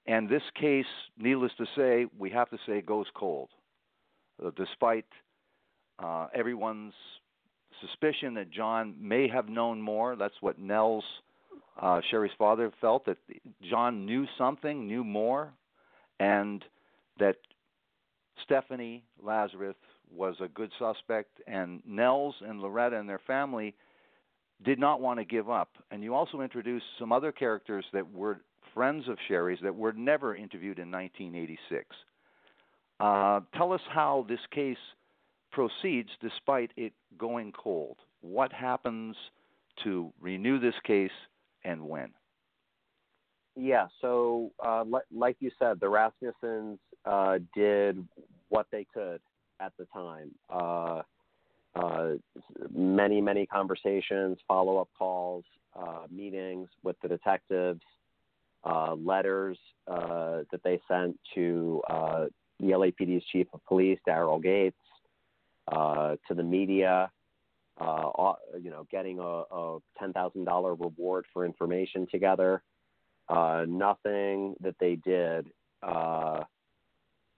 And 0.06 0.28
this 0.28 0.42
case, 0.54 0.86
needless 1.18 1.50
to 1.58 1.66
say, 1.76 2.06
we 2.16 2.30
have 2.30 2.48
to 2.50 2.58
say, 2.66 2.80
goes 2.80 3.06
cold, 3.16 3.48
uh, 4.44 4.50
despite 4.56 5.06
uh, 5.98 6.28
everyone's 6.32 6.94
suspicion 7.80 8.34
that 8.34 8.52
John 8.52 8.94
may 9.00 9.28
have 9.28 9.48
known 9.48 9.82
more. 9.82 10.14
That's 10.14 10.40
what 10.40 10.60
Nels, 10.60 11.02
uh, 11.80 12.00
Sherri's 12.10 12.32
father, 12.38 12.72
felt 12.80 13.04
that 13.06 13.18
John 13.68 14.06
knew 14.06 14.26
something, 14.38 14.86
knew 14.86 15.04
more, 15.04 15.52
and 16.18 16.64
that 17.18 17.36
Stephanie 18.44 19.04
Lazarus 19.22 19.76
was 20.14 20.36
a 20.40 20.48
good 20.48 20.70
suspect, 20.78 21.40
and 21.46 21.82
Nels 21.86 22.34
and 22.40 22.60
Loretta 22.60 22.98
and 22.98 23.08
their 23.08 23.20
family 23.26 23.74
did 24.64 24.78
not 24.78 25.00
want 25.00 25.18
to 25.18 25.24
give 25.24 25.50
up. 25.50 25.70
And 25.90 26.02
you 26.02 26.14
also 26.14 26.40
introduced 26.40 26.84
some 26.98 27.12
other 27.12 27.32
characters 27.32 27.84
that 27.92 28.10
were 28.10 28.40
friends 28.74 29.08
of 29.08 29.18
Sherri's 29.28 29.58
that 29.62 29.74
were 29.74 29.92
never 29.92 30.34
interviewed 30.34 30.78
in 30.78 30.90
1986. 30.90 31.84
Uh, 32.98 33.40
tell 33.54 33.72
us 33.72 33.80
how 33.90 34.24
this 34.28 34.40
case 34.50 34.76
proceeds 35.50 36.10
despite 36.20 36.70
it 36.76 36.92
going 37.18 37.52
cold. 37.52 37.96
What 38.20 38.52
happens 38.52 39.16
to 39.84 40.12
renew 40.20 40.58
this 40.58 40.74
case 40.84 41.10
and 41.66 41.86
when? 41.86 42.08
Yeah, 43.56 43.86
so 44.00 44.52
uh, 44.64 44.84
like 45.12 45.36
you 45.40 45.50
said, 45.58 45.80
the 45.80 45.86
Rasmussens 45.86 46.78
uh, 47.04 47.38
did 47.54 48.06
what 48.48 48.66
they 48.70 48.86
could 48.92 49.20
at 49.60 49.72
the 49.78 49.86
time. 49.86 50.30
Uh, 50.50 51.02
uh, 51.74 52.14
many, 52.74 53.20
many 53.20 53.46
conversations, 53.46 54.38
follow 54.46 54.78
up 54.78 54.88
calls, 54.98 55.44
uh, 55.78 56.06
meetings 56.10 56.68
with 56.82 56.96
the 57.02 57.08
detectives, 57.08 57.82
uh, 58.64 58.94
letters 58.94 59.58
that 59.86 60.60
they 60.64 60.80
sent 60.88 61.18
to 61.34 61.82
the 61.88 62.66
LAPD's 62.66 63.24
chief 63.32 63.46
of 63.52 63.60
police, 63.66 63.98
Daryl 64.08 64.42
Gates, 64.42 64.76
to 65.70 66.34
the 66.34 66.42
media, 66.42 67.10
you 67.80 68.70
know, 68.70 68.86
getting 68.90 69.18
a, 69.18 69.22
a 69.22 69.78
$10,000 70.00 70.80
reward 70.80 71.24
for 71.32 71.44
information 71.44 72.06
together. 72.10 72.62
nothing 73.28 74.54
that 74.60 74.76
they 74.80 74.96
did 74.96 75.46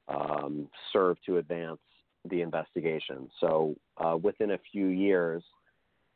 um, 0.09 0.69
served 0.93 1.21
to 1.27 1.39
advance 1.39 1.81
the 2.29 2.43
investigation. 2.43 3.31
So 3.41 3.77
uh, 3.97 4.17
within 4.17 4.53
a 4.53 4.59
few 4.73 4.87
years, 4.87 5.43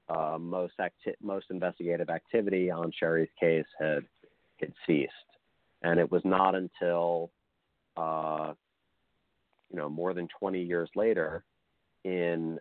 uh, 0.09 0.37
most 0.39 0.75
acti- 0.79 1.15
most 1.23 1.47
investigative 1.51 2.11
activity 2.11 2.71
on 2.71 2.93
Sherri's 2.99 3.31
case 3.39 3.67
had 3.79 4.05
had 4.61 4.73
ceased, 4.87 5.13
and 5.83 5.99
it 5.99 6.11
was 6.11 6.23
not 6.25 6.55
until 6.55 7.31
uh, 7.97 8.53
you 9.71 9.79
know 9.79 9.89
more 9.89 10.13
than 10.13 10.29
20 10.39 10.63
years 10.63 10.91
later, 10.97 11.45
in 12.05 12.59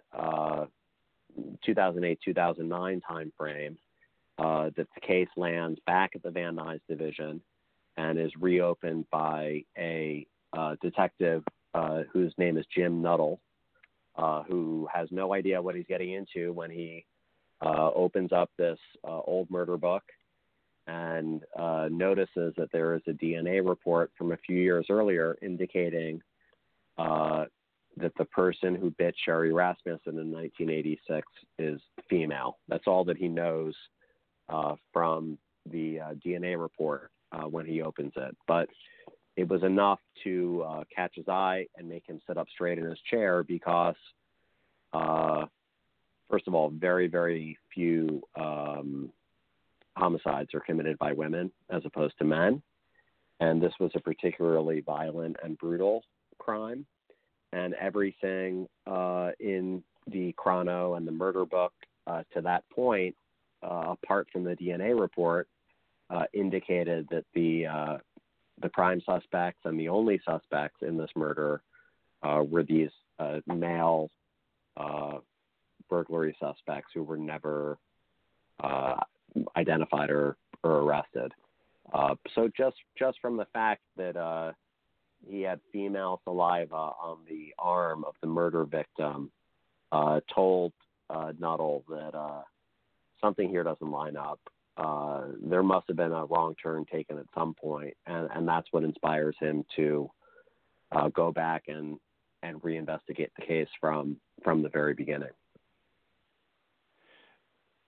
2008-2009 1.67 3.01
uh, 3.03 3.13
timeframe, 3.13 3.77
uh, 4.38 4.69
that 4.75 4.88
the 4.95 5.01
case 5.01 5.27
lands 5.38 5.79
back 5.86 6.11
at 6.15 6.23
the 6.23 6.32
Van 6.32 6.55
Nuys 6.55 6.79
division 6.89 7.41
and 7.97 8.19
is 8.19 8.32
reopened 8.39 9.05
by 9.11 9.63
a 9.77 10.25
uh, 10.53 10.75
detective 10.82 11.43
uh, 11.73 12.03
whose 12.11 12.34
name 12.38 12.57
is 12.57 12.65
Jim 12.75 13.01
Nuttall, 13.01 13.39
uh, 14.15 14.43
who 14.43 14.88
has 14.93 15.07
no 15.11 15.34
idea 15.34 15.61
what 15.61 15.75
he's 15.75 15.86
getting 15.88 16.13
into 16.13 16.51
when 16.53 16.71
he 16.71 17.05
uh, 17.61 17.91
opens 17.93 18.32
up 18.32 18.49
this 18.57 18.79
uh, 19.07 19.19
old 19.25 19.49
murder 19.49 19.77
book 19.77 20.03
and 20.88 21.43
notices 21.91 22.53
that 22.57 22.69
there 22.73 22.95
is 22.95 23.01
a 23.07 23.11
DNA 23.11 23.65
report 23.65 24.11
from 24.17 24.32
a 24.32 24.38
few 24.38 24.57
years 24.57 24.88
earlier 24.89 25.38
indicating 25.41 26.21
that 27.97 28.13
the 28.17 28.25
person 28.25 28.75
who 28.75 28.89
bit 28.91 29.15
Sherri 29.25 29.51
Rasmussen 29.53 30.17
in 30.17 30.31
1986 30.31 31.27
is 31.59 31.81
female. 32.09 32.57
That's 32.67 32.87
all 32.87 33.03
that 33.05 33.17
he 33.17 33.27
knows 33.27 33.75
from 34.93 35.37
the 35.69 35.99
DNA 36.25 36.59
report 36.59 37.11
when 37.49 37.65
he 37.65 37.81
opens 37.81 38.13
it. 38.15 38.35
But 38.47 38.67
it 39.37 39.47
was 39.47 39.63
enough 39.63 39.99
to 40.23 40.63
uh, 40.67 40.83
catch 40.93 41.15
his 41.15 41.27
eye 41.27 41.65
and 41.77 41.87
make 41.87 42.07
him 42.07 42.19
sit 42.27 42.37
up 42.37 42.47
straight 42.53 42.77
in 42.77 42.85
his 42.85 42.99
chair 43.09 43.43
because, 43.43 43.95
uh, 44.93 45.45
first 46.29 46.47
of 46.47 46.55
all, 46.55 46.69
very, 46.69 47.07
very 47.07 47.57
few 47.73 48.21
um, 48.39 49.11
homicides 49.95 50.53
are 50.53 50.59
committed 50.59 50.97
by 50.97 51.13
women 51.13 51.51
as 51.69 51.81
opposed 51.85 52.17
to 52.17 52.25
men. 52.25 52.61
And 53.39 53.61
this 53.61 53.73
was 53.79 53.91
a 53.95 53.99
particularly 53.99 54.81
violent 54.81 55.37
and 55.43 55.57
brutal 55.57 56.03
crime. 56.37 56.85
And 57.54 57.74
everything 57.76 58.68
uh, 58.88 59.32
in 59.39 59.84
the 60.08 60.34
chrono 60.38 60.95
and 60.95 61.06
the 61.06 61.12
murder 61.12 61.45
book 61.45 61.74
uh, 62.08 62.24
to 62.34 62.41
that 62.41 62.64
point, 62.70 63.16
uh, 63.62 63.95
apart 64.02 64.28
from 64.32 64.43
the 64.43 64.56
DNA 64.56 64.97
report, 64.99 65.47
uh, 66.10 66.24
indicated 66.34 67.08
that 67.12 67.26
the 67.34 67.99
the 68.62 68.70
prime 68.70 69.02
suspects 69.06 69.60
and 69.66 69.80
the 69.80 69.89
only 69.89 70.22
suspects 70.26 70.78
in 70.82 70.97
this 70.97 71.10
murder 71.16 71.62
uh, 72.24 72.43
were 72.47 72.64
these 72.64 72.89
uh, 73.20 73.39
male 73.47 74.10
uh, 74.78 75.18
burglary 75.89 76.36
suspects 76.39 76.91
who 76.93 77.04
were 77.04 77.18
never 77.18 77.78
uh, 78.64 78.95
identified 79.58 80.10
or, 80.10 80.38
or 80.64 80.82
arrested. 80.82 81.34
Uh, 81.93 82.16
so 82.36 82.49
just 82.56 82.78
just 82.97 83.20
from 83.22 83.38
the 83.38 83.47
fact 83.54 83.82
that 83.97 84.16
uh, 84.16 84.52
he 85.28 85.41
had 85.41 85.59
female 85.72 86.22
saliva 86.24 86.74
on 86.74 87.19
the 87.28 87.53
arm 87.59 88.03
of 88.03 88.15
the 88.22 88.28
murder 88.28 88.65
victim, 88.65 89.32
told 90.34 90.74
Nuttall 91.09 91.84
that 91.89 92.43
something 93.22 93.49
here 93.49 93.63
doesn't 93.63 93.91
line 93.91 94.17
up 94.17 94.39
uh, 94.78 95.24
there 95.43 95.63
must 95.63 95.88
have 95.88 95.97
been 95.97 96.11
a 96.11 96.26
wrong 96.26 96.55
turn 96.61 96.86
taken 96.91 97.17
at 97.17 97.26
some 97.36 97.53
point, 97.53 97.93
and, 98.07 98.30
and 98.34 98.47
that's 98.47 98.67
what 98.72 98.84
inspires 98.84 99.36
him 99.39 99.65
to 99.76 100.09
uh, 100.91 101.09
go 101.09 101.32
back 101.32 101.63
and 101.67 101.97
and 102.43 102.59
reinvestigate 102.63 103.30
the 103.38 103.45
case 103.45 103.67
from 103.80 104.17
from 104.43 104.63
the 104.63 104.69
very 104.69 104.93
beginning. 104.93 105.30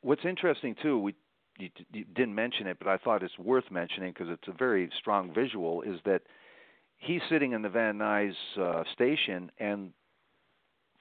What's 0.02 0.26
interesting 0.26 0.76
too, 0.82 1.00
we 1.00 1.16
you, 1.58 1.70
you 1.94 2.06
didn't 2.14 2.36
mention 2.36 2.68
it, 2.68 2.78
but 2.78 2.88
I 2.88 2.98
thought 2.98 3.24
it's 3.24 3.38
worth 3.40 3.70
mentioning 3.72 4.12
because 4.12 4.28
it's 4.30 4.48
a 4.48 4.58
very 4.58 4.90
strong 5.00 5.34
visual. 5.34 5.82
Is 5.84 6.00
that 6.06 6.22
he's 7.04 7.22
sitting 7.30 7.54
in 7.54 7.62
the 7.62 7.70
Van 7.70 7.98
Nuys 7.98 8.34
uh, 8.60 8.84
station, 8.94 9.52
and 9.60 9.92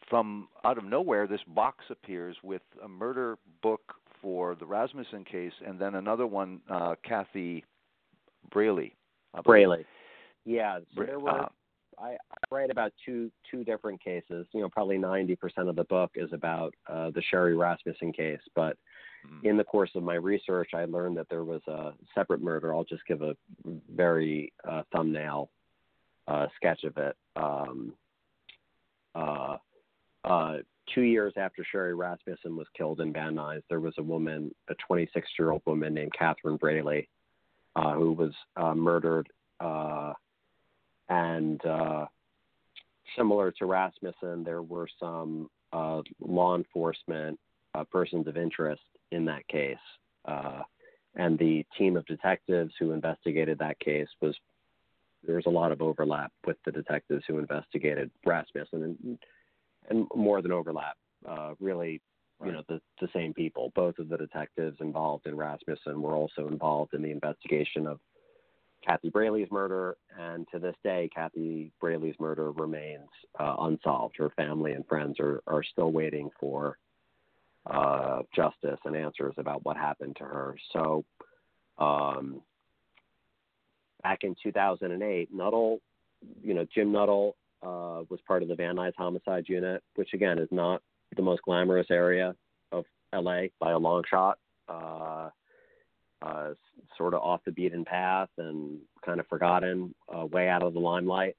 from 0.08 0.48
out 0.64 0.78
of 0.78 0.84
nowhere, 0.84 1.26
this 1.26 1.40
box 1.48 1.84
appears 1.90 2.36
with 2.42 2.62
a 2.84 2.88
murder 2.88 3.38
book 3.62 3.94
for 4.20 4.54
the 4.54 4.66
Rasmussen 4.66 5.24
case, 5.24 5.52
and 5.66 5.78
then 5.78 5.94
another 5.96 6.26
one, 6.26 6.60
uh, 6.70 6.94
Kathy 7.02 7.64
Braley. 8.50 8.94
Braley. 9.44 9.84
Yeah, 10.44 10.80
so 10.94 11.04
there 11.04 11.18
were. 11.18 11.30
Uh, 11.30 11.48
I, 11.98 12.10
I 12.10 12.16
write 12.50 12.70
about 12.70 12.92
two 13.04 13.30
two 13.50 13.64
different 13.64 14.02
cases. 14.02 14.46
You 14.52 14.62
know, 14.62 14.68
probably 14.68 14.98
ninety 14.98 15.36
percent 15.36 15.68
of 15.68 15.76
the 15.76 15.84
book 15.84 16.12
is 16.14 16.32
about 16.32 16.74
uh, 16.88 17.10
the 17.10 17.22
Sherri 17.30 17.56
Rasmussen 17.56 18.12
case, 18.12 18.40
but 18.54 18.76
mm-hmm. 19.26 19.46
in 19.46 19.56
the 19.56 19.64
course 19.64 19.90
of 19.94 20.02
my 20.02 20.14
research, 20.14 20.70
I 20.74 20.84
learned 20.84 21.16
that 21.18 21.28
there 21.28 21.44
was 21.44 21.60
a 21.68 21.92
separate 22.14 22.42
murder. 22.42 22.74
I'll 22.74 22.84
just 22.84 23.06
give 23.06 23.22
a 23.22 23.36
very 23.94 24.52
uh, 24.68 24.82
thumbnail 24.92 25.50
uh, 26.28 26.46
sketch 26.56 26.84
of 26.84 26.96
it. 26.96 27.16
Um, 27.36 27.94
uh, 29.14 29.56
uh, 30.24 30.56
two 30.94 31.02
years 31.02 31.32
after 31.36 31.64
Sherri 31.70 31.94
Rasmussen 31.94 32.56
was 32.56 32.66
killed 32.76 33.00
in 33.00 33.12
Van 33.12 33.34
Nuys, 33.34 33.62
there 33.68 33.80
was 33.80 33.94
a 33.98 34.02
woman, 34.02 34.54
a 34.68 34.74
26 34.86 35.28
year 35.38 35.50
old 35.50 35.62
woman 35.66 35.94
named 35.94 36.12
Catherine 36.18 36.56
Braley, 36.56 37.08
uh, 37.76 37.92
who 37.92 38.12
was 38.12 38.32
uh, 38.56 38.74
murdered. 38.74 39.28
Uh, 39.60 40.12
and 41.08 41.64
uh, 41.66 42.06
similar 43.16 43.50
to 43.52 43.66
Rasmussen, 43.66 44.44
there 44.44 44.62
were 44.62 44.88
some 44.98 45.50
uh, 45.72 46.02
law 46.20 46.56
enforcement 46.56 47.38
uh, 47.74 47.84
persons 47.84 48.26
of 48.26 48.36
interest 48.36 48.82
in 49.10 49.24
that 49.26 49.46
case. 49.48 49.76
and 51.14 51.38
the 51.38 51.64
team 51.76 51.96
of 51.96 52.06
detectives 52.06 52.72
who 52.78 52.92
investigated 52.92 53.58
that 53.58 53.78
case 53.80 54.08
was 54.22 54.34
there 55.24 55.36
was 55.36 55.46
a 55.46 55.50
lot 55.50 55.72
of 55.72 55.82
overlap 55.82 56.32
with 56.46 56.56
the 56.64 56.72
detectives 56.72 57.24
who 57.26 57.38
investigated 57.38 58.10
Rasmussen, 58.24 58.82
and, 58.82 59.18
and 59.88 60.06
more 60.14 60.42
than 60.42 60.52
overlap, 60.52 60.96
uh, 61.28 61.54
really, 61.60 62.00
right. 62.38 62.48
you 62.48 62.52
know, 62.52 62.62
the, 62.68 62.80
the 63.00 63.08
same 63.14 63.32
people. 63.32 63.72
Both 63.74 63.98
of 63.98 64.08
the 64.08 64.16
detectives 64.16 64.78
involved 64.80 65.26
in 65.26 65.36
Rasmussen 65.36 66.02
were 66.02 66.14
also 66.14 66.48
involved 66.48 66.94
in 66.94 67.02
the 67.02 67.10
investigation 67.10 67.86
of 67.86 68.00
Kathy 68.86 69.10
Braley's 69.10 69.50
murder, 69.50 69.96
and 70.18 70.46
to 70.52 70.58
this 70.58 70.74
day, 70.82 71.08
Kathy 71.14 71.70
Braley's 71.80 72.18
murder 72.18 72.50
remains 72.50 73.08
uh, 73.38 73.54
unsolved. 73.60 74.16
Her 74.18 74.30
family 74.30 74.72
and 74.72 74.86
friends 74.86 75.20
are, 75.20 75.40
are 75.46 75.62
still 75.62 75.92
waiting 75.92 76.30
for 76.40 76.78
uh, 77.64 78.22
justice 78.34 78.80
and 78.84 78.96
answers 78.96 79.34
about 79.38 79.64
what 79.64 79.76
happened 79.76 80.16
to 80.16 80.24
her. 80.24 80.56
So, 80.72 81.04
um, 81.78 82.42
back 84.02 84.24
in 84.24 84.34
2008, 84.42 85.28
Nuttall, 85.32 85.80
you 86.42 86.54
know, 86.54 86.66
Jim 86.74 86.92
Nuttall 86.92 87.36
uh, 87.62 88.02
was 88.08 88.20
part 88.26 88.42
of 88.42 88.48
the 88.48 88.54
Van 88.54 88.76
Nuys 88.76 88.92
homicide 88.96 89.44
unit, 89.48 89.82
which 89.94 90.14
again 90.14 90.38
is 90.38 90.48
not 90.50 90.82
the 91.16 91.22
most 91.22 91.42
glamorous 91.42 91.86
area 91.90 92.34
of 92.70 92.84
LA 93.14 93.42
by 93.60 93.72
a 93.72 93.78
long 93.78 94.02
shot. 94.08 94.38
Uh, 94.68 95.30
uh, 96.22 96.54
sort 96.96 97.14
of 97.14 97.20
off 97.20 97.40
the 97.44 97.50
beaten 97.50 97.84
path 97.84 98.28
and 98.38 98.78
kind 99.04 99.18
of 99.18 99.26
forgotten, 99.26 99.92
uh, 100.14 100.24
way 100.26 100.48
out 100.48 100.62
of 100.62 100.72
the 100.72 100.78
limelight. 100.78 101.36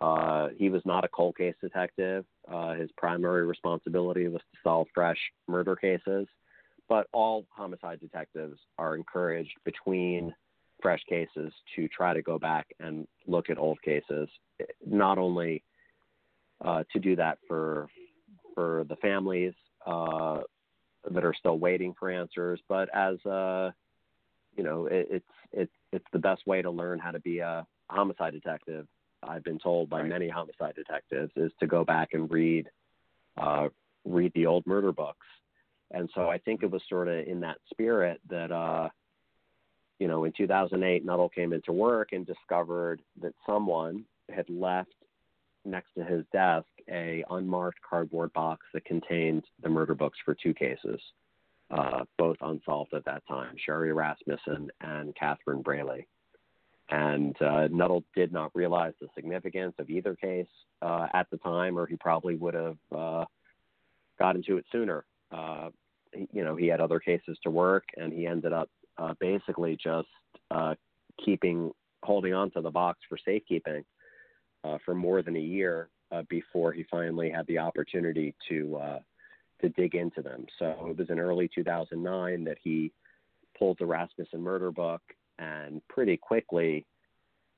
Uh, 0.00 0.48
he 0.56 0.70
was 0.70 0.82
not 0.86 1.04
a 1.04 1.08
cold 1.08 1.36
case 1.36 1.54
detective. 1.60 2.24
Uh, 2.50 2.74
his 2.74 2.90
primary 2.96 3.44
responsibility 3.44 4.28
was 4.28 4.40
to 4.40 4.58
solve 4.62 4.86
fresh 4.94 5.18
murder 5.46 5.76
cases. 5.76 6.26
But 6.88 7.06
all 7.12 7.46
homicide 7.50 8.00
detectives 8.00 8.58
are 8.78 8.96
encouraged 8.96 9.52
between 9.64 10.34
fresh 10.80 11.02
cases 11.08 11.52
to 11.76 11.88
try 11.88 12.14
to 12.14 12.22
go 12.22 12.38
back 12.38 12.66
and 12.80 13.06
look 13.26 13.50
at 13.50 13.58
old 13.58 13.80
cases, 13.82 14.28
not 14.86 15.18
only 15.18 15.62
uh, 16.64 16.84
to 16.92 16.98
do 16.98 17.16
that 17.16 17.38
for 17.46 17.88
for 18.54 18.84
the 18.88 18.96
families 18.96 19.54
uh, 19.86 20.38
that 21.10 21.24
are 21.24 21.34
still 21.38 21.58
waiting 21.58 21.94
for 21.98 22.10
answers, 22.10 22.60
but 22.68 22.88
as 22.94 23.24
uh, 23.26 23.70
you 24.56 24.64
know, 24.64 24.86
it, 24.86 25.06
it's 25.10 25.24
it's 25.52 25.72
it's 25.92 26.06
the 26.12 26.18
best 26.18 26.46
way 26.46 26.62
to 26.62 26.70
learn 26.70 26.98
how 26.98 27.12
to 27.12 27.20
be 27.20 27.38
a 27.38 27.66
homicide 27.88 28.32
detective. 28.32 28.86
I've 29.22 29.44
been 29.44 29.58
told 29.58 29.88
by 29.88 30.00
right. 30.00 30.08
many 30.08 30.28
homicide 30.28 30.74
detectives 30.74 31.32
is 31.36 31.52
to 31.60 31.66
go 31.66 31.84
back 31.84 32.10
and 32.12 32.30
read 32.30 32.68
uh, 33.36 33.68
read 34.04 34.32
the 34.34 34.46
old 34.46 34.66
murder 34.66 34.92
books. 34.92 35.26
And 35.90 36.10
so 36.14 36.28
I 36.28 36.38
think 36.38 36.62
it 36.62 36.70
was 36.70 36.82
sort 36.88 37.08
of 37.08 37.26
in 37.26 37.40
that 37.40 37.56
spirit 37.70 38.20
that 38.28 38.52
uh, 38.52 38.88
you 39.98 40.06
know, 40.06 40.24
in 40.24 40.32
2008, 40.36 41.04
Nuttall 41.04 41.28
came 41.28 41.52
into 41.52 41.72
work 41.72 42.10
and 42.12 42.26
discovered 42.26 43.00
that 43.20 43.34
someone 43.46 44.04
had 44.34 44.48
left 44.48 44.92
next 45.64 45.88
to 45.96 46.04
his 46.04 46.24
desk 46.32 46.66
a 46.88 47.24
unmarked 47.30 47.80
cardboard 47.88 48.32
box 48.32 48.64
that 48.72 48.84
contained 48.84 49.44
the 49.62 49.68
murder 49.68 49.94
books 49.94 50.18
for 50.24 50.34
two 50.34 50.54
cases, 50.54 51.00
uh, 51.70 52.04
both 52.16 52.36
unsolved 52.40 52.94
at 52.94 53.04
that 53.04 53.22
time: 53.26 53.54
Sherri 53.64 53.92
Rasmussen 53.92 54.70
and 54.80 55.14
Catherine 55.16 55.62
Braley. 55.62 56.06
And 56.90 57.36
uh, 57.42 57.68
Nuttall 57.70 58.04
did 58.14 58.32
not 58.32 58.50
realize 58.54 58.94
the 58.98 59.08
significance 59.14 59.74
of 59.78 59.90
either 59.90 60.14
case 60.14 60.46
uh, 60.80 61.08
at 61.12 61.28
the 61.30 61.36
time, 61.38 61.78
or 61.78 61.86
he 61.86 61.96
probably 61.96 62.36
would 62.36 62.54
have 62.54 62.78
uh, 62.96 63.24
got 64.18 64.36
into 64.36 64.56
it 64.56 64.64
sooner. 64.72 65.04
Uh, 65.30 65.68
you 66.32 66.42
know, 66.42 66.56
he 66.56 66.66
had 66.66 66.80
other 66.80 66.98
cases 66.98 67.36
to 67.42 67.50
work, 67.50 67.84
and 67.98 68.10
he 68.12 68.26
ended 68.26 68.54
up 68.54 68.70
uh, 68.98 69.14
basically 69.20 69.76
just 69.82 70.08
uh, 70.50 70.74
keeping 71.24 71.70
holding 72.02 72.34
on 72.34 72.50
to 72.52 72.60
the 72.60 72.70
box 72.70 73.00
for 73.08 73.18
safekeeping 73.24 73.84
uh, 74.64 74.78
for 74.84 74.94
more 74.94 75.22
than 75.22 75.36
a 75.36 75.40
year 75.40 75.88
uh, 76.12 76.22
before 76.28 76.72
he 76.72 76.84
finally 76.90 77.30
had 77.30 77.46
the 77.46 77.58
opportunity 77.58 78.34
to 78.48 78.76
uh, 78.76 78.98
to 79.60 79.68
dig 79.70 79.94
into 79.94 80.22
them. 80.22 80.46
So 80.58 80.86
it 80.88 80.96
was 80.96 81.10
in 81.10 81.18
early 81.18 81.50
2009 81.52 82.44
that 82.44 82.58
he 82.62 82.92
pulled 83.58 83.78
the 83.78 83.86
Rasmussen 83.86 84.40
murder 84.40 84.70
book 84.70 85.02
and 85.38 85.82
pretty 85.88 86.16
quickly 86.16 86.86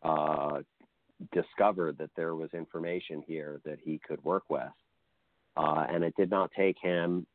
uh, 0.03 0.61
discovered 1.33 1.99
that 1.99 2.11
there 2.17 2.35
was 2.35 2.49
information 2.55 3.23
here 3.27 3.61
that 3.67 3.79
he 3.83 4.01
could 4.07 4.23
work 4.25 4.45
with. 4.49 4.63
And 5.57 6.05
it 6.05 6.15
did 6.17 6.31
not 6.31 6.51
take 6.57 6.77
him 6.81 7.27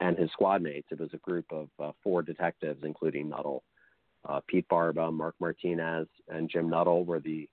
and 0.00 0.18
his 0.18 0.30
squad 0.32 0.62
mates. 0.62 0.88
It 0.90 1.00
was 1.00 1.10
a 1.12 1.18
group 1.18 1.46
of 1.50 1.68
uh, 1.78 1.92
four 2.02 2.22
detectives, 2.22 2.84
including 2.84 3.28
Nuttall. 3.28 3.62
Uh, 4.28 4.40
Pete 4.46 4.68
Barba, 4.68 5.10
Mark 5.12 5.36
Martinez, 5.38 6.08
and 6.28 6.50
Jim 6.50 6.68
Nuttall 6.68 7.04
were 7.04 7.20
the 7.20 7.48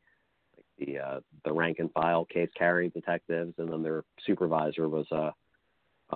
the 0.79 0.97
uh, 0.97 1.19
the 1.45 1.53
rank 1.53 1.77
and 1.79 1.91
file 1.91 2.25
case 2.25 2.49
carrying 2.57 2.89
detectives, 2.89 3.53
and 3.59 3.71
then 3.71 3.83
their 3.83 4.03
supervisor 4.25 4.89
was 4.89 5.05
a, 5.11 5.33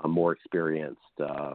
a 0.04 0.08
more 0.08 0.32
experienced 0.32 1.00
uh, 1.20 1.54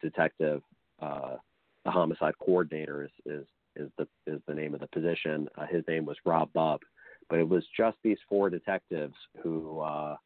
detective. 0.00 0.62
Uh, 1.00 1.36
the 1.84 1.90
homicide 1.90 2.34
coordinator 2.38 3.04
is, 3.04 3.10
is 3.26 3.46
is 3.76 3.90
the 3.98 4.08
is 4.26 4.40
the 4.46 4.54
name 4.54 4.72
of 4.72 4.80
the 4.80 4.86
position. 4.86 5.46
Uh, 5.58 5.66
his 5.66 5.84
name 5.86 6.06
was 6.06 6.16
Rob 6.24 6.50
Bubb, 6.54 6.80
but 7.28 7.38
it 7.38 7.48
was 7.48 7.64
just 7.76 7.98
these 8.02 8.18
four 8.28 8.48
detectives 8.48 9.14
who 9.42 9.80
uh, 9.80 10.16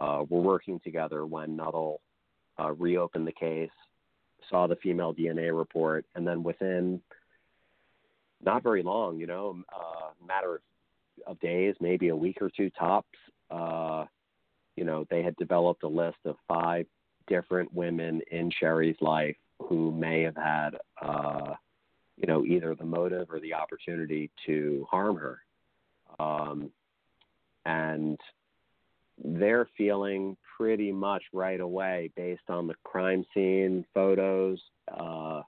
were 0.00 0.40
working 0.40 0.80
together 0.80 1.24
when 1.24 1.54
Nuttall 1.54 2.00
uh, 2.58 2.72
reopened 2.72 3.26
the 3.26 3.32
case, 3.32 3.70
saw 4.50 4.66
the 4.66 4.76
female 4.76 5.14
DNA 5.14 5.56
report, 5.56 6.04
and 6.14 6.26
then 6.26 6.42
within 6.42 7.00
not 8.44 8.62
very 8.62 8.82
long, 8.82 9.18
you 9.18 9.26
know, 9.26 9.56
uh, 9.74 10.10
matter 10.26 10.60
of 11.26 11.40
days, 11.40 11.74
maybe 11.80 12.08
a 12.08 12.16
week 12.16 12.38
or 12.40 12.50
two 12.50 12.70
tops, 12.70 13.08
uh, 13.50 14.04
you 14.76 14.84
know, 14.84 15.06
they 15.10 15.22
had 15.22 15.36
developed 15.36 15.82
a 15.82 15.88
list 15.88 16.18
of 16.24 16.36
five 16.48 16.86
different 17.26 17.72
women 17.72 18.20
in 18.30 18.50
Sherri's 18.50 18.96
life 19.00 19.36
who 19.60 19.92
may 19.92 20.22
have 20.22 20.36
had, 20.36 20.70
uh, 21.00 21.54
you 22.16 22.26
know, 22.26 22.44
either 22.44 22.74
the 22.74 22.84
motive 22.84 23.28
or 23.30 23.40
the 23.40 23.54
opportunity 23.54 24.30
to 24.46 24.86
harm 24.90 25.16
her. 25.16 25.38
Um, 26.18 26.70
and 27.64 28.18
they're 29.22 29.68
feeling 29.76 30.36
pretty 30.56 30.92
much 30.92 31.22
right 31.32 31.60
away 31.60 32.10
based 32.16 32.48
on 32.48 32.66
the 32.66 32.74
crime 32.84 33.24
scene 33.34 33.84
photos, 33.92 34.60
uh, 34.96 35.42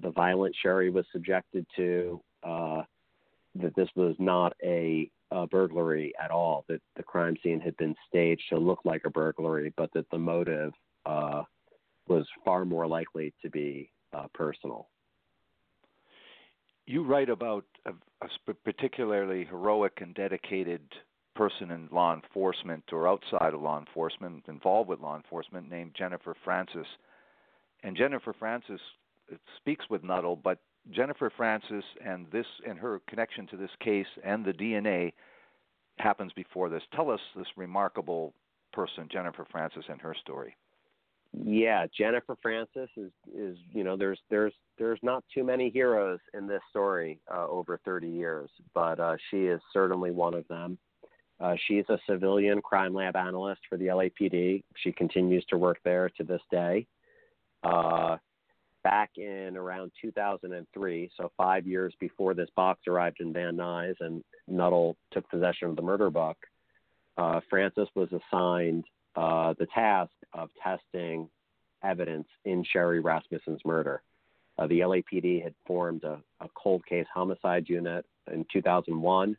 the 0.00 0.10
violence 0.10 0.56
Sherri 0.62 0.90
was 0.90 1.04
subjected 1.12 1.66
to, 1.76 2.20
uh, 2.42 2.82
that 3.56 3.74
this 3.74 3.88
was 3.96 4.14
not 4.18 4.52
a, 4.62 5.10
a 5.30 5.46
burglary 5.46 6.12
at 6.22 6.30
all, 6.30 6.64
that 6.68 6.80
the 6.96 7.02
crime 7.02 7.36
scene 7.42 7.60
had 7.60 7.76
been 7.76 7.96
staged 8.08 8.44
to 8.50 8.58
look 8.58 8.80
like 8.84 9.02
a 9.04 9.10
burglary, 9.10 9.72
but 9.76 9.90
that 9.94 10.08
the 10.10 10.18
motive 10.18 10.72
uh, 11.04 11.42
was 12.06 12.26
far 12.44 12.64
more 12.64 12.86
likely 12.86 13.34
to 13.42 13.50
be 13.50 13.90
uh, 14.12 14.26
personal. 14.34 14.88
You 16.86 17.02
write 17.02 17.28
about 17.28 17.64
a, 17.84 17.92
a 18.22 18.54
particularly 18.64 19.44
heroic 19.44 19.98
and 20.00 20.14
dedicated 20.14 20.80
person 21.38 21.70
in 21.70 21.88
law 21.92 22.12
enforcement 22.12 22.82
or 22.92 23.06
outside 23.06 23.54
of 23.54 23.62
law 23.62 23.78
enforcement, 23.78 24.42
involved 24.48 24.88
with 24.88 24.98
law 24.98 25.16
enforcement, 25.16 25.70
named 25.70 25.92
Jennifer 25.96 26.34
Francis. 26.44 26.86
And 27.84 27.96
Jennifer 27.96 28.34
Francis 28.36 28.80
speaks 29.56 29.84
with 29.88 30.02
Nuttall, 30.02 30.34
but 30.34 30.58
Jennifer 30.90 31.30
Francis 31.34 31.84
and 32.04 32.26
this 32.32 32.46
and 32.66 32.76
her 32.76 33.00
connection 33.08 33.46
to 33.48 33.56
this 33.56 33.70
case 33.80 34.06
and 34.24 34.44
the 34.44 34.52
DNA 34.52 35.12
happens 35.98 36.32
before 36.32 36.68
this. 36.68 36.82
Tell 36.92 37.08
us 37.08 37.20
this 37.36 37.46
remarkable 37.56 38.34
person, 38.72 39.08
Jennifer 39.10 39.46
Francis, 39.48 39.84
and 39.88 40.00
her 40.00 40.16
story. 40.20 40.56
Yeah, 41.32 41.86
Jennifer 41.96 42.36
Francis 42.42 42.88
is 42.96 43.12
is 43.32 43.56
you 43.72 43.84
know 43.84 43.96
there's 43.96 44.18
there's 44.28 44.54
there's 44.76 44.98
not 45.02 45.22
too 45.32 45.44
many 45.44 45.70
heroes 45.70 46.18
in 46.34 46.48
this 46.48 46.62
story 46.70 47.20
uh, 47.32 47.46
over 47.46 47.78
30 47.84 48.08
years, 48.08 48.50
but 48.74 48.98
uh, 48.98 49.16
she 49.30 49.42
is 49.44 49.60
certainly 49.72 50.10
one 50.10 50.34
of 50.34 50.48
them. 50.48 50.78
Uh, 51.40 51.54
she's 51.66 51.84
a 51.88 51.98
civilian 52.08 52.60
crime 52.60 52.94
lab 52.94 53.16
analyst 53.16 53.60
for 53.68 53.76
the 53.76 53.86
LAPD. 53.86 54.62
She 54.76 54.92
continues 54.92 55.44
to 55.46 55.58
work 55.58 55.78
there 55.84 56.10
to 56.16 56.24
this 56.24 56.40
day. 56.50 56.86
Uh, 57.62 58.16
back 58.82 59.10
in 59.16 59.56
around 59.56 59.92
2003, 60.00 61.10
so 61.16 61.30
five 61.36 61.66
years 61.66 61.94
before 62.00 62.34
this 62.34 62.48
box 62.56 62.80
arrived 62.88 63.20
in 63.20 63.32
Van 63.32 63.56
Nuys 63.56 63.94
and 64.00 64.22
Nuttall 64.48 64.96
took 65.12 65.28
possession 65.28 65.68
of 65.68 65.76
the 65.76 65.82
murder 65.82 66.10
book, 66.10 66.36
uh, 67.16 67.40
Francis 67.50 67.88
was 67.94 68.08
assigned 68.12 68.84
uh, 69.16 69.54
the 69.58 69.66
task 69.66 70.12
of 70.32 70.50
testing 70.62 71.28
evidence 71.82 72.28
in 72.44 72.64
Sherri 72.64 73.00
Rasmussen's 73.00 73.60
murder. 73.64 74.02
Uh, 74.58 74.66
the 74.66 74.80
LAPD 74.80 75.42
had 75.42 75.54
formed 75.66 76.02
a, 76.04 76.20
a 76.40 76.48
cold 76.56 76.84
case 76.86 77.06
homicide 77.12 77.68
unit 77.68 78.04
in 78.32 78.44
2001 78.52 79.36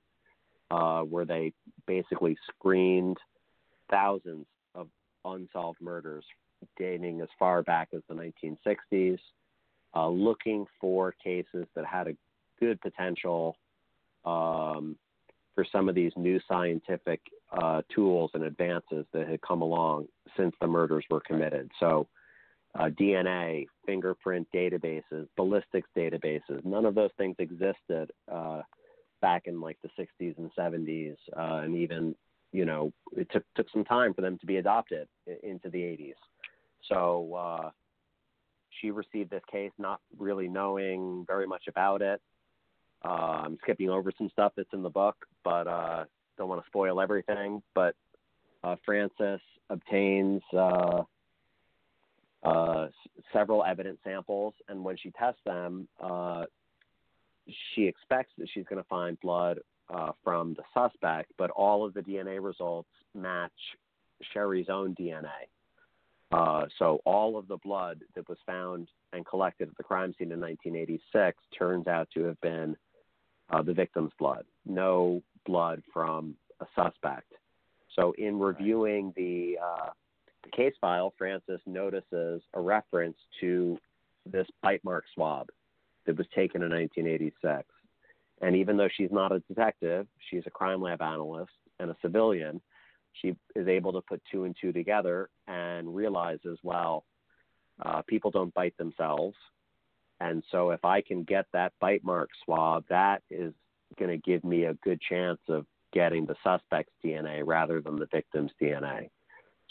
uh, 0.71 1.01
where 1.01 1.25
they 1.25 1.53
basically 1.87 2.37
screened 2.47 3.17
thousands 3.89 4.45
of 4.75 4.87
unsolved 5.25 5.81
murders 5.81 6.25
dating 6.77 7.21
as 7.21 7.27
far 7.37 7.63
back 7.63 7.89
as 7.93 8.01
the 8.09 8.15
1960s. 8.15 9.19
uh, 9.95 10.07
looking 10.07 10.65
for 10.79 11.13
cases 11.23 11.65
that 11.75 11.85
had 11.85 12.07
a 12.07 12.15
good 12.59 12.79
potential 12.81 13.55
um, 14.25 14.95
for 15.55 15.65
some 15.71 15.89
of 15.89 15.95
these 15.95 16.11
new 16.15 16.39
scientific 16.47 17.21
uh, 17.51 17.81
tools 17.93 18.29
and 18.33 18.43
advances 18.43 19.05
that 19.13 19.27
had 19.27 19.41
come 19.41 19.61
along 19.61 20.07
since 20.37 20.53
the 20.61 20.67
murders 20.67 21.03
were 21.09 21.21
committed. 21.21 21.71
So, 21.79 22.07
uh, 22.75 22.89
DNA, 22.89 23.65
fingerprint 23.85 24.47
databases, 24.53 25.27
ballistics 25.35 25.89
databases, 25.97 26.63
none 26.63 26.85
of 26.85 26.93
those 26.93 27.09
things 27.17 27.35
existed 27.39 28.11
uh, 28.31 28.61
back 29.21 29.43
in 29.45 29.61
like 29.61 29.77
the 29.81 29.89
60s 30.01 30.37
and 30.37 30.51
70s, 30.57 31.15
uh, 31.37 31.61
and 31.63 31.75
even 31.75 32.15
you 32.51 32.65
know 32.65 32.91
it 33.15 33.27
took 33.31 33.43
took 33.55 33.69
some 33.71 33.85
time 33.85 34.13
for 34.13 34.21
them 34.21 34.37
to 34.39 34.45
be 34.45 34.57
adopted 34.57 35.07
into 35.43 35.69
the 35.69 35.79
80s. 35.79 36.13
So 36.87 37.33
uh, 37.33 37.69
she 38.79 38.91
received 38.91 39.29
this 39.29 39.43
case 39.51 39.71
not 39.77 39.99
really 40.17 40.47
knowing 40.47 41.25
very 41.27 41.47
much 41.47 41.63
about 41.67 42.01
it. 42.01 42.21
Uh, 43.03 43.43
I'm 43.45 43.57
skipping 43.63 43.89
over 43.89 44.11
some 44.17 44.29
stuff 44.29 44.53
that's 44.57 44.73
in 44.73 44.83
the 44.83 44.89
book, 44.89 45.15
but 45.43 45.67
uh, 45.67 46.05
don't 46.37 46.49
want 46.49 46.61
to 46.61 46.67
spoil 46.67 46.99
everything. 46.99 47.61
But 47.73 47.95
uh, 48.63 48.75
Francis 48.85 49.41
obtains 49.69 50.41
uh, 50.57 51.03
uh, 52.43 52.87
several 53.31 53.63
evidence 53.63 53.99
samples, 54.03 54.53
and 54.67 54.83
when 54.83 54.97
she 54.97 55.11
tests 55.11 55.41
them, 55.45 55.87
uh, 56.01 56.45
she 57.73 57.85
expects 57.85 58.31
that 58.37 58.47
she's 58.53 58.65
going 58.65 58.81
to 58.81 58.87
find 58.87 59.19
blood 59.19 59.59
uh, 59.93 60.11
from 60.23 60.55
the 60.55 60.63
suspect, 60.73 61.31
but 61.37 61.49
all 61.51 61.85
of 61.85 61.93
the 61.93 62.01
DNA 62.01 62.41
results 62.43 62.89
match 63.15 63.51
Sherri's 64.33 64.69
own 64.69 64.95
DNA. 64.95 65.47
Uh, 66.31 66.65
so 66.77 66.99
all 67.05 67.37
of 67.37 67.47
the 67.47 67.57
blood 67.57 68.01
that 68.15 68.27
was 68.29 68.37
found 68.45 68.87
and 69.13 69.25
collected 69.25 69.67
at 69.67 69.77
the 69.77 69.83
crime 69.83 70.13
scene 70.17 70.31
in 70.31 70.39
1986 70.39 71.37
turns 71.57 71.87
out 71.87 72.07
to 72.13 72.23
have 72.23 72.39
been 72.41 72.75
uh, 73.49 73.63
the 73.63 73.73
victim's 73.73 74.11
blood, 74.19 74.45
no 74.65 75.23
blood 75.45 75.81
from 75.91 76.35
a 76.59 76.65
suspect. 76.75 77.33
So 77.95 78.13
in 78.19 78.37
reviewing 78.37 79.11
the, 79.15 79.57
uh, 79.63 79.89
the 80.43 80.51
case 80.51 80.75
file, 80.79 81.13
Francis 81.17 81.61
notices 81.65 82.43
a 82.53 82.61
reference 82.61 83.17
to 83.41 83.79
this 84.31 84.45
bite 84.61 84.83
mark 84.83 85.05
swab 85.15 85.49
that 86.09 86.17
was 86.17 86.25
taken 86.33 86.63
in 86.63 86.71
1986. 86.71 87.67
And 88.41 88.55
even 88.55 88.77
though 88.77 88.89
she's 88.97 89.11
not 89.11 89.31
a 89.31 89.41
detective, 89.41 90.07
she's 90.27 90.41
a 90.47 90.49
crime 90.49 90.81
lab 90.81 91.03
analyst 91.03 91.51
and 91.79 91.91
a 91.91 91.95
civilian, 92.01 92.61
she 93.13 93.35
is 93.55 93.67
able 93.67 93.93
to 93.93 94.01
put 94.01 94.23
two 94.31 94.45
and 94.45 94.55
two 94.59 94.73
together 94.73 95.29
and 95.47 95.93
realizes, 95.93 96.57
well, 96.63 97.05
uh, 97.85 98.01
people 98.07 98.31
don't 98.31 98.53
bite 98.55 98.75
themselves. 98.77 99.35
And 100.19 100.41
so 100.51 100.71
if 100.71 100.83
I 100.83 101.01
can 101.01 101.23
get 101.23 101.45
that 101.53 101.73
bite 101.79 102.03
mark 102.03 102.31
swab, 102.43 102.85
that 102.89 103.21
is 103.29 103.53
going 103.99 104.09
to 104.09 104.17
give 104.17 104.43
me 104.43 104.63
a 104.63 104.73
good 104.73 104.99
chance 104.99 105.39
of 105.47 105.67
getting 105.93 106.25
the 106.25 106.35
suspect's 106.43 106.93
DNA 107.05 107.43
rather 107.45 107.81
than 107.81 107.97
the 107.97 108.07
victim's 108.07 108.51
DNA. 108.59 109.11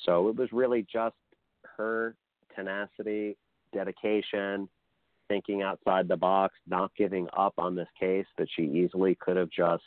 So 0.06 0.28
it 0.28 0.36
was 0.36 0.52
really 0.52 0.86
just 0.90 1.16
her 1.76 2.14
tenacity, 2.54 3.36
dedication, 3.72 4.68
thinking 5.28 5.62
outside 5.62 6.08
the 6.08 6.16
box, 6.16 6.54
not 6.66 6.90
giving 6.96 7.28
up 7.36 7.54
on 7.58 7.74
this 7.74 7.88
case 7.98 8.26
that 8.38 8.48
she 8.56 8.62
easily 8.62 9.14
could 9.14 9.36
have 9.36 9.50
just 9.50 9.84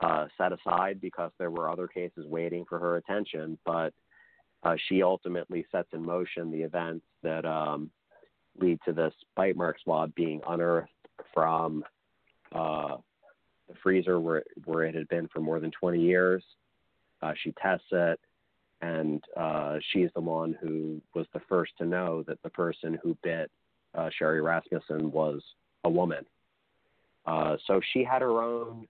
uh, 0.00 0.26
set 0.36 0.52
aside 0.52 1.00
because 1.00 1.30
there 1.38 1.50
were 1.50 1.70
other 1.70 1.86
cases 1.86 2.26
waiting 2.26 2.64
for 2.68 2.78
her 2.78 2.96
attention. 2.96 3.58
But 3.64 3.94
uh, 4.62 4.76
she 4.88 5.02
ultimately 5.02 5.64
sets 5.70 5.88
in 5.92 6.04
motion 6.04 6.50
the 6.50 6.62
events 6.62 7.04
that 7.22 7.44
um, 7.44 7.90
lead 8.58 8.78
to 8.84 8.92
this 8.92 9.14
bite 9.34 9.56
mark 9.56 9.76
swab 9.82 10.14
being 10.14 10.40
unearthed 10.46 10.90
from 11.32 11.84
uh, 12.52 12.96
the 13.68 13.74
freezer 13.82 14.20
where 14.20 14.42
where 14.64 14.84
it 14.84 14.94
had 14.94 15.08
been 15.08 15.28
for 15.28 15.40
more 15.40 15.60
than 15.60 15.70
20 15.70 16.00
years. 16.00 16.44
Uh, 17.22 17.32
she 17.42 17.52
tests 17.60 17.86
it, 17.92 18.20
and 18.82 19.22
uh, 19.36 19.76
she's 19.92 20.10
the 20.14 20.20
one 20.20 20.56
who 20.60 21.00
was 21.14 21.26
the 21.32 21.40
first 21.48 21.72
to 21.78 21.86
know 21.86 22.22
that 22.26 22.42
the 22.42 22.50
person 22.50 22.98
who 23.02 23.16
bit 23.22 23.50
uh, 23.96 24.10
Sherri 24.16 24.40
Rasmussen 24.40 25.10
was 25.10 25.42
a 25.84 25.90
woman. 25.90 26.24
Uh, 27.26 27.56
so 27.66 27.80
she 27.92 28.04
had 28.04 28.22
her 28.22 28.42
own 28.42 28.86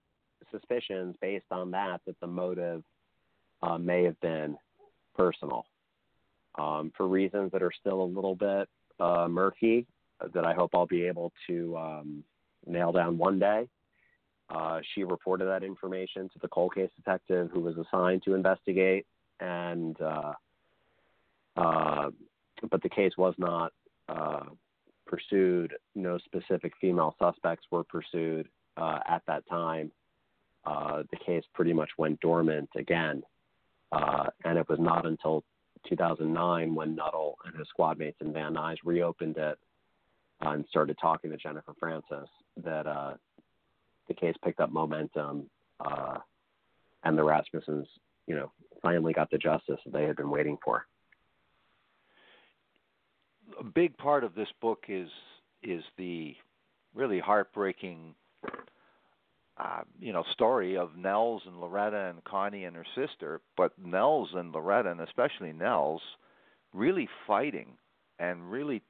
suspicions 0.50 1.16
based 1.20 1.46
on 1.50 1.70
that 1.70 2.00
that 2.06 2.18
the 2.20 2.26
motive 2.26 2.82
uh, 3.62 3.78
may 3.78 4.04
have 4.04 4.20
been 4.20 4.56
personal 5.16 5.64
um, 6.58 6.92
for 6.96 7.08
reasons 7.08 7.50
that 7.52 7.62
are 7.62 7.72
still 7.80 8.02
a 8.02 8.04
little 8.04 8.34
bit 8.34 8.68
uh, 9.00 9.26
murky 9.28 9.86
that 10.34 10.44
I 10.44 10.54
hope 10.54 10.70
I'll 10.74 10.86
be 10.86 11.04
able 11.04 11.32
to 11.46 11.76
um, 11.76 12.24
nail 12.66 12.92
down 12.92 13.18
one 13.18 13.38
day. 13.38 13.68
Uh, 14.48 14.80
she 14.94 15.04
reported 15.04 15.46
that 15.46 15.62
information 15.62 16.28
to 16.28 16.38
the 16.40 16.48
cold 16.48 16.74
case 16.74 16.90
detective 16.96 17.50
who 17.52 17.60
was 17.60 17.74
assigned 17.76 18.22
to 18.24 18.34
investigate, 18.34 19.04
and 19.40 20.00
uh, 20.00 20.32
uh, 21.56 22.10
but 22.70 22.82
the 22.82 22.88
case 22.88 23.12
was 23.18 23.34
not 23.38 23.72
uh, 24.08 24.44
pursued. 25.06 25.74
No 25.94 26.18
specific 26.18 26.72
female 26.80 27.14
suspects 27.18 27.66
were 27.70 27.84
pursued 27.84 28.48
uh, 28.76 29.00
at 29.08 29.22
that 29.26 29.48
time. 29.48 29.90
Uh, 30.64 31.04
the 31.10 31.16
case 31.24 31.44
pretty 31.54 31.72
much 31.72 31.90
went 31.96 32.20
dormant 32.20 32.68
again, 32.76 33.22
and 33.92 34.58
it 34.58 34.68
was 34.68 34.78
not 34.80 35.06
until 35.06 35.44
2009 35.88 36.74
when 36.74 36.96
Nuttall 36.96 37.36
and 37.44 37.56
his 37.56 37.68
squad 37.68 37.98
mates 37.98 38.16
in 38.20 38.32
Van 38.32 38.54
Nuys 38.54 38.76
reopened 38.84 39.36
it 39.36 39.58
and 40.40 40.64
started 40.68 40.98
talking 41.00 41.30
to 41.30 41.36
Jennifer 41.36 41.72
Francis 41.78 42.28
that 42.64 42.86
the 44.08 44.14
case 44.14 44.34
picked 44.44 44.60
up 44.60 44.70
momentum, 44.70 45.48
uh, 45.80 46.18
and 47.04 47.16
the 47.16 47.22
Rasmussens, 47.22 47.86
you 48.26 48.34
know, 48.34 48.50
finally 48.82 49.12
got 49.12 49.30
the 49.30 49.38
justice 49.38 49.78
that 49.84 49.92
they 49.92 50.04
had 50.04 50.16
been 50.16 50.30
waiting 50.30 50.56
for. 50.64 50.86
A 53.58 53.64
big 53.64 53.96
part 53.96 54.24
of 54.24 54.34
this 54.34 54.48
book 54.60 54.84
is 54.88 55.08
is 55.62 55.82
the 55.96 56.34
really 56.94 57.18
heartbreaking, 57.18 58.14
uh, 59.58 59.80
you 60.00 60.12
know, 60.12 60.24
story 60.32 60.76
of 60.76 60.96
Nels 60.96 61.42
and 61.46 61.60
Loretta 61.60 62.10
and 62.10 62.22
Connie 62.24 62.64
and 62.64 62.76
her 62.76 62.86
sister. 62.94 63.40
But 63.56 63.72
Nels 63.78 64.30
and 64.34 64.52
Loretta, 64.52 64.90
and 64.90 65.00
especially 65.00 65.52
Nels, 65.52 66.02
really 66.72 67.08
fighting 67.26 67.76
and 68.18 68.50
really 68.50 68.82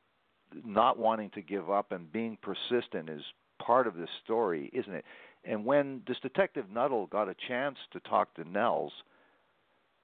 not 0.64 0.98
wanting 0.98 1.30
to 1.30 1.42
give 1.42 1.70
up 1.70 1.92
and 1.92 2.12
being 2.12 2.38
persistent 2.40 3.08
is 3.10 3.22
part 3.58 3.86
of 3.86 3.96
this 3.96 4.10
story, 4.24 4.70
isn't 4.72 4.94
it? 4.94 5.04
And 5.44 5.64
when 5.64 6.02
this 6.06 6.18
detective 6.20 6.70
Nuttall 6.70 7.06
got 7.06 7.28
a 7.28 7.36
chance 7.48 7.78
to 7.92 8.00
talk 8.00 8.34
to 8.34 8.48
Nels 8.48 8.92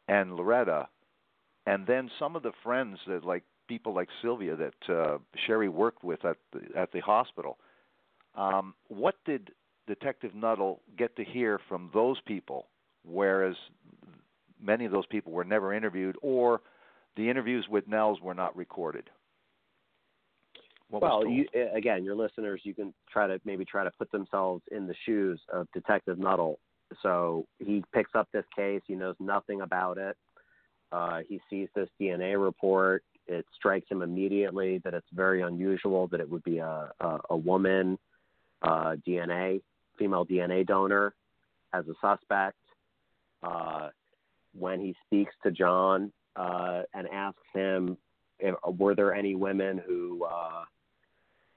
and 0.08 0.36
Loretta, 0.36 0.88
and 1.66 1.86
then 1.86 2.10
some 2.18 2.36
of 2.36 2.42
the 2.42 2.52
friends 2.62 2.98
that 3.06 3.24
like 3.24 3.44
people 3.68 3.94
like 3.94 4.08
Sylvia 4.20 4.56
that 4.56 4.94
uh, 4.94 5.18
Sherri 5.46 5.68
worked 5.68 6.04
with 6.04 6.24
at 6.24 6.36
the 6.52 6.78
at 6.78 6.92
the 6.92 7.00
hospital, 7.00 7.58
um, 8.34 8.74
what 8.88 9.16
did 9.24 9.50
Detective 9.86 10.34
Nuttall 10.34 10.80
get 10.96 11.16
to 11.16 11.24
hear 11.24 11.60
from 11.68 11.90
those 11.92 12.20
people? 12.26 12.66
Whereas 13.04 13.56
many 14.60 14.84
of 14.84 14.92
those 14.92 15.06
people 15.06 15.32
were 15.32 15.44
never 15.44 15.74
interviewed, 15.74 16.16
or 16.22 16.60
the 17.16 17.28
interviews 17.28 17.66
with 17.68 17.88
Nels 17.88 18.20
were 18.20 18.34
not 18.34 18.56
recorded. 18.56 19.10
What 20.88 21.02
well, 21.02 21.26
you, 21.26 21.46
again, 21.74 22.04
your 22.04 22.14
listeners, 22.14 22.60
you 22.64 22.74
can 22.74 22.92
try 23.10 23.26
to 23.26 23.40
maybe 23.46 23.64
try 23.64 23.82
to 23.82 23.90
put 23.98 24.12
themselves 24.12 24.62
in 24.70 24.86
the 24.86 24.94
shoes 25.06 25.40
of 25.52 25.66
Detective 25.72 26.18
Nuttall. 26.18 26.58
So 27.02 27.46
he 27.58 27.82
picks 27.94 28.10
up 28.14 28.28
this 28.32 28.44
case. 28.54 28.82
He 28.86 28.94
knows 28.94 29.16
nothing 29.18 29.62
about 29.62 29.96
it. 29.96 30.16
Uh, 30.92 31.20
he 31.26 31.40
sees 31.48 31.68
this 31.74 31.88
DNA 31.98 32.42
report. 32.42 33.02
It 33.26 33.46
strikes 33.54 33.90
him 33.90 34.02
immediately 34.02 34.78
that 34.84 34.94
it's 34.94 35.06
very 35.12 35.42
unusual 35.42 36.08
that 36.08 36.20
it 36.20 36.28
would 36.28 36.42
be 36.42 36.58
a, 36.58 36.90
a, 37.00 37.18
a 37.30 37.36
woman 37.36 37.98
uh, 38.62 38.96
DNA, 39.06 39.60
female 39.98 40.26
DNA 40.26 40.66
donor 40.66 41.14
as 41.72 41.84
a 41.88 41.94
suspect. 42.00 42.56
Uh, 43.42 43.88
when 44.58 44.80
he 44.80 44.94
speaks 45.06 45.34
to 45.42 45.50
John 45.50 46.12
uh, 46.36 46.82
and 46.94 47.08
asks 47.08 47.40
him, 47.54 47.96
if, 48.38 48.54
were 48.78 48.94
there 48.94 49.14
any 49.14 49.34
women 49.34 49.80
who 49.84 50.24
uh, 50.24 50.64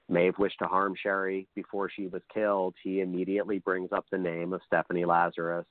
may 0.08 0.26
have 0.26 0.38
wished 0.38 0.58
to 0.60 0.66
harm 0.66 0.94
Sherri 1.00 1.46
before 1.54 1.90
she 1.90 2.06
was 2.06 2.22
killed, 2.32 2.74
he 2.82 3.00
immediately 3.00 3.58
brings 3.58 3.92
up 3.92 4.06
the 4.10 4.18
name 4.18 4.52
of 4.52 4.60
Stephanie 4.66 5.04
Lazarus, 5.04 5.66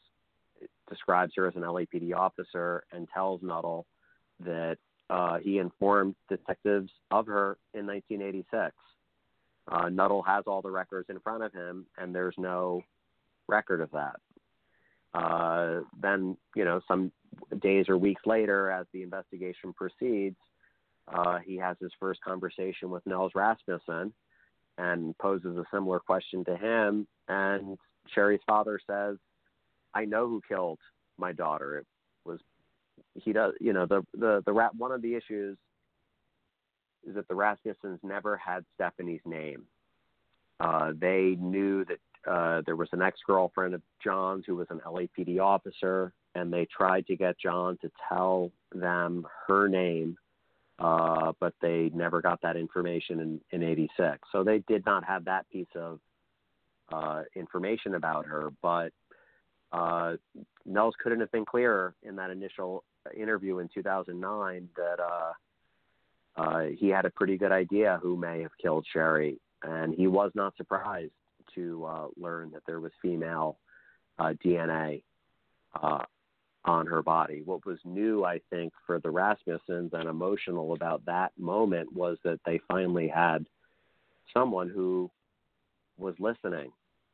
describes 0.89 1.33
her 1.35 1.47
as 1.47 1.55
an 1.55 1.63
LAPD 1.63 2.13
officer, 2.15 2.83
and 2.91 3.07
tells 3.13 3.41
Nuttall 3.41 3.85
that 4.41 4.77
uh, 5.09 5.37
he 5.37 5.59
informed 5.59 6.15
detectives 6.29 6.91
of 7.11 7.27
her 7.27 7.57
in 7.73 7.85
1986. 7.85 8.73
Uh, 9.67 9.89
Nuttall 9.89 10.21
has 10.23 10.43
all 10.47 10.61
the 10.61 10.71
records 10.71 11.09
in 11.09 11.19
front 11.19 11.43
of 11.43 11.53
him, 11.53 11.85
and 11.97 12.13
there's 12.13 12.35
no 12.37 12.81
record 13.47 13.81
of 13.81 13.91
that. 13.91 14.15
Uh, 15.13 15.81
then, 16.01 16.37
you 16.55 16.65
know, 16.65 16.81
some 16.87 17.11
days 17.61 17.87
or 17.87 17.97
weeks 17.97 18.21
later, 18.25 18.69
as 18.69 18.85
the 18.93 19.01
investigation 19.01 19.73
proceeds, 19.73 20.35
uh, 21.07 21.39
he 21.39 21.55
has 21.55 21.77
his 21.79 21.91
first 21.99 22.19
conversation 22.21 22.89
with 22.89 23.05
Nels 23.05 23.31
Rasmussen 23.35 24.13
and 24.77 25.17
poses 25.19 25.57
a 25.57 25.63
similar 25.71 25.99
question 25.99 26.43
to 26.45 26.57
him. 26.57 27.07
And 27.27 27.77
Sherri's 28.13 28.41
father 28.45 28.79
says, 28.85 29.17
"I 29.93 30.05
know 30.05 30.27
who 30.27 30.41
killed 30.47 30.79
my 31.17 31.31
daughter. 31.31 31.77
It 31.77 31.87
he 33.15 33.33
does. 33.33 33.53
You 33.59 33.73
know 33.73 33.85
the 33.85 34.05
the 34.13 34.43
the 34.45 34.53
rat. 34.53 34.75
One 34.75 34.91
of 34.91 35.01
the 35.01 35.15
issues 35.15 35.57
is 37.07 37.15
that 37.15 37.27
the 37.27 37.33
Rasmussens 37.33 37.99
never 38.03 38.37
had 38.37 38.65
Stephanie's 38.75 39.21
name. 39.25 39.63
Uh, 40.59 40.93
they 40.99 41.37
knew 41.39 41.85
that 41.85 42.31
uh, 42.31 42.61
there 42.65 42.75
was 42.75 42.89
an 42.93 43.01
ex-girlfriend 43.01 43.75
of 43.75 43.81
John's 44.03 44.45
who 44.47 44.55
was 44.55 44.67
an 44.69 44.81
LAPD 44.85 45.39
officer, 45.39 46.13
and 46.33 46.51
they 46.51 46.65
tried 46.65 47.05
to 47.07 47.15
get 47.15 47.37
John 47.37 47.77
to 47.81 47.91
tell 48.09 48.51
them 48.73 49.27
her 49.47 49.67
name 49.67 50.17
uh, 50.79 51.31
but 51.39 51.53
they 51.61 51.89
never 51.93 52.21
got 52.21 52.41
that 52.41 52.57
information 52.57 53.19
in, 53.19 53.41
in 53.51 53.63
86. 53.63 54.19
So 54.31 54.43
they 54.43 54.59
did 54.67 54.85
not 54.85 55.05
have 55.05 55.25
that 55.25 55.49
piece 55.49 55.67
of 55.75 55.99
uh, 56.91 57.23
information 57.35 57.95
about 57.95 58.25
her. 58.25 58.51
But 58.61 58.91
uh, 59.75 60.15
Nels 60.65 60.95
couldn't 61.01 61.19
have 61.19 61.31
been 61.31 61.45
clearer 61.45 61.95
in 62.03 62.15
that 62.15 62.29
initial 62.29 62.83
interview 63.15 63.59
in 63.59 63.69
2009 63.73 64.69
that 64.77 64.99
uh, 64.99 65.33
uh, 66.37 66.63
he 66.77 66.87
had 66.89 67.05
a 67.05 67.09
pretty 67.09 67.37
good 67.37 67.51
idea 67.51 67.99
who 68.01 68.15
may 68.15 68.41
have 68.41 68.51
killed 68.61 68.85
Sherri. 68.91 69.39
And 69.63 69.93
he 69.93 70.07
was 70.07 70.31
not 70.33 70.55
surprised 70.57 71.11
to 71.55 71.85
uh, 71.85 72.07
learn 72.17 72.51
that 72.51 72.63
there 72.65 72.79
was 72.79 72.91
female 73.01 73.57
uh, 74.17 74.33
DNA 74.43 75.03
uh, 75.81 76.03
on 76.63 76.87
her 76.87 77.01
body. 77.01 77.41
What 77.43 77.65
was 77.65 77.79
new, 77.83 78.23
I 78.23 78.39
think, 78.49 78.73
for 78.87 78.99
the 78.99 79.09
Rasmussens 79.09 79.93
and 79.93 80.09
emotional 80.09 80.73
about 80.73 81.05
that 81.05 81.31
moment 81.37 81.93
was 81.93 82.17
that 82.23 82.39
they 82.45 82.59
finally 82.67 83.07
had 83.07 83.45
someone 84.33 84.69
who 84.69 85.11
was 85.97 86.15
listening 86.19 86.71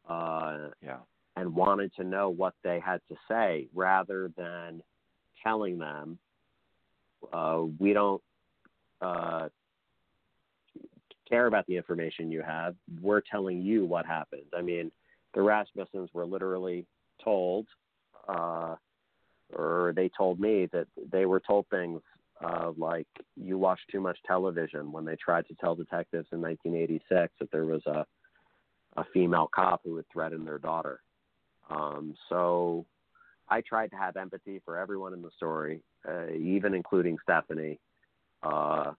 uh, 0.10 0.70
yeah. 0.84 0.98
And 1.36 1.56
wanted 1.56 1.94
to 1.96 2.04
know 2.04 2.30
what 2.30 2.54
they 2.64 2.80
had 2.80 3.02
to 3.10 3.16
say 3.28 3.68
rather 3.74 4.32
than 4.38 4.82
telling 5.44 5.78
them, 5.78 6.18
uh, 7.32 7.64
we 7.80 7.94
don't 7.94 8.22
uh, 9.02 9.48
care 11.30 11.48
about 11.48 11.66
the 11.68 11.78
information 11.78 12.32
you 12.32 12.42
have. 12.42 12.76
We're 13.02 13.22
telling 13.22 13.62
you 13.62 13.86
what 13.86 14.06
happened. 14.06 14.44
I 14.56 14.62
mean, 14.62 14.92
the 15.34 15.40
Rasmussens 15.40 16.10
were 16.14 16.26
literally 16.26 16.86
told. 17.24 17.68
Uh, 18.28 18.76
or 19.54 19.94
they 19.96 20.10
told 20.18 20.40
me 20.40 20.68
that 20.72 20.88
they 21.12 21.26
were 21.26 21.42
told 21.42 21.66
things 21.70 22.02
uh, 22.44 22.72
like 22.78 23.08
you 23.36 23.58
watch 23.58 23.80
too 23.92 24.00
much 24.00 24.18
television 24.26 24.92
when 24.92 25.06
they 25.06 25.16
tried 25.16 25.48
to 25.48 25.56
tell 25.56 25.76
detectives 25.76 26.28
in 26.32 26.42
1986 26.42 27.34
that 27.40 27.52
there 27.52 27.66
was 27.66 27.86
a 27.86 28.06
a 28.98 29.06
female 29.14 29.50
cop 29.54 29.82
who 29.86 29.96
had 29.96 30.06
threatened 30.12 30.46
their 30.46 30.58
daughter. 30.58 31.02
Um, 31.72 32.16
so 32.30 32.86
I 33.50 33.62
tried 33.62 33.92
to 33.92 33.98
have 33.98 34.18
empathy 34.18 34.62
for 34.66 34.78
everyone 34.78 35.14
in 35.14 35.22
the 35.22 35.32
story, 35.36 35.82
uh, 36.08 36.32
even 36.32 36.74
including 36.74 37.18
Stephanie 37.24 37.80
uh, 38.44 38.92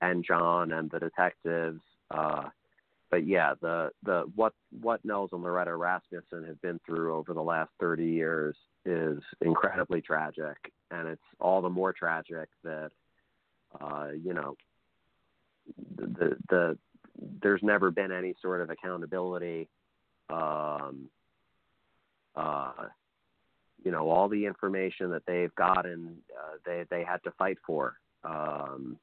and 0.00 0.24
John 0.24 0.72
and 0.72 0.90
the 0.90 1.00
detectives. 1.00 1.80
Uh, 2.10 2.44
but 3.10 3.26
yeah, 3.26 3.54
the 3.60 3.90
the 4.02 4.24
what 4.34 4.52
what 4.80 5.04
Nels 5.04 5.30
and 5.32 5.42
Loretta 5.42 5.74
Rasmussen 5.74 6.44
have 6.46 6.60
been 6.60 6.80
through 6.84 7.14
over 7.14 7.32
the 7.32 7.42
last 7.42 7.70
30 7.78 8.04
years 8.04 8.56
is 8.84 9.18
incredibly 9.40 10.00
tragic, 10.00 10.56
and 10.90 11.08
it's 11.08 11.22
all 11.40 11.62
the 11.62 11.70
more 11.70 11.92
tragic 11.92 12.48
that 12.64 12.90
uh, 13.80 14.08
you 14.22 14.34
know 14.34 14.56
the, 15.96 16.06
the 16.06 16.36
the 16.48 16.78
there's 17.42 17.62
never 17.62 17.90
been 17.90 18.12
any 18.12 18.34
sort 18.42 18.60
of 18.60 18.70
accountability. 18.70 19.68
Um, 20.28 21.08
uh, 22.36 22.72
you 23.82 23.90
know, 23.90 24.08
all 24.08 24.28
the 24.28 24.46
information 24.46 25.10
that 25.10 25.22
they've 25.26 25.54
gotten, 25.54 26.16
uh, 26.36 26.56
they 26.64 26.84
they 26.90 27.04
had 27.04 27.22
to 27.24 27.30
fight 27.32 27.58
for. 27.66 27.96
Um, 28.24 28.98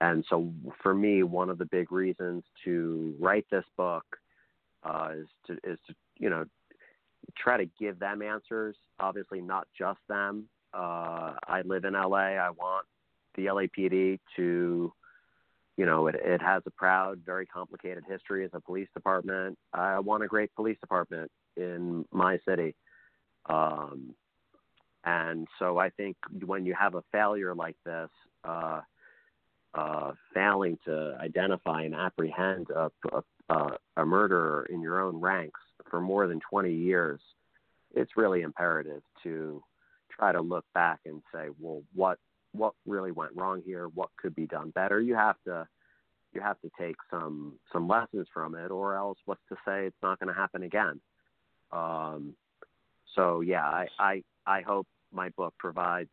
and 0.00 0.24
so, 0.30 0.52
for 0.82 0.94
me, 0.94 1.22
one 1.22 1.50
of 1.50 1.58
the 1.58 1.66
big 1.66 1.92
reasons 1.92 2.44
to 2.64 3.14
write 3.18 3.46
this 3.50 3.64
book 3.76 4.04
uh, 4.84 5.10
is 5.16 5.26
to 5.46 5.52
is 5.64 5.78
to 5.88 5.94
you 6.18 6.30
know 6.30 6.44
try 7.36 7.56
to 7.56 7.68
give 7.78 7.98
them 7.98 8.22
answers. 8.22 8.76
Obviously, 8.98 9.40
not 9.40 9.66
just 9.76 9.98
them. 10.08 10.48
Uh, 10.72 11.34
I 11.46 11.62
live 11.64 11.84
in 11.84 11.94
LA. 11.94 12.36
I 12.38 12.50
want 12.50 12.86
the 13.34 13.46
LAPD 13.46 14.20
to, 14.36 14.92
you 15.76 15.86
know, 15.86 16.06
it, 16.06 16.14
it 16.14 16.40
has 16.40 16.62
a 16.66 16.70
proud, 16.70 17.20
very 17.26 17.46
complicated 17.46 18.04
history 18.08 18.44
as 18.44 18.50
a 18.54 18.60
police 18.60 18.88
department. 18.94 19.58
I 19.72 19.98
want 19.98 20.22
a 20.22 20.28
great 20.28 20.54
police 20.54 20.78
department 20.80 21.30
in 21.56 22.04
my 22.12 22.38
city. 22.46 22.74
Um, 23.46 24.14
and 25.04 25.48
so 25.58 25.78
I 25.78 25.90
think 25.90 26.16
when 26.44 26.66
you 26.66 26.74
have 26.78 26.94
a 26.94 27.02
failure 27.10 27.54
like 27.54 27.76
this, 27.84 28.10
uh, 28.44 28.80
uh, 29.72 30.12
failing 30.34 30.78
to 30.84 31.16
identify 31.20 31.82
and 31.82 31.94
apprehend 31.94 32.66
a, 32.70 32.90
a, 33.48 33.70
a 33.96 34.04
murderer 34.04 34.66
in 34.68 34.80
your 34.80 35.00
own 35.00 35.16
ranks 35.16 35.60
for 35.88 36.00
more 36.00 36.26
than 36.26 36.40
20 36.50 36.72
years, 36.72 37.20
it's 37.94 38.16
really 38.16 38.42
imperative 38.42 39.02
to 39.22 39.62
try 40.10 40.32
to 40.32 40.40
look 40.40 40.64
back 40.74 41.00
and 41.06 41.22
say, 41.32 41.48
well, 41.58 41.82
what 41.94 42.18
what 42.52 42.74
really 42.84 43.12
went 43.12 43.30
wrong 43.36 43.62
here? 43.64 43.86
What 43.94 44.08
could 44.20 44.34
be 44.34 44.46
done 44.46 44.70
better? 44.70 45.00
You 45.00 45.14
have 45.14 45.36
to 45.46 45.68
you 46.32 46.40
have 46.40 46.60
to 46.60 46.70
take 46.78 46.96
some 47.10 47.54
some 47.72 47.88
lessons 47.88 48.26
from 48.32 48.54
it, 48.54 48.70
or 48.70 48.96
else 48.96 49.18
what's 49.24 49.40
to 49.48 49.56
say 49.64 49.86
it's 49.86 50.02
not 50.02 50.18
going 50.18 50.32
to 50.32 50.38
happen 50.38 50.62
again? 50.62 51.00
Um, 51.72 52.34
so 53.14 53.40
yeah, 53.40 53.64
I, 53.64 53.86
I 53.98 54.22
I 54.46 54.60
hope 54.62 54.86
my 55.12 55.30
book 55.30 55.54
provides 55.58 56.10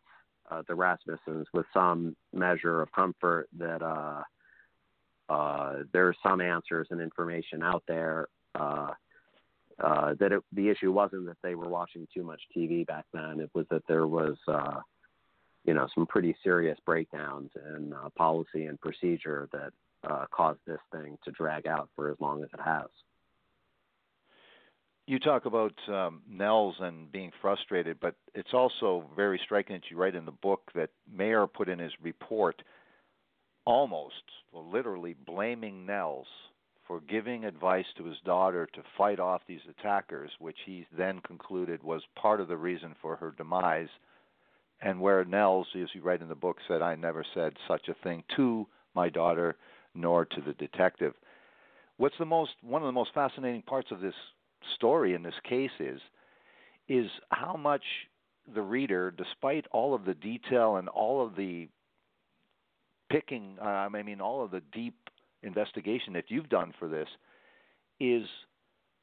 uh, 0.49 0.63
the 0.67 0.73
Rasmussens 0.73 1.45
with 1.53 1.65
some 1.73 2.15
measure 2.33 2.81
of 2.81 2.91
comfort 2.91 3.47
that 3.57 3.81
uh, 3.81 4.23
uh, 5.29 5.73
there 5.93 6.07
are 6.07 6.15
some 6.23 6.41
answers 6.41 6.87
and 6.91 7.01
information 7.01 7.63
out 7.63 7.83
there. 7.87 8.27
Uh, 8.55 8.91
uh, 9.79 10.15
that 10.19 10.31
it, 10.31 10.41
the 10.53 10.69
issue 10.69 10.91
wasn't 10.91 11.25
that 11.27 11.37
they 11.43 11.53
were 11.53 11.69
watching 11.69 12.07
too 12.11 12.23
much 12.23 12.41
TV 12.55 12.85
back 12.85 13.05
then. 13.13 13.39
It 13.39 13.51
was 13.53 13.67
that 13.69 13.83
there 13.87 14.07
was, 14.07 14.35
uh, 14.47 14.79
you 15.65 15.75
know, 15.75 15.87
some 15.93 16.07
pretty 16.07 16.35
serious 16.43 16.79
breakdowns 16.83 17.51
in 17.55 17.93
uh, 17.93 18.09
policy 18.17 18.65
and 18.65 18.81
procedure 18.81 19.47
that 19.51 19.71
uh, 20.09 20.25
caused 20.31 20.61
this 20.65 20.79
thing 20.91 21.17
to 21.25 21.31
drag 21.31 21.67
out 21.67 21.89
for 21.95 22.09
as 22.09 22.17
long 22.19 22.41
as 22.41 22.49
it 22.53 22.59
has. 22.63 22.87
You 25.07 25.19
talk 25.19 25.45
about 25.45 25.73
um, 25.87 26.21
Nels 26.29 26.75
and 26.81 27.09
being 27.09 27.31
frustrated, 27.41 27.97
but 28.01 28.15
it's 28.35 28.53
also 28.53 29.05
very 29.15 29.39
striking 29.45 29.77
that 29.77 29.89
you 29.89 29.95
write 29.95 30.15
in 30.15 30.25
the 30.25 30.31
book 30.31 30.69
that 30.75 30.89
Mayer 31.09 31.47
put 31.47 31.69
in 31.69 31.79
his 31.79 31.93
report 32.03 32.61
almost, 33.65 34.15
well, 34.51 34.69
literally 34.69 35.15
blaming 35.25 35.85
Nels 35.85 36.27
for 36.85 36.99
giving 36.99 37.45
advice 37.45 37.85
to 37.97 38.03
his 38.03 38.17
daughter 38.25 38.67
to 38.73 38.81
fight 38.97 39.21
off 39.21 39.41
these 39.47 39.61
attackers, 39.69 40.29
which 40.39 40.57
he 40.65 40.85
then 40.97 41.21
concluded 41.25 41.81
was 41.83 42.01
part 42.21 42.41
of 42.41 42.49
the 42.49 42.57
reason 42.57 42.93
for 43.01 43.15
her 43.15 43.33
demise. 43.37 43.89
And 44.81 44.99
where 44.99 45.23
Nels, 45.23 45.67
as 45.81 45.87
you 45.93 46.01
write 46.01 46.21
in 46.21 46.27
the 46.27 46.35
book, 46.35 46.57
said, 46.67 46.81
I 46.81 46.95
never 46.95 47.25
said 47.33 47.53
such 47.65 47.87
a 47.87 47.95
thing 48.03 48.25
to 48.35 48.67
my 48.93 49.07
daughter 49.07 49.55
nor 49.95 50.25
to 50.25 50.41
the 50.41 50.53
detective. 50.53 51.13
What's 51.95 52.17
the 52.19 52.25
most 52.25 52.51
one 52.61 52.81
of 52.81 52.87
the 52.87 52.91
most 52.91 53.13
fascinating 53.13 53.61
parts 53.61 53.89
of 53.91 54.01
this 54.01 54.13
story 54.75 55.13
in 55.13 55.23
this 55.23 55.39
case 55.47 55.71
is 55.79 55.99
is 56.87 57.09
how 57.29 57.57
much 57.57 57.83
the 58.53 58.61
reader, 58.61 59.11
despite 59.11 59.65
all 59.71 59.93
of 59.93 60.05
the 60.05 60.13
detail 60.13 60.77
and 60.77 60.87
all 60.87 61.25
of 61.25 61.35
the 61.35 61.67
picking, 63.09 63.57
uh, 63.61 63.65
I 63.65 63.89
mean, 63.89 64.21
all 64.21 64.43
of 64.43 64.51
the 64.51 64.61
deep 64.71 64.95
investigation 65.43 66.13
that 66.13 66.25
you've 66.29 66.49
done 66.49 66.73
for 66.79 66.87
this 66.87 67.07
is 67.99 68.23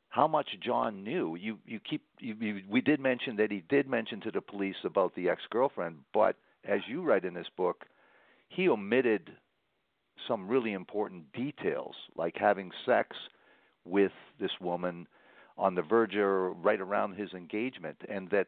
how 0.08 0.26
much 0.26 0.48
John 0.62 1.02
knew. 1.04 1.36
You 1.36 1.58
you 1.66 1.80
keep 1.80 2.02
you, 2.20 2.34
you, 2.40 2.62
we 2.70 2.80
did 2.80 3.00
mention 3.00 3.36
that 3.36 3.50
he 3.50 3.62
did 3.68 3.88
mention 3.88 4.20
to 4.22 4.30
the 4.30 4.40
police 4.40 4.76
about 4.84 5.14
the 5.14 5.28
ex-girlfriend, 5.28 5.98
but 6.12 6.36
as 6.64 6.80
you 6.88 7.02
write 7.02 7.24
in 7.24 7.34
this 7.34 7.48
book, 7.56 7.84
he 8.48 8.68
omitted 8.68 9.30
some 10.28 10.48
really 10.48 10.72
important 10.72 11.32
details 11.32 11.94
like 12.16 12.36
having 12.36 12.70
sex 12.86 13.16
with 13.84 14.12
this 14.40 14.52
woman 14.60 15.06
on 15.56 15.74
the 15.74 15.82
verge 15.82 16.16
or 16.16 16.50
right 16.50 16.80
around 16.80 17.14
his 17.14 17.32
engagement 17.32 17.96
and 18.08 18.28
that 18.30 18.46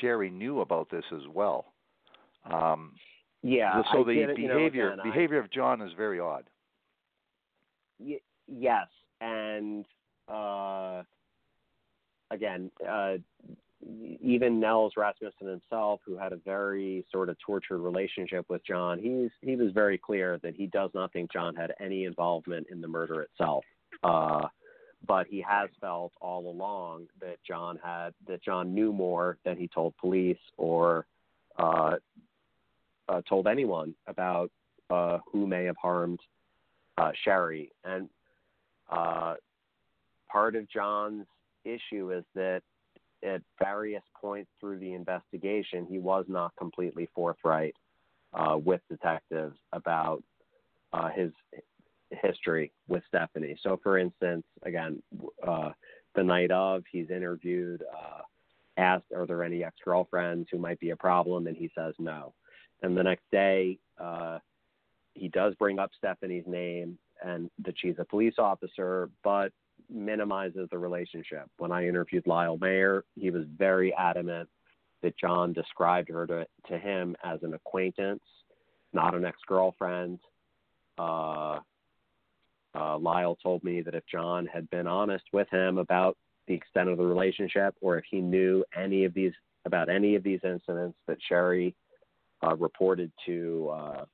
Sherri 0.00 0.30
knew 0.30 0.60
about 0.60 0.90
this 0.90 1.04
as 1.12 1.26
well. 1.32 1.72
Um, 2.50 2.92
yeah. 3.42 3.82
So 3.92 4.02
I 4.02 4.04
the 4.04 4.20
it, 4.20 4.36
behavior 4.36 4.90
you 4.90 4.96
know, 4.96 5.02
again, 5.02 5.12
behavior 5.12 5.38
of 5.38 5.50
John 5.50 5.80
is 5.80 5.92
very 5.96 6.20
odd 6.20 6.44
y- 8.00 8.20
yes, 8.48 8.86
and 9.20 9.84
uh, 10.28 11.02
again, 12.30 12.70
uh, 12.88 13.16
even 14.22 14.60
Nels 14.60 14.92
Rasmussen 14.96 15.46
himself, 15.46 16.00
who 16.04 16.16
had 16.16 16.32
a 16.32 16.36
very 16.36 17.04
sort 17.10 17.28
of 17.28 17.36
tortured 17.44 17.78
relationship 17.78 18.46
with 18.48 18.64
John, 18.66 18.98
he's 18.98 19.30
he 19.42 19.56
was 19.56 19.72
very 19.72 19.98
clear 19.98 20.38
that 20.42 20.54
he 20.54 20.66
does 20.66 20.90
not 20.94 21.12
think 21.12 21.32
John 21.32 21.54
had 21.54 21.72
any 21.80 22.04
involvement 22.04 22.66
in 22.70 22.80
the 22.80 22.88
murder 22.88 23.22
itself. 23.22 23.64
Uh, 24.02 24.46
but 25.06 25.26
he 25.26 25.40
has 25.40 25.70
felt 25.80 26.12
all 26.20 26.50
along 26.50 27.06
that 27.20 27.36
John 27.46 27.78
had 27.82 28.12
that 28.26 28.42
John 28.42 28.74
knew 28.74 28.92
more 28.92 29.38
than 29.44 29.56
he 29.56 29.68
told 29.68 29.96
police 29.96 30.38
or 30.56 31.06
uh, 31.58 31.96
uh, 33.08 33.22
told 33.28 33.46
anyone 33.46 33.94
about 34.06 34.50
uh, 34.88 35.18
who 35.30 35.46
may 35.46 35.64
have 35.64 35.76
harmed 35.76 36.20
uh, 36.98 37.10
Sherri. 37.24 37.72
And 37.84 38.08
uh, 38.90 39.34
part 40.30 40.54
of 40.54 40.68
John's 40.68 41.26
issue 41.64 42.12
is 42.12 42.24
that 42.34 42.62
at 43.22 43.42
various 43.58 44.02
points 44.20 44.50
through 44.60 44.78
the 44.78 44.92
investigation, 44.92 45.86
he 45.88 45.98
was 45.98 46.24
not 46.28 46.52
completely 46.56 47.08
forthright 47.14 47.74
uh, 48.32 48.56
with 48.56 48.80
detectives 48.88 49.56
about 49.72 50.22
his 51.14 51.30
history 52.10 52.72
with 52.88 53.02
Stephanie. 53.08 53.56
So, 53.62 53.78
for 53.82 53.98
instance, 53.98 54.44
again, 54.62 55.02
uh, 55.46 55.70
the 56.14 56.24
night 56.24 56.50
of, 56.50 56.82
he's 56.90 57.10
interviewed, 57.10 57.82
uh, 57.82 58.22
asked, 58.76 59.12
"Are 59.14 59.26
there 59.26 59.42
any 59.42 59.62
ex-girlfriends 59.64 60.48
who 60.50 60.58
might 60.58 60.80
be 60.80 60.90
a 60.90 60.96
problem?" 60.96 61.46
And 61.46 61.56
he 61.56 61.70
says 61.74 61.94
no. 61.98 62.34
And 62.82 62.96
the 62.96 63.02
next 63.02 63.30
day, 63.30 63.78
uh, 63.98 64.38
he 65.14 65.28
does 65.28 65.54
bring 65.56 65.78
up 65.78 65.90
Stephanie's 65.96 66.46
name 66.46 66.98
and 67.22 67.50
that 67.58 67.74
she's 67.78 67.98
a 67.98 68.04
police 68.04 68.38
officer, 68.38 69.10
but 69.22 69.52
minimizes 69.88 70.68
the 70.70 70.78
relationship. 70.78 71.48
When 71.58 71.72
I 71.72 71.86
interviewed 71.86 72.26
Lyle 72.26 72.56
Mayer, 72.58 73.04
he 73.16 73.30
was 73.30 73.44
very 73.56 73.92
adamant 73.94 74.48
that 75.02 75.18
John 75.18 75.52
described 75.52 76.08
her 76.08 76.26
to, 76.26 76.46
to 76.68 76.78
him 76.78 77.16
as 77.24 77.42
an 77.42 77.54
acquaintance, 77.54 78.22
not 78.92 79.14
an 79.14 79.24
ex 79.24 79.38
girlfriend. 79.46 80.18
Uh, 80.98 81.60
uh, 82.74 82.98
Lyle 82.98 83.36
told 83.42 83.64
me 83.64 83.80
that 83.82 83.94
if 83.94 84.04
John 84.06 84.46
had 84.46 84.68
been 84.70 84.86
honest 84.86 85.24
with 85.32 85.48
him 85.50 85.78
about 85.78 86.16
the 86.46 86.54
extent 86.54 86.88
of 86.88 86.98
the 86.98 87.04
relationship, 87.04 87.74
or 87.80 87.98
if 87.98 88.04
he 88.10 88.20
knew 88.20 88.64
any 88.76 89.04
of 89.04 89.14
these 89.14 89.32
about 89.66 89.88
any 89.88 90.14
of 90.14 90.22
these 90.22 90.40
incidents 90.42 90.96
that 91.06 91.18
Sherri 91.28 91.74
uh, 92.42 92.56
reported 92.56 93.12
to 93.26 93.70
uh, 93.72 94.04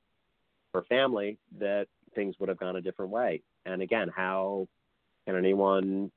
her 0.73 0.83
family, 0.89 1.37
that 1.59 1.87
things 2.15 2.35
would 2.39 2.49
have 2.49 2.59
gone 2.59 2.75
a 2.75 2.81
different 2.81 3.11
way. 3.11 3.41
And 3.65 3.81
again, 3.81 4.09
how 4.13 4.67
can 5.25 5.35
anyone? 5.35 6.11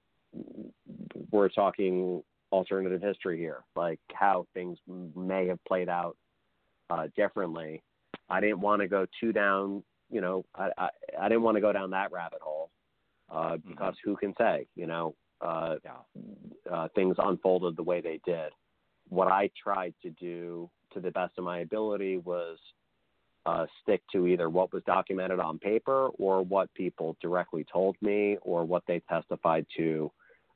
We're 1.30 1.48
talking 1.48 2.22
alternative 2.52 3.00
history 3.00 3.38
here, 3.38 3.62
like 3.76 4.00
how 4.12 4.46
things 4.54 4.78
may 5.16 5.46
have 5.46 5.62
played 5.64 5.88
out 5.88 6.16
uh, 6.88 7.08
differently. 7.16 7.82
I 8.28 8.40
didn't 8.40 8.60
want 8.60 8.82
to 8.82 8.88
go 8.88 9.06
too 9.20 9.32
down 9.32 9.82
you 10.10 10.20
know, 10.20 10.44
I, 10.54 10.70
I, 10.76 10.88
I 11.20 11.28
didn't 11.28 11.42
want 11.42 11.56
to 11.56 11.60
go 11.60 11.72
down 11.72 11.90
that 11.90 12.12
rabbit 12.12 12.40
hole 12.40 12.70
uh, 13.30 13.52
mm-hmm. 13.52 13.70
because 13.70 13.94
mm-hmm. 13.94 14.10
who 14.10 14.16
can 14.16 14.34
say, 14.38 14.66
you 14.74 14.86
know, 14.86 15.14
uh, 15.40 15.76
yeah. 15.84 16.72
uh, 16.72 16.88
things 16.94 17.16
unfolded 17.18 17.76
the 17.76 17.82
way 17.82 18.00
they 18.00 18.20
did. 18.24 18.52
What 19.08 19.28
I 19.28 19.50
tried 19.62 19.94
to 20.02 20.10
do 20.10 20.70
to 20.92 21.00
the 21.00 21.10
best 21.10 21.32
of 21.38 21.44
my 21.44 21.60
ability 21.60 22.18
was 22.18 22.58
uh, 23.46 23.66
stick 23.82 24.02
to 24.12 24.26
either 24.26 24.50
what 24.50 24.72
was 24.72 24.82
documented 24.84 25.40
on 25.40 25.58
paper 25.58 26.08
or 26.18 26.42
what 26.42 26.72
people 26.74 27.16
directly 27.22 27.64
told 27.72 27.96
me 28.02 28.36
or 28.42 28.64
what 28.64 28.82
they 28.86 29.00
testified 29.08 29.66
to 29.76 30.10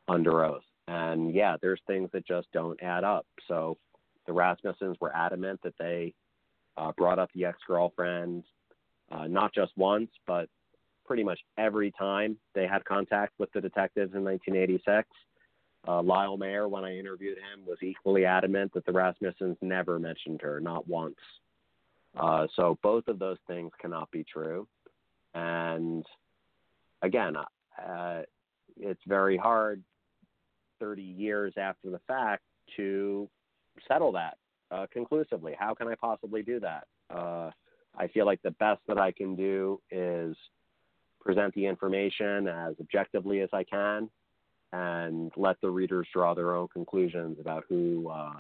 under 0.07 0.44
oath. 0.44 0.62
And 0.86 1.34
yeah, 1.34 1.57
there's 1.62 1.80
things 1.86 2.11
that 2.12 2.26
just 2.26 2.48
don't 2.52 2.80
add 2.82 3.05
up. 3.05 3.26
So 3.48 3.78
the 4.26 4.32
Rasmussens 4.32 5.00
were 5.00 5.14
adamant 5.16 5.61
that 5.62 5.74
they 5.78 6.12
uh, 6.76 6.92
brought 6.96 7.18
up 7.18 7.30
the 7.34 7.46
ex 7.46 7.59
girlfriend 7.66 8.44
uh, 9.11 9.26
not 9.26 9.55
just 9.55 9.72
once, 9.76 10.11
but 10.26 10.48
pretty 11.05 11.22
much 11.22 11.38
every 11.59 11.90
time 11.92 12.36
they 12.55 12.66
had 12.66 12.84
contact 12.84 13.34
with 13.38 13.52
the 13.52 13.61
detectives 13.61 14.14
in 14.14 14.24
1986. 14.24 15.09
Uh, 15.86 16.02
Lyle 16.02 16.36
Mayer, 16.38 16.66
when 16.66 16.84
I 16.84 16.96
interviewed 16.96 17.36
him, 17.36 17.66
was 17.66 17.76
equally 17.82 18.24
adamant 18.24 18.72
that 18.72 18.86
the 18.86 18.92
Rasmussens 18.92 19.57
never 19.61 19.98
mentioned 19.98 20.40
her, 20.40 20.59
not 20.61 20.88
once. 20.88 21.16
Uh, 22.18 22.46
so 22.57 22.78
both 22.82 23.07
of 23.09 23.18
those 23.18 23.36
things 23.46 23.70
cannot 23.80 24.11
be 24.11 24.24
true. 24.24 24.66
And 25.34 26.07
again, 27.02 27.34
uh, 27.36 28.22
it's 28.78 29.00
very 29.07 29.36
hard 29.36 29.82
30 30.80 31.02
years 31.02 31.52
after 31.57 31.90
the 31.90 32.00
fact 32.07 32.42
to 32.76 33.28
settle 33.86 34.12
that 34.12 34.38
uh, 34.70 34.86
conclusively. 34.92 35.55
How 35.59 35.74
can 35.74 35.88
I 35.88 35.94
possibly 35.96 36.42
do 36.42 36.61
that? 36.61 36.86
I 37.97 38.09
feel 38.09 38.26
like 38.26 38.42
the 38.42 38.51
best 38.53 38.80
that 38.88 38.99
I 38.99 39.12
can 39.12 39.36
do 39.36 39.80
is 39.90 40.36
present 41.20 41.55
the 41.55 41.66
information 41.66 42.49
as 42.49 42.74
objectively 42.80 43.40
as 43.40 43.49
I 43.53 43.64
can 43.64 44.11
and 44.72 45.32
let 45.36 45.61
the 45.61 45.70
readers 45.70 46.07
draw 46.12 46.34
their 46.34 46.55
own 46.55 46.68
conclusions 46.68 47.38
about 47.40 47.64
who, 47.68 48.09
uh, 48.09 48.34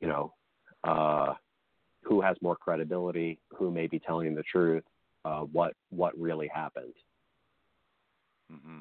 you 0.00 0.08
know, 0.08 0.32
uh, 0.84 1.34
who 2.02 2.20
has 2.20 2.36
more 2.40 2.56
credibility, 2.56 3.38
who 3.56 3.70
may 3.70 3.86
be 3.86 3.98
telling 3.98 4.34
the 4.34 4.42
truth, 4.44 4.84
uh, 5.24 5.40
what 5.40 5.74
what 5.90 6.18
really 6.18 6.48
happened. 6.48 6.94
Mm-hmm. 8.50 8.78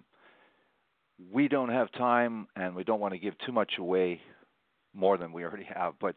We 1.32 1.48
don't 1.48 1.70
have 1.70 1.92
time, 1.94 2.48
and 2.56 2.76
we 2.76 2.84
don't 2.84 3.02
want 3.02 3.14
to 3.14 3.20
give 3.20 3.34
too 3.46 3.52
much 3.52 3.74
away, 3.78 4.22
more 4.94 5.18
than 5.18 5.34
we 5.34 5.44
already 5.44 5.68
have. 5.74 5.96
But 6.00 6.16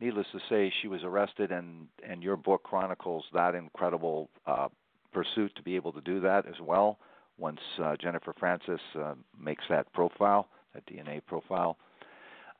needless 0.00 0.26
to 0.32 0.40
say, 0.48 0.72
she 0.82 0.88
was 0.88 1.02
arrested, 1.04 1.52
and 1.52 1.88
and 2.08 2.22
your 2.22 2.36
book 2.36 2.62
chronicles 2.62 3.24
that 3.32 3.54
incredible 3.54 4.28
uh, 4.46 4.68
pursuit 5.12 5.54
to 5.56 5.62
be 5.62 5.76
able 5.76 5.92
to 5.92 6.00
do 6.00 6.20
that 6.20 6.46
as 6.46 6.60
well. 6.60 6.98
Once 7.38 7.60
uh, 7.82 7.96
Jennifer 7.96 8.34
Francis 8.38 8.80
uh, 8.98 9.14
makes 9.40 9.64
that 9.68 9.92
profile, 9.92 10.48
that 10.74 10.84
DNA 10.86 11.24
profile. 11.24 11.76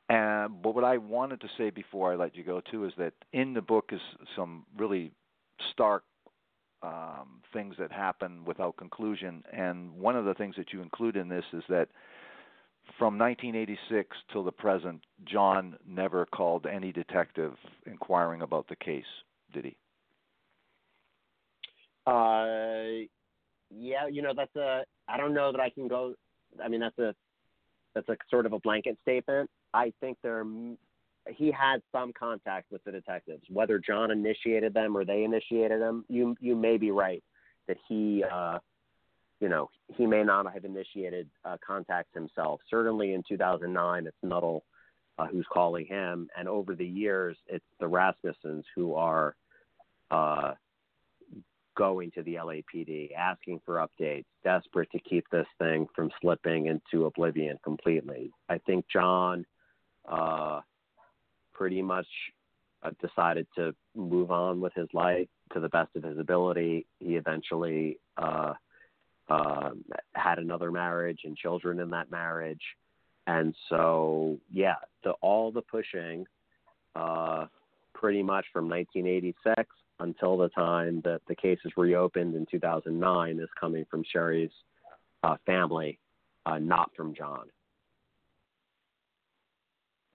And 0.09 0.61
but 0.61 0.73
what 0.73 0.83
I 0.83 0.97
wanted 0.97 1.41
to 1.41 1.49
say 1.57 1.69
before 1.69 2.11
I 2.11 2.15
let 2.15 2.35
you 2.35 2.43
go 2.43 2.61
too 2.61 2.85
is 2.85 2.93
that 2.97 3.13
in 3.33 3.53
the 3.53 3.61
book 3.61 3.89
is 3.91 4.01
some 4.35 4.65
really 4.77 5.11
stark 5.71 6.03
um, 6.81 7.41
things 7.53 7.75
that 7.77 7.91
happen 7.91 8.43
without 8.45 8.77
conclusion. 8.77 9.43
And 9.51 9.93
one 9.93 10.15
of 10.15 10.25
the 10.25 10.33
things 10.33 10.55
that 10.57 10.71
you 10.73 10.81
include 10.81 11.15
in 11.15 11.27
this 11.27 11.43
is 11.53 11.63
that 11.69 11.89
from 12.97 13.17
1986 13.17 14.17
till 14.31 14.43
the 14.43 14.51
present, 14.51 15.01
John 15.25 15.77
never 15.87 16.25
called 16.25 16.65
any 16.65 16.91
detective 16.91 17.53
inquiring 17.85 18.41
about 18.41 18.67
the 18.67 18.75
case, 18.75 19.03
did 19.53 19.65
he? 19.65 19.77
Uh, 22.07 23.05
yeah, 23.69 24.07
you 24.09 24.21
know 24.21 24.33
that's 24.35 24.55
a. 24.55 24.83
I 25.07 25.17
don't 25.17 25.33
know 25.33 25.51
that 25.51 25.61
I 25.61 25.69
can 25.69 25.87
go. 25.87 26.15
I 26.63 26.67
mean, 26.67 26.79
that's 26.79 26.97
a 26.97 27.13
that's 27.93 28.09
a 28.09 28.17
sort 28.29 28.45
of 28.45 28.53
a 28.53 28.59
blanket 28.59 28.97
statement. 29.03 29.49
I 29.73 29.93
think 29.99 30.17
there 30.23 30.43
he 31.27 31.51
had 31.51 31.81
some 31.91 32.11
contact 32.13 32.71
with 32.71 32.83
the 32.83 32.91
detectives, 32.91 33.43
whether 33.49 33.77
John 33.77 34.11
initiated 34.11 34.73
them 34.73 34.97
or 34.97 35.05
they 35.05 35.23
initiated 35.23 35.81
them. 35.81 36.05
You 36.07 36.35
you 36.39 36.55
may 36.55 36.77
be 36.77 36.91
right 36.91 37.23
that 37.67 37.77
he 37.87 38.23
uh, 38.23 38.59
you 39.39 39.49
know, 39.49 39.69
he 39.95 40.05
may 40.05 40.23
not 40.23 40.51
have 40.53 40.65
initiated 40.65 41.29
uh, 41.45 41.57
contacts 41.65 42.13
himself. 42.13 42.61
Certainly 42.69 43.13
in 43.13 43.23
2009, 43.27 44.07
it's 44.07 44.15
Nuttall 44.21 44.63
uh, 45.17 45.27
who's 45.27 45.45
calling 45.51 45.85
him, 45.85 46.29
and 46.37 46.47
over 46.47 46.75
the 46.75 46.85
years, 46.85 47.37
it's 47.47 47.65
the 47.79 47.85
Rasmussens 47.85 48.63
who 48.75 48.95
are 48.95 49.35
uh, 50.11 50.53
going 51.75 52.11
to 52.11 52.23
the 52.23 52.35
LAPD, 52.35 53.13
asking 53.17 53.61
for 53.65 53.85
updates, 53.85 54.25
desperate 54.43 54.91
to 54.91 54.99
keep 54.99 55.25
this 55.29 55.47
thing 55.57 55.87
from 55.95 56.11
slipping 56.21 56.67
into 56.67 57.05
oblivion 57.05 57.57
completely. 57.63 58.31
I 58.49 58.57
think 58.59 58.85
John 58.91 59.45
uh, 60.09 60.59
pretty 61.53 61.81
much 61.81 62.07
uh, 62.83 62.91
decided 63.01 63.47
to 63.55 63.73
move 63.95 64.31
on 64.31 64.59
with 64.59 64.73
his 64.73 64.87
life 64.93 65.27
to 65.53 65.59
the 65.59 65.69
best 65.69 65.95
of 65.95 66.03
his 66.03 66.17
ability. 66.17 66.85
He 66.99 67.15
eventually 67.15 67.99
uh, 69.29 69.71
had 70.13 70.39
another 70.39 70.71
marriage 70.71 71.21
and 71.23 71.37
children 71.37 71.79
in 71.79 71.89
that 71.91 72.11
marriage. 72.11 72.61
And 73.27 73.53
so, 73.69 74.37
yeah, 74.51 74.75
the, 75.03 75.11
all 75.21 75.51
the 75.51 75.61
pushing, 75.61 76.25
uh, 76.95 77.45
pretty 77.93 78.23
much 78.23 78.45
from 78.51 78.69
1986 78.69 79.69
until 79.99 80.37
the 80.37 80.49
time 80.49 81.01
that 81.03 81.21
the 81.27 81.35
case 81.35 81.59
is 81.65 81.71
reopened 81.77 82.33
in 82.35 82.45
2009, 82.49 83.39
is 83.39 83.49
coming 83.59 83.85
from 83.91 84.03
Sherri's 84.11 84.51
uh, 85.23 85.35
family, 85.45 85.99
uh, 86.45 86.57
not 86.57 86.91
from 86.95 87.13
John. 87.13 87.47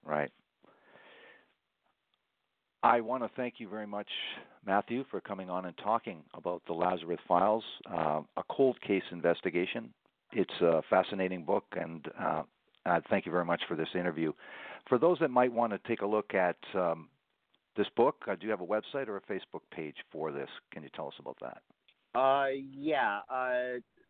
Right. 0.04 0.30
I 2.84 3.00
want 3.00 3.22
to 3.22 3.30
thank 3.34 3.54
you 3.56 3.66
very 3.66 3.86
much, 3.86 4.08
Matthew, 4.66 5.06
for 5.10 5.18
coming 5.18 5.48
on 5.48 5.64
and 5.64 5.74
talking 5.78 6.22
about 6.34 6.60
the 6.66 6.74
Lazarus 6.74 7.18
Files, 7.26 7.64
uh, 7.90 8.20
a 8.36 8.42
cold 8.50 8.78
case 8.82 9.02
investigation. 9.10 9.88
It's 10.32 10.52
a 10.60 10.82
fascinating 10.90 11.44
book, 11.44 11.64
and 11.80 12.06
uh, 12.20 12.42
uh, 12.84 13.00
thank 13.08 13.24
you 13.24 13.32
very 13.32 13.46
much 13.46 13.62
for 13.66 13.74
this 13.74 13.88
interview. 13.94 14.34
For 14.86 14.98
those 14.98 15.16
that 15.20 15.30
might 15.30 15.50
want 15.50 15.72
to 15.72 15.78
take 15.88 16.02
a 16.02 16.06
look 16.06 16.34
at 16.34 16.58
um, 16.74 17.08
this 17.74 17.86
book, 17.96 18.16
uh, 18.28 18.34
do 18.34 18.44
you 18.44 18.50
have 18.50 18.60
a 18.60 18.66
website 18.66 19.08
or 19.08 19.16
a 19.16 19.22
Facebook 19.22 19.62
page 19.74 19.96
for 20.12 20.30
this? 20.30 20.50
Can 20.70 20.82
you 20.82 20.90
tell 20.94 21.06
us 21.06 21.14
about 21.18 21.38
that? 21.40 21.62
Uh, 22.14 22.48
yeah. 22.70 23.20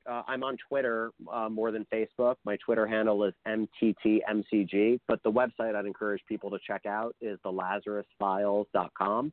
Uh, 0.09 0.23
I'm 0.27 0.43
on 0.43 0.57
Twitter 0.69 1.13
uh, 1.33 1.49
more 1.49 1.71
than 1.71 1.87
Facebook. 1.93 2.37
My 2.45 2.57
Twitter 2.57 2.87
handle 2.87 3.25
is 3.25 3.33
mttmcg, 3.47 5.01
but 5.09 5.23
the 5.23 5.33
website 5.33 5.75
I'd 5.75 5.87
encourage 5.87 6.21
people 6.29 6.51
to 6.51 6.59
check 6.67 6.85
out 6.85 7.17
is 7.23 7.39
thelazarusfiles.com, 7.45 9.33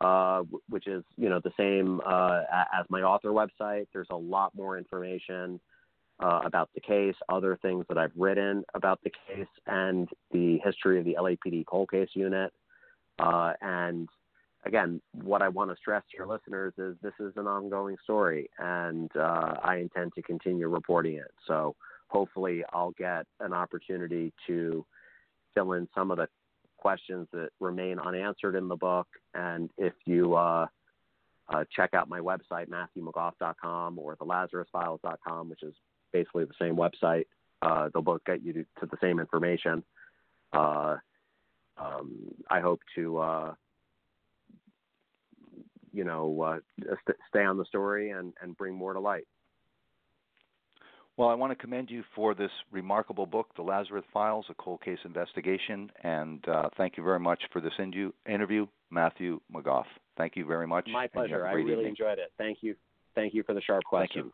uh, 0.00 0.42
which 0.68 0.88
is 0.88 1.04
you 1.16 1.28
know 1.28 1.40
the 1.42 1.52
same 1.56 2.00
uh, 2.04 2.42
as 2.74 2.86
my 2.88 3.02
author 3.02 3.30
website. 3.30 3.86
There's 3.92 4.08
a 4.10 4.16
lot 4.16 4.54
more 4.56 4.76
information 4.76 5.60
uh, 6.18 6.40
about 6.44 6.70
the 6.74 6.80
case, 6.80 7.14
other 7.28 7.56
things 7.62 7.84
that 7.88 7.98
I've 7.98 8.12
written 8.16 8.64
about 8.74 9.00
the 9.04 9.12
case, 9.28 9.46
and 9.66 10.08
the 10.32 10.58
history 10.64 10.98
of 10.98 11.04
the 11.04 11.16
LAPD 11.20 11.64
cold 11.66 11.90
case 11.90 12.08
unit. 12.14 12.52
Uh, 13.18 13.52
and 13.62 14.08
again, 14.66 15.00
what 15.22 15.42
I 15.42 15.48
want 15.48 15.70
to 15.70 15.76
stress 15.76 16.02
to 16.10 16.16
your 16.18 16.26
listeners 16.26 16.74
is 16.76 16.96
this 17.02 17.14
is 17.20 17.32
an 17.36 17.46
ongoing 17.46 17.96
story, 18.02 18.50
and 18.58 19.10
uh, 19.16 19.54
I 19.62 19.76
intend 19.76 20.12
to 20.14 20.22
continue 20.22 20.68
reporting 20.68 21.14
it. 21.14 21.32
So 21.46 21.76
hopefully, 22.08 22.64
I'll 22.72 22.92
get 22.92 23.26
an 23.40 23.52
opportunity 23.52 24.32
to 24.48 24.84
fill 25.54 25.72
in 25.72 25.88
some 25.94 26.10
of 26.10 26.18
the 26.18 26.28
questions 26.76 27.28
that 27.32 27.50
remain 27.60 27.98
unanswered 27.98 28.54
in 28.54 28.68
the 28.68 28.76
book. 28.76 29.06
And 29.34 29.70
if 29.78 29.94
you 30.04 30.34
uh, 30.34 30.66
uh, 31.48 31.64
check 31.74 31.94
out 31.94 32.08
my 32.08 32.20
website, 32.20 32.68
MatthewMcGough.com 32.68 33.98
or 33.98 34.16
thelazarusfiles.com, 34.16 35.48
which 35.48 35.62
is 35.62 35.74
basically 36.12 36.44
the 36.44 36.54
same 36.60 36.76
website, 36.76 37.26
uh, 37.62 37.88
they'll 37.92 38.02
both 38.02 38.24
get 38.24 38.42
you 38.42 38.52
to, 38.52 38.62
to 38.80 38.86
the 38.86 38.98
same 39.00 39.18
information. 39.20 39.82
Uh, 40.52 40.96
um, 41.78 42.34
I 42.50 42.60
hope 42.60 42.80
to 42.94 43.18
uh, 43.18 43.54
you 45.96 46.04
know, 46.04 46.42
uh, 46.42 46.58
st- 46.78 47.16
stay 47.28 47.42
on 47.42 47.56
the 47.56 47.64
story 47.64 48.10
and, 48.10 48.34
and 48.42 48.56
bring 48.56 48.74
more 48.74 48.92
to 48.92 49.00
light. 49.00 49.26
Well, 51.16 51.30
I 51.30 51.34
want 51.34 51.50
to 51.50 51.56
commend 51.56 51.90
you 51.90 52.04
for 52.14 52.34
this 52.34 52.50
remarkable 52.70 53.24
book, 53.24 53.48
The 53.56 53.62
Lazarus 53.62 54.04
Files, 54.12 54.44
a 54.50 54.54
cold 54.54 54.82
case 54.82 54.98
investigation, 55.06 55.90
and 56.04 56.46
uh, 56.46 56.68
thank 56.76 56.98
you 56.98 57.02
very 57.02 57.18
much 57.18 57.40
for 57.50 57.62
this 57.62 57.72
in- 57.78 58.12
interview, 58.28 58.66
Matthew 58.90 59.40
McGough. 59.50 59.86
Thank 60.18 60.36
you 60.36 60.44
very 60.44 60.66
much. 60.66 60.86
My 60.92 61.06
pleasure. 61.06 61.46
I 61.46 61.52
really 61.52 61.72
evening. 61.72 61.86
enjoyed 61.88 62.18
it. 62.18 62.32
Thank 62.36 62.58
you. 62.60 62.74
Thank 63.14 63.32
you 63.32 63.42
for 63.44 63.54
the 63.54 63.62
sharp 63.62 63.84
questions. 63.84 64.30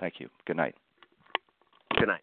Thank 0.00 0.14
you. 0.20 0.28
Thank 0.28 0.32
you. 0.32 0.44
Good 0.46 0.56
night. 0.56 0.74
Good 1.98 2.08
night. 2.08 2.22